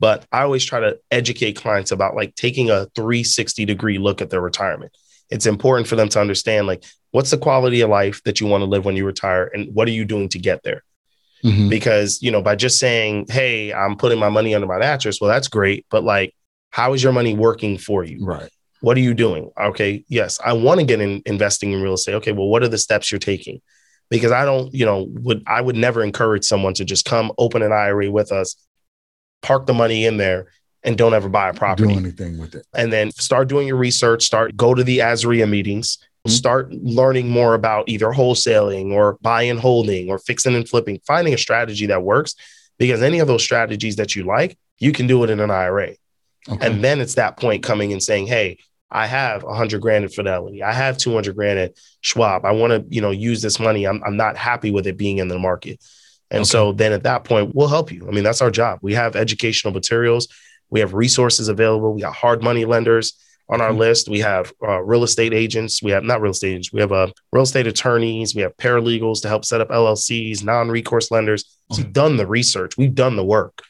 But 0.00 0.26
I 0.32 0.42
always 0.42 0.64
try 0.64 0.80
to 0.80 0.98
educate 1.10 1.52
clients 1.56 1.92
about 1.92 2.16
like 2.16 2.34
taking 2.34 2.70
a 2.70 2.86
360 2.94 3.64
degree 3.66 3.98
look 3.98 4.22
at 4.22 4.30
their 4.30 4.40
retirement. 4.40 4.96
It's 5.30 5.46
important 5.46 5.86
for 5.88 5.96
them 5.96 6.08
to 6.10 6.20
understand 6.20 6.66
like 6.66 6.84
what's 7.10 7.30
the 7.30 7.38
quality 7.38 7.82
of 7.82 7.90
life 7.90 8.22
that 8.24 8.40
you 8.40 8.46
want 8.46 8.62
to 8.62 8.66
live 8.66 8.84
when 8.84 8.96
you 8.96 9.04
retire 9.04 9.50
and 9.54 9.72
what 9.74 9.86
are 9.88 9.92
you 9.92 10.04
doing 10.04 10.28
to 10.30 10.38
get 10.38 10.62
there? 10.62 10.82
Mhm. 11.44 11.68
because 11.68 12.22
you 12.22 12.30
know 12.30 12.40
by 12.40 12.54
just 12.54 12.78
saying 12.78 13.26
hey 13.28 13.72
i'm 13.72 13.96
putting 13.96 14.16
my 14.20 14.28
money 14.28 14.54
under 14.54 14.68
my 14.68 14.78
mattress 14.78 15.20
well 15.20 15.28
that's 15.28 15.48
great 15.48 15.84
but 15.90 16.04
like 16.04 16.32
how 16.70 16.92
is 16.92 17.02
your 17.02 17.12
money 17.12 17.34
working 17.34 17.78
for 17.78 18.04
you 18.04 18.24
Right. 18.24 18.48
What 18.82 18.96
are 18.96 19.00
you 19.00 19.14
doing 19.14 19.50
okay 19.58 20.04
yes 20.08 20.38
i 20.44 20.52
want 20.52 20.80
to 20.80 20.86
get 20.86 21.00
in 21.00 21.22
investing 21.24 21.72
in 21.72 21.80
real 21.82 21.94
estate 21.94 22.14
okay 22.16 22.32
well 22.32 22.48
what 22.48 22.62
are 22.62 22.68
the 22.68 22.78
steps 22.78 23.10
you're 23.12 23.18
taking 23.18 23.60
because 24.10 24.32
i 24.32 24.44
don't 24.44 24.74
you 24.74 24.84
know 24.84 25.06
would 25.10 25.42
i 25.46 25.60
would 25.60 25.76
never 25.76 26.02
encourage 26.02 26.44
someone 26.44 26.74
to 26.74 26.84
just 26.84 27.04
come 27.04 27.30
open 27.38 27.62
an 27.62 27.72
ira 27.72 28.10
with 28.10 28.32
us 28.32 28.56
park 29.40 29.66
the 29.66 29.72
money 29.74 30.04
in 30.04 30.16
there 30.16 30.48
and 30.84 30.98
don't 30.98 31.14
ever 31.14 31.28
buy 31.28 31.48
a 31.48 31.54
property 31.54 31.92
Do 31.92 31.98
anything 31.98 32.38
with 32.38 32.54
it. 32.56 32.66
and 32.74 32.92
then 32.92 33.12
start 33.12 33.48
doing 33.48 33.68
your 33.68 33.76
research 33.76 34.24
start 34.24 34.56
go 34.56 34.74
to 34.74 34.82
the 34.84 34.98
AZREIA 34.98 35.48
meetings 35.48 35.98
Mhm. 36.26 36.30
start 36.30 36.72
learning 36.72 37.28
more 37.28 37.54
about 37.54 37.88
either 37.88 38.06
wholesaling 38.06 38.92
or 38.92 39.18
buy 39.22 39.42
and 39.42 39.58
holding 39.58 40.08
or 40.10 40.18
fixing 40.18 40.54
and 40.54 40.68
flipping 40.68 41.00
finding 41.06 41.34
a 41.34 41.38
strategy 41.38 41.86
that 41.86 42.02
works 42.02 42.34
because 42.78 43.02
any 43.02 43.18
of 43.20 43.26
those 43.28 43.42
strategies 43.44 43.96
that 43.96 44.14
you 44.16 44.24
like 44.24 44.56
you 44.78 44.90
can 44.92 45.06
do 45.06 45.22
it 45.24 45.30
in 45.30 45.38
an 45.40 45.50
ira 45.50 45.90
Okay. 46.48 46.66
and 46.66 46.82
then 46.82 47.00
it's 47.00 47.14
that 47.14 47.36
point 47.36 47.62
coming 47.62 47.92
and 47.92 48.02
saying 48.02 48.26
hey 48.26 48.58
i 48.92 49.06
have 49.06 49.42
100 49.42 49.80
grand 49.80 50.04
in 50.04 50.10
fidelity. 50.10 50.62
I 50.62 50.72
have 50.72 50.98
200 50.98 51.34
grand 51.34 51.58
at 51.58 51.72
schwab. 52.02 52.44
I 52.44 52.52
want 52.52 52.72
to 52.72 52.94
you 52.94 53.00
know 53.00 53.10
use 53.10 53.40
this 53.42 53.58
money. 53.58 53.86
I'm, 53.86 54.02
I'm 54.04 54.16
not 54.16 54.36
happy 54.36 54.70
with 54.70 54.86
it 54.86 54.96
being 54.96 55.18
in 55.18 55.28
the 55.28 55.38
market. 55.38 55.80
And 56.30 56.46
so 56.46 56.72
then 56.72 56.92
at 56.92 57.02
that 57.02 57.24
point 57.24 57.54
we'll 57.54 57.68
help 57.68 57.90
you. 57.92 58.06
I 58.08 58.10
mean 58.10 58.24
that's 58.24 58.42
our 58.42 58.50
job. 58.50 58.78
We 58.82 58.94
have 58.94 59.16
educational 59.16 59.72
materials. 59.72 60.28
We 60.70 60.80
have 60.80 60.94
resources 60.94 61.48
available. 61.48 61.92
We 61.94 62.02
got 62.02 62.14
hard 62.14 62.42
money 62.42 62.64
lenders 62.64 63.14
on 63.50 63.60
our 63.60 63.72
Mhm. 63.72 63.78
list. 63.78 64.08
We 64.08 64.20
have 64.20 64.52
uh, 64.66 64.80
real 64.82 65.02
estate 65.04 65.34
agents. 65.34 65.82
We 65.82 65.90
have 65.90 66.04
not 66.04 66.22
real 66.22 66.30
estate 66.30 66.52
agents. 66.52 66.72
We 66.72 66.80
have 66.80 66.92
uh, 66.92 67.08
real 67.32 67.42
estate 67.42 67.66
attorneys. 67.66 68.34
We 68.34 68.40
have 68.42 68.56
paralegals 68.56 69.20
to 69.22 69.28
help 69.28 69.44
set 69.44 69.60
up 69.60 69.68
llcs 69.68 70.42
non-recourse 70.44 71.10
lenders. 71.10 71.42
So 71.70 71.74
Okay. 71.74 71.82
we've 71.82 71.92
done 71.92 72.16
the 72.16 72.26
research. 72.26 72.78
We've 72.78 72.94
done 72.94 73.16
the 73.16 73.24
work. 73.24 73.60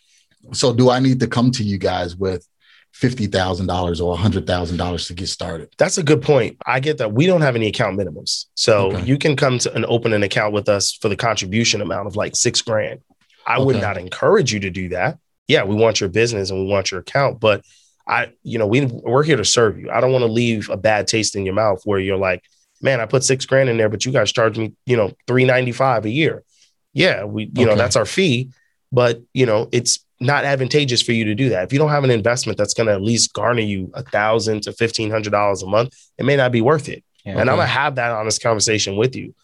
So, 0.52 0.72
do 0.72 0.90
I 0.90 0.98
need 0.98 1.20
to 1.20 1.26
come 1.28 1.50
to 1.52 1.62
you 1.64 1.78
guys 1.78 2.16
with 2.16 2.46
fifty 2.92 3.26
thousand 3.26 3.66
dollars 3.66 4.00
or 4.00 4.16
hundred 4.16 4.46
thousand 4.46 4.76
dollars 4.76 5.06
to 5.08 5.14
get 5.14 5.28
started? 5.28 5.72
That's 5.78 5.98
a 5.98 6.02
good 6.02 6.22
point. 6.22 6.56
I 6.66 6.80
get 6.80 6.98
that 6.98 7.12
we 7.12 7.26
don't 7.26 7.40
have 7.40 7.56
any 7.56 7.66
account 7.66 7.98
minimums. 7.98 8.46
So 8.54 8.92
Okay. 8.92 9.04
you 9.04 9.18
can 9.18 9.36
come 9.36 9.58
to 9.58 9.72
and 9.74 9.84
open 9.86 10.12
an 10.12 10.22
account 10.22 10.52
with 10.52 10.68
us 10.68 10.92
for 10.92 11.08
the 11.08 11.16
contribution 11.16 11.80
amount 11.80 12.06
of 12.06 12.16
like 12.16 12.36
six 12.36 12.60
grand. 12.62 13.00
I 13.46 13.58
would 13.58 13.80
not 13.80 13.98
encourage 13.98 14.52
you 14.52 14.60
to 14.60 14.70
do 14.70 14.90
that. 14.90 15.18
Yeah, 15.48 15.64
we 15.64 15.74
want 15.74 16.00
your 16.00 16.08
business 16.08 16.50
and 16.50 16.60
we 16.60 16.66
want 16.70 16.90
your 16.92 17.00
account, 17.00 17.40
but 17.40 17.64
I, 18.06 18.32
you 18.42 18.58
know, 18.58 18.66
we 18.66 18.86
we're 18.86 19.22
here 19.24 19.36
to 19.36 19.44
serve 19.44 19.78
you. 19.78 19.90
I 19.90 20.00
don't 20.00 20.12
want 20.12 20.22
to 20.22 20.30
leave 20.30 20.70
a 20.70 20.76
bad 20.76 21.06
taste 21.08 21.34
in 21.34 21.44
your 21.44 21.54
mouth 21.54 21.82
where 21.84 21.98
you're 21.98 22.16
like, 22.16 22.44
man, 22.80 23.00
I 23.00 23.06
put 23.06 23.24
six 23.24 23.44
grand 23.46 23.68
in 23.68 23.76
there, 23.76 23.88
but 23.88 24.04
you 24.06 24.12
guys 24.12 24.32
charge 24.32 24.58
me, 24.58 24.74
you 24.86 24.96
know, 24.96 25.12
three 25.26 25.44
ninety 25.44 25.72
five 25.72 26.04
a 26.04 26.10
year. 26.10 26.44
Yeah, 26.92 27.24
we, 27.24 27.50
you 27.54 27.64
know, 27.66 27.74
that's 27.74 27.96
our 27.96 28.04
fee, 28.04 28.50
but 28.92 29.22
you 29.34 29.46
know, 29.46 29.68
it's 29.72 30.04
not 30.22 30.44
advantageous 30.44 31.02
for 31.02 31.12
you 31.12 31.24
to 31.26 31.34
do 31.34 31.48
that. 31.50 31.64
If 31.64 31.72
you 31.72 31.78
don't 31.78 31.90
have 31.90 32.04
an 32.04 32.10
investment 32.10 32.56
that's 32.58 32.74
going 32.74 32.86
to 32.86 32.92
at 32.94 33.02
least 33.02 33.32
garner 33.32 33.60
you 33.60 33.90
a 33.94 34.02
thousand 34.02 34.62
to 34.62 34.72
fifteen 34.72 35.10
hundred 35.10 35.30
dollars 35.30 35.62
a 35.62 35.66
month, 35.66 35.94
it 36.18 36.24
may 36.24 36.36
not 36.36 36.52
be 36.52 36.60
worth 36.60 36.88
it. 36.88 37.04
Yeah. 37.24 37.32
And 37.38 37.50
I'm 37.50 37.56
gonna 37.56 37.66
have 37.66 37.94
that 37.96 38.10
honest 38.10 38.42
conversation 38.42 38.96
with 38.96 39.14
you. 39.14 39.34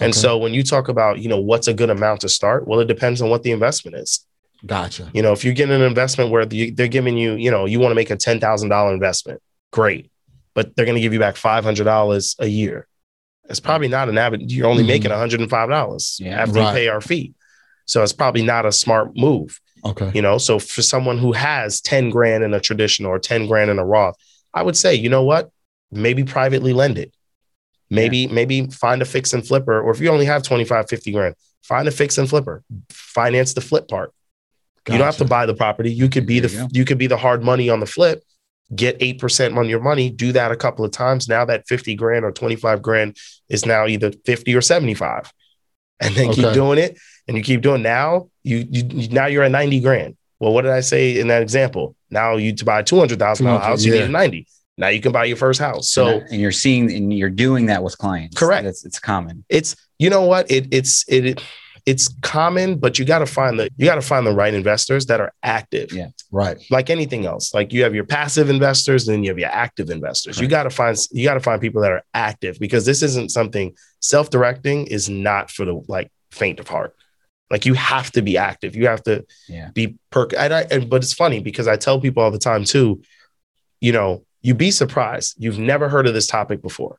And 0.00 0.10
Okay. 0.12 0.18
so 0.20 0.38
when 0.38 0.54
you 0.54 0.62
talk 0.62 0.88
about, 0.88 1.18
you 1.18 1.28
know, 1.28 1.40
what's 1.40 1.68
a 1.68 1.74
good 1.74 1.90
amount 1.90 2.20
to 2.22 2.28
start, 2.28 2.66
well, 2.66 2.80
it 2.80 2.86
depends 2.88 3.20
on 3.20 3.30
what 3.30 3.42
the 3.42 3.50
investment 3.52 3.96
is. 3.96 4.24
Gotcha. 4.66 5.10
You 5.14 5.22
know, 5.22 5.32
if 5.32 5.44
you're 5.44 5.54
getting 5.54 5.74
an 5.74 5.82
investment 5.82 6.30
where 6.30 6.44
they're 6.44 6.88
giving 6.88 7.16
you, 7.16 7.34
you 7.34 7.50
know, 7.50 7.64
you 7.64 7.78
want 7.80 7.90
to 7.92 7.94
make 7.96 8.10
a 8.10 8.16
ten 8.16 8.40
thousand 8.40 8.70
dollar 8.70 8.92
investment, 8.92 9.40
great, 9.72 10.10
but 10.54 10.74
they're 10.74 10.84
going 10.84 10.96
to 10.96 11.00
give 11.00 11.12
you 11.12 11.18
back 11.20 11.36
five 11.36 11.62
hundred 11.64 11.84
dollars 11.84 12.34
a 12.38 12.46
year. 12.46 12.86
It's 13.48 13.60
probably 13.60 13.88
not 13.88 14.08
an 14.08 14.18
avid. 14.18 14.50
You're 14.52 14.66
only 14.66 14.82
Mhm. 14.84 14.88
making 14.88 15.10
one 15.10 15.18
hundred 15.18 15.40
and 15.40 15.48
five 15.50 15.68
dollars 15.68 16.18
Yeah. 16.20 16.40
after 16.42 16.58
Right. 16.60 16.66
you 16.68 16.72
pay 16.74 16.88
our 16.88 17.00
fee. 17.00 17.34
So 17.86 18.02
it's 18.02 18.12
probably 18.12 18.42
not 18.42 18.66
a 18.66 18.72
smart 18.72 19.16
move. 19.16 19.58
Okay. 19.84 20.10
You 20.14 20.22
know, 20.22 20.38
so 20.38 20.58
for 20.58 20.82
someone 20.82 21.18
who 21.18 21.32
has 21.32 21.80
10 21.80 22.10
grand 22.10 22.44
in 22.44 22.54
a 22.54 22.60
traditional 22.60 23.10
or 23.10 23.18
10 23.18 23.46
grand 23.46 23.70
in 23.70 23.78
a 23.78 23.84
Roth, 23.84 24.16
I 24.54 24.62
would 24.62 24.76
say, 24.76 24.94
you 24.94 25.08
know 25.08 25.22
what? 25.22 25.50
Maybe 25.90 26.24
privately 26.24 26.72
lend 26.72 26.98
it. 26.98 27.12
Maybe, 27.90 28.26
maybe 28.26 28.66
find 28.66 29.00
a 29.00 29.06
fix 29.06 29.32
and 29.32 29.46
flipper, 29.46 29.80
or 29.80 29.90
if 29.90 30.00
you 30.00 30.10
only 30.10 30.26
have 30.26 30.42
25, 30.42 30.88
50 30.90 31.12
grand, 31.12 31.34
find 31.62 31.88
a 31.88 31.90
fix 31.90 32.18
and 32.18 32.28
flipper, 32.28 32.62
finance 32.90 33.54
the 33.54 33.62
flip 33.62 33.88
part. 33.88 34.12
You 34.86 34.98
don't 34.98 35.06
have 35.06 35.16
to 35.18 35.24
buy 35.24 35.46
the 35.46 35.54
property. 35.54 35.92
You 35.92 36.08
could 36.08 36.26
be 36.26 36.40
There 36.40 36.48
the 36.48 36.56
you 36.56 36.68
you 36.72 36.84
could 36.84 36.98
be 36.98 37.06
the 37.06 37.16
hard 37.16 37.42
money 37.42 37.68
on 37.68 37.80
the 37.80 37.86
flip, 37.86 38.24
get 38.74 38.98
8% 38.98 39.56
on 39.56 39.68
your 39.68 39.80
money, 39.80 40.10
do 40.10 40.32
that 40.32 40.50
a 40.50 40.56
couple 40.56 40.84
of 40.84 40.90
times. 40.90 41.28
Now 41.28 41.44
that 41.44 41.66
50 41.66 41.94
grand 41.94 42.24
or 42.24 42.32
25 42.32 42.82
grand 42.82 43.16
is 43.48 43.66
now 43.66 43.86
either 43.86 44.12
50 44.24 44.54
or 44.54 44.60
75. 44.60 45.32
And 46.00 46.14
then 46.14 46.32
keep 46.32 46.52
doing 46.52 46.78
it. 46.78 46.96
And 47.28 47.36
you 47.36 47.42
keep 47.42 47.60
doing 47.60 47.82
now, 47.82 48.30
you, 48.42 48.66
you 48.70 48.84
you- 48.90 49.08
now 49.10 49.26
you're 49.26 49.42
at 49.44 49.50
90 49.50 49.80
grand. 49.80 50.16
Well, 50.40 50.52
what 50.52 50.62
did 50.62 50.72
I 50.72 50.80
say 50.80 51.18
in 51.20 51.28
that 51.28 51.42
example? 51.42 51.94
Now 52.10 52.36
you 52.36 52.54
to 52.54 52.64
buy 52.64 52.80
a 52.80 52.82
$200,000 52.82 53.16
$200,000, 53.18 53.60
house, 53.60 53.84
you 53.84 53.92
yeah. 53.92 54.00
need 54.00 54.06
a 54.06 54.12
90. 54.12 54.46
Now 54.78 54.88
you 54.88 55.00
can 55.00 55.12
buy 55.12 55.24
your 55.24 55.36
first 55.36 55.60
house. 55.60 55.90
So 55.90 56.06
and, 56.06 56.32
and 56.32 56.40
you're 56.40 56.52
seeing 56.52 56.90
and 56.92 57.12
you're 57.12 57.28
doing 57.30 57.66
that 57.66 57.82
with 57.82 57.98
clients. 57.98 58.36
Correct. 58.36 58.66
It's, 58.66 58.84
it's 58.86 58.98
common. 59.00 59.44
it's 59.48 59.74
you 59.98 60.08
know 60.10 60.22
what 60.22 60.50
it 60.50 60.68
it's 60.70 61.04
it, 61.08 61.26
it 61.26 61.42
it's 61.86 62.08
common 62.22 62.76
but 62.78 62.98
you 62.98 63.04
got 63.04 63.18
to 63.20 63.26
find 63.26 63.58
the 63.58 63.68
you 63.76 63.84
got 63.84 63.96
to 63.96 64.02
find 64.02 64.26
the 64.26 64.32
right 64.32 64.54
investors 64.54 65.06
that 65.06 65.20
are 65.20 65.32
active 65.42 65.92
Yeah. 65.92 66.08
Right. 66.30 66.56
like 66.70 66.90
anything 66.90 67.26
else 67.26 67.52
like 67.54 67.72
you 67.72 67.82
have 67.82 67.94
your 67.94 68.04
passive 68.04 68.48
investors 68.50 69.08
and 69.08 69.14
then 69.16 69.24
you 69.24 69.30
have 69.30 69.38
your 69.38 69.48
active 69.48 69.90
investors 69.90 70.38
you 70.40 70.46
got 70.48 70.64
to 70.64 70.70
find 70.70 70.96
you 71.10 71.24
got 71.24 71.34
to 71.34 71.40
find 71.40 71.60
people 71.60 71.82
that 71.82 71.90
are 71.92 72.02
active 72.14 72.58
because 72.60 72.84
this 72.84 73.02
isn't 73.02 73.30
something 73.30 73.74
self-directing 74.00 74.86
is 74.86 75.08
not 75.08 75.50
for 75.50 75.64
the 75.64 75.80
like 75.88 76.10
faint 76.30 76.60
of 76.60 76.68
heart 76.68 76.94
like 77.50 77.64
you 77.66 77.74
have 77.74 78.10
to 78.12 78.22
be 78.22 78.36
active 78.36 78.74
you 78.76 78.86
have 78.86 79.02
to 79.04 79.24
Yeah. 79.48 79.70
be 79.74 79.96
perk 80.10 80.32
and 80.36 80.52
I 80.54 80.62
and, 80.70 80.88
but 80.90 81.02
it's 81.02 81.14
funny 81.14 81.40
because 81.40 81.66
I 81.68 81.76
tell 81.76 82.00
people 82.00 82.22
all 82.22 82.30
the 82.30 82.38
time 82.38 82.64
too 82.64 83.02
you 83.80 83.92
know 83.92 84.24
you'd 84.42 84.58
be 84.58 84.70
surprised 84.70 85.34
you've 85.38 85.58
never 85.58 85.88
heard 85.88 86.06
of 86.06 86.14
this 86.14 86.26
topic 86.26 86.62
before 86.62 86.98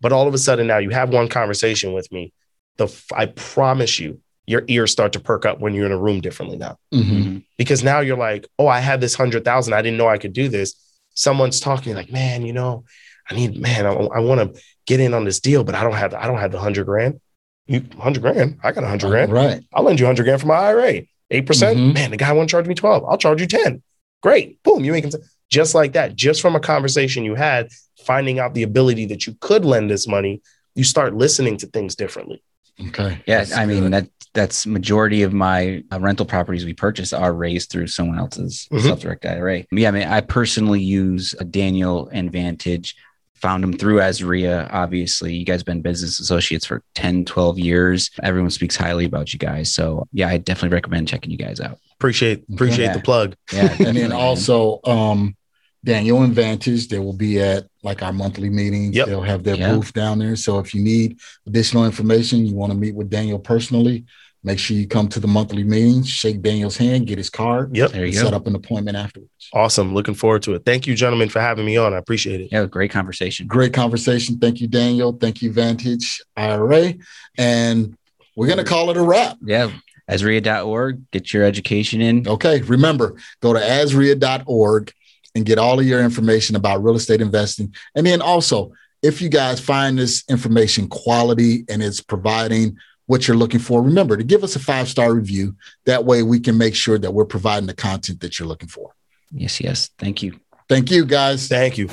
but 0.00 0.12
all 0.12 0.26
of 0.26 0.34
a 0.34 0.38
sudden 0.38 0.66
now 0.66 0.78
you 0.78 0.90
have 0.90 1.10
one 1.10 1.28
conversation 1.28 1.92
with 1.92 2.10
me 2.12 2.32
the 2.76 2.88
I 3.14 3.26
promise 3.26 3.98
you 3.98 4.20
your 4.46 4.64
ears 4.66 4.90
start 4.90 5.12
to 5.12 5.20
perk 5.20 5.46
up 5.46 5.60
when 5.60 5.72
you're 5.74 5.86
in 5.86 5.92
a 5.92 5.98
room 5.98 6.20
differently 6.20 6.56
now 6.58 6.76
Mhm. 6.92 7.02
Mhm. 7.04 7.44
because 7.58 7.84
now 7.84 8.00
you're 8.00 8.16
like, 8.16 8.46
oh, 8.58 8.66
I 8.66 8.80
had 8.80 9.00
this 9.00 9.14
hundred 9.14 9.44
thousand. 9.44 9.72
I 9.74 9.82
didn't 9.82 9.98
know 9.98 10.08
I 10.08 10.18
could 10.18 10.32
do 10.32 10.48
this. 10.48 10.74
Someone's 11.14 11.60
talking 11.60 11.94
like, 11.94 12.10
man, 12.10 12.44
you 12.44 12.52
know, 12.52 12.84
I 13.30 13.34
need, 13.36 13.56
man, 13.56 13.86
I, 13.86 13.90
I 13.92 14.18
want 14.18 14.40
to 14.54 14.60
get 14.86 14.98
in 14.98 15.14
on 15.14 15.24
this 15.24 15.38
deal, 15.38 15.62
but 15.62 15.76
I 15.76 15.84
don't 15.84 15.92
have, 15.94 16.12
I 16.12 16.26
don't 16.26 16.38
have 16.40 16.50
the 16.50 16.58
hundred 16.58 16.86
grand. 16.86 17.20
You 17.66 17.84
hundred 17.98 18.20
grand? 18.22 18.58
I 18.62 18.72
got 18.72 18.84
a 18.84 18.88
hundred 18.88 19.08
grand. 19.08 19.32
Right. 19.32 19.62
I'll 19.72 19.84
lend 19.84 20.00
you 20.00 20.06
hundred 20.06 20.24
grand 20.24 20.40
for 20.40 20.46
my 20.48 20.54
IRA. 20.54 21.02
Eight 21.30 21.46
percent. 21.46 21.78
Mhm. 21.78 21.94
Man, 21.94 22.10
the 22.10 22.16
guy 22.16 22.32
won't 22.32 22.50
charge 22.50 22.66
me 22.66 22.74
twelve. 22.74 23.04
I'll 23.08 23.18
charge 23.18 23.40
you 23.40 23.46
ten. 23.46 23.82
Great. 24.22 24.62
Boom. 24.62 24.84
You 24.84 24.92
make 24.92 25.04
it 25.04 25.14
just 25.50 25.74
like 25.74 25.92
that. 25.92 26.14
Just 26.16 26.40
from 26.40 26.54
a 26.56 26.60
conversation 26.60 27.24
you 27.24 27.34
had, 27.34 27.68
finding 28.04 28.38
out 28.38 28.54
the 28.54 28.62
ability 28.62 29.06
that 29.06 29.26
you 29.26 29.36
could 29.40 29.64
lend 29.64 29.90
this 29.90 30.06
money, 30.08 30.40
you 30.74 30.84
start 30.84 31.14
listening 31.14 31.56
to 31.58 31.66
things 31.66 31.94
differently. 31.94 32.42
Okay. 32.88 33.18
Yeah, 33.26 33.38
That's 33.38 33.52
I 33.52 33.66
mean 33.66 33.82
good. 33.84 33.92
that 33.92 34.08
that's 34.34 34.66
majority 34.66 35.22
of 35.22 35.32
my 35.34 35.84
uh, 35.92 36.00
rental 36.00 36.24
properties 36.26 36.64
we 36.64 36.72
purchase 36.72 37.12
are 37.12 37.32
raised 37.34 37.70
through 37.70 37.86
someone 37.88 38.18
else's 38.18 38.66
Mhm. 38.72 38.80
self-directed 38.82 39.30
IRA. 39.30 39.64
Yeah, 39.70 39.88
I 39.88 39.90
mean 39.92 40.08
I 40.08 40.20
personally 40.22 40.80
use 40.80 41.34
a 41.38 41.44
Daniel 41.44 42.08
and 42.12 42.32
Vantage. 42.32 42.96
Found 43.42 43.62
them 43.62 43.72
through 43.72 43.96
AZREIA. 43.98 44.68
Obviously, 44.72 45.34
you 45.34 45.44
guys 45.44 45.62
been 45.62 45.82
business 45.82 46.20
associates 46.20 46.64
for 46.64 46.82
10, 46.94 47.24
12 47.24 47.58
years. 47.58 48.10
Everyone 48.22 48.50
speaks 48.50 48.76
highly 48.76 49.04
about 49.04 49.32
you 49.32 49.38
guys. 49.38 49.74
So 49.74 50.06
yeah, 50.12 50.28
I 50.28 50.38
definitely 50.38 50.74
recommend 50.74 51.08
checking 51.08 51.30
you 51.32 51.38
guys 51.38 51.60
out. 51.60 51.78
Appreciate 51.94 52.44
appreciate 52.52 52.86
Yeah. 52.86 52.92
the 52.96 53.02
plug. 53.02 53.34
Yeah. 53.52 53.74
and 53.80 53.96
then 53.96 54.12
also 54.26 54.80
um 54.84 55.36
Daniel 55.84 56.22
and 56.22 56.32
Vantage, 56.32 56.86
they 56.86 57.00
will 57.00 57.12
be 57.12 57.40
at 57.40 57.66
like 57.82 58.02
our 58.04 58.12
monthly 58.12 58.48
meetings. 58.48 58.94
Yep. 58.94 59.06
They'll 59.08 59.22
have 59.22 59.42
their 59.42 59.56
Yeah. 59.56 59.74
booth 59.74 59.92
down 59.92 60.20
there. 60.20 60.36
So 60.36 60.60
if 60.60 60.72
you 60.74 60.80
need 60.80 61.18
additional 61.44 61.84
information, 61.84 62.46
you 62.46 62.54
want 62.54 62.70
to 62.72 62.78
meet 62.78 62.94
with 62.94 63.10
Daniel 63.10 63.40
personally, 63.40 64.04
make 64.44 64.58
sure 64.58 64.76
you 64.76 64.86
come 64.88 65.08
to 65.08 65.20
the 65.20 65.28
monthly 65.28 65.62
meetings, 65.62 66.08
shake 66.08 66.42
Daniel's 66.42 66.76
hand, 66.76 67.06
get 67.06 67.16
his 67.18 67.30
card, 67.30 67.76
Yep. 67.76 67.92
there 67.92 68.04
and 68.04 68.12
you 68.12 68.18
set 68.18 68.30
go. 68.32 68.36
up 68.36 68.46
an 68.46 68.54
appointment 68.56 68.96
afterwards. 68.96 69.30
Awesome. 69.52 69.94
Looking 69.94 70.14
forward 70.14 70.42
to 70.44 70.54
it. 70.54 70.64
Thank 70.64 70.86
you, 70.86 70.94
gentlemen, 70.96 71.28
for 71.28 71.40
having 71.40 71.64
me 71.64 71.76
on. 71.76 71.94
I 71.94 71.98
appreciate 71.98 72.40
it. 72.40 72.48
Yeah, 72.50 72.66
great 72.66 72.90
conversation. 72.90 73.46
Great 73.46 73.72
conversation. 73.72 74.38
Thank 74.38 74.60
you, 74.60 74.66
Daniel. 74.66 75.12
Thank 75.12 75.42
you, 75.42 75.52
Vantage 75.52 76.20
IRA. 76.36 76.94
And 77.38 77.96
we're 78.34 78.46
going 78.46 78.58
to 78.58 78.64
call 78.64 78.90
it 78.90 78.96
a 78.96 79.02
wrap. 79.02 79.36
Yeah. 79.44 79.70
azreia.org, 80.10 81.10
get 81.12 81.32
your 81.32 81.44
education 81.44 82.00
in. 82.00 82.26
Okay. 82.26 82.60
Remember, 82.62 83.14
go 83.40 83.52
to 83.52 83.60
azreia.org 83.60 84.92
and 85.34 85.46
get 85.46 85.58
all 85.58 85.78
of 85.80 85.86
your 85.86 86.00
information 86.02 86.56
about 86.56 86.82
real 86.82 86.96
estate 86.96 87.20
investing. 87.20 87.74
And 87.94 88.06
then 88.06 88.20
also, 88.20 88.72
if 89.02 89.22
you 89.22 89.28
guys 89.28 89.60
find 89.60 89.98
this 89.98 90.24
information 90.28 90.88
quality 90.88 91.64
and 91.68 91.82
it's 91.82 92.00
providing 92.00 92.76
what 93.12 93.28
you're 93.28 93.36
looking 93.36 93.60
for, 93.60 93.82
remember 93.82 94.16
to 94.16 94.24
give 94.24 94.42
us 94.42 94.56
a 94.56 94.58
five 94.58 94.88
star 94.88 95.12
review. 95.12 95.54
That 95.84 96.06
way 96.06 96.22
we 96.22 96.40
can 96.40 96.56
make 96.56 96.74
sure 96.74 96.98
that 96.98 97.12
we're 97.12 97.26
providing 97.26 97.66
the 97.66 97.74
content 97.74 98.20
that 98.20 98.38
you're 98.38 98.48
looking 98.48 98.70
for. 98.70 98.94
Yes, 99.30 99.60
yes. 99.60 99.90
Thank 99.98 100.22
you. 100.22 100.40
Thank 100.66 100.90
you, 100.90 101.04
guys. 101.04 101.46
Thank 101.46 101.76
you. 101.76 101.88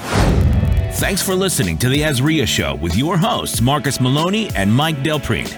Thanks 0.94 1.22
for 1.22 1.36
listening 1.36 1.78
to 1.80 1.90
the 1.90 2.04
AZREIA 2.04 2.48
Show 2.48 2.76
with 2.76 2.96
your 2.96 3.18
hosts, 3.18 3.60
Marcus 3.60 4.00
Maloney 4.00 4.50
and 4.56 4.74
Mike 4.74 5.04
Delprete. 5.04 5.58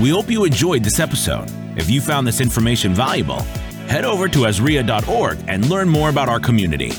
We 0.00 0.08
hope 0.08 0.28
you 0.32 0.44
enjoyed 0.44 0.82
this 0.82 0.98
episode. 0.98 1.46
If 1.76 1.88
you 1.88 2.00
found 2.00 2.26
this 2.26 2.40
information 2.40 2.92
valuable, 2.92 3.42
head 3.86 4.04
over 4.04 4.26
to 4.28 4.40
azreia.org 4.40 5.38
and 5.46 5.70
learn 5.70 5.88
more 5.88 6.10
about 6.10 6.28
our 6.28 6.40
community. 6.40 6.90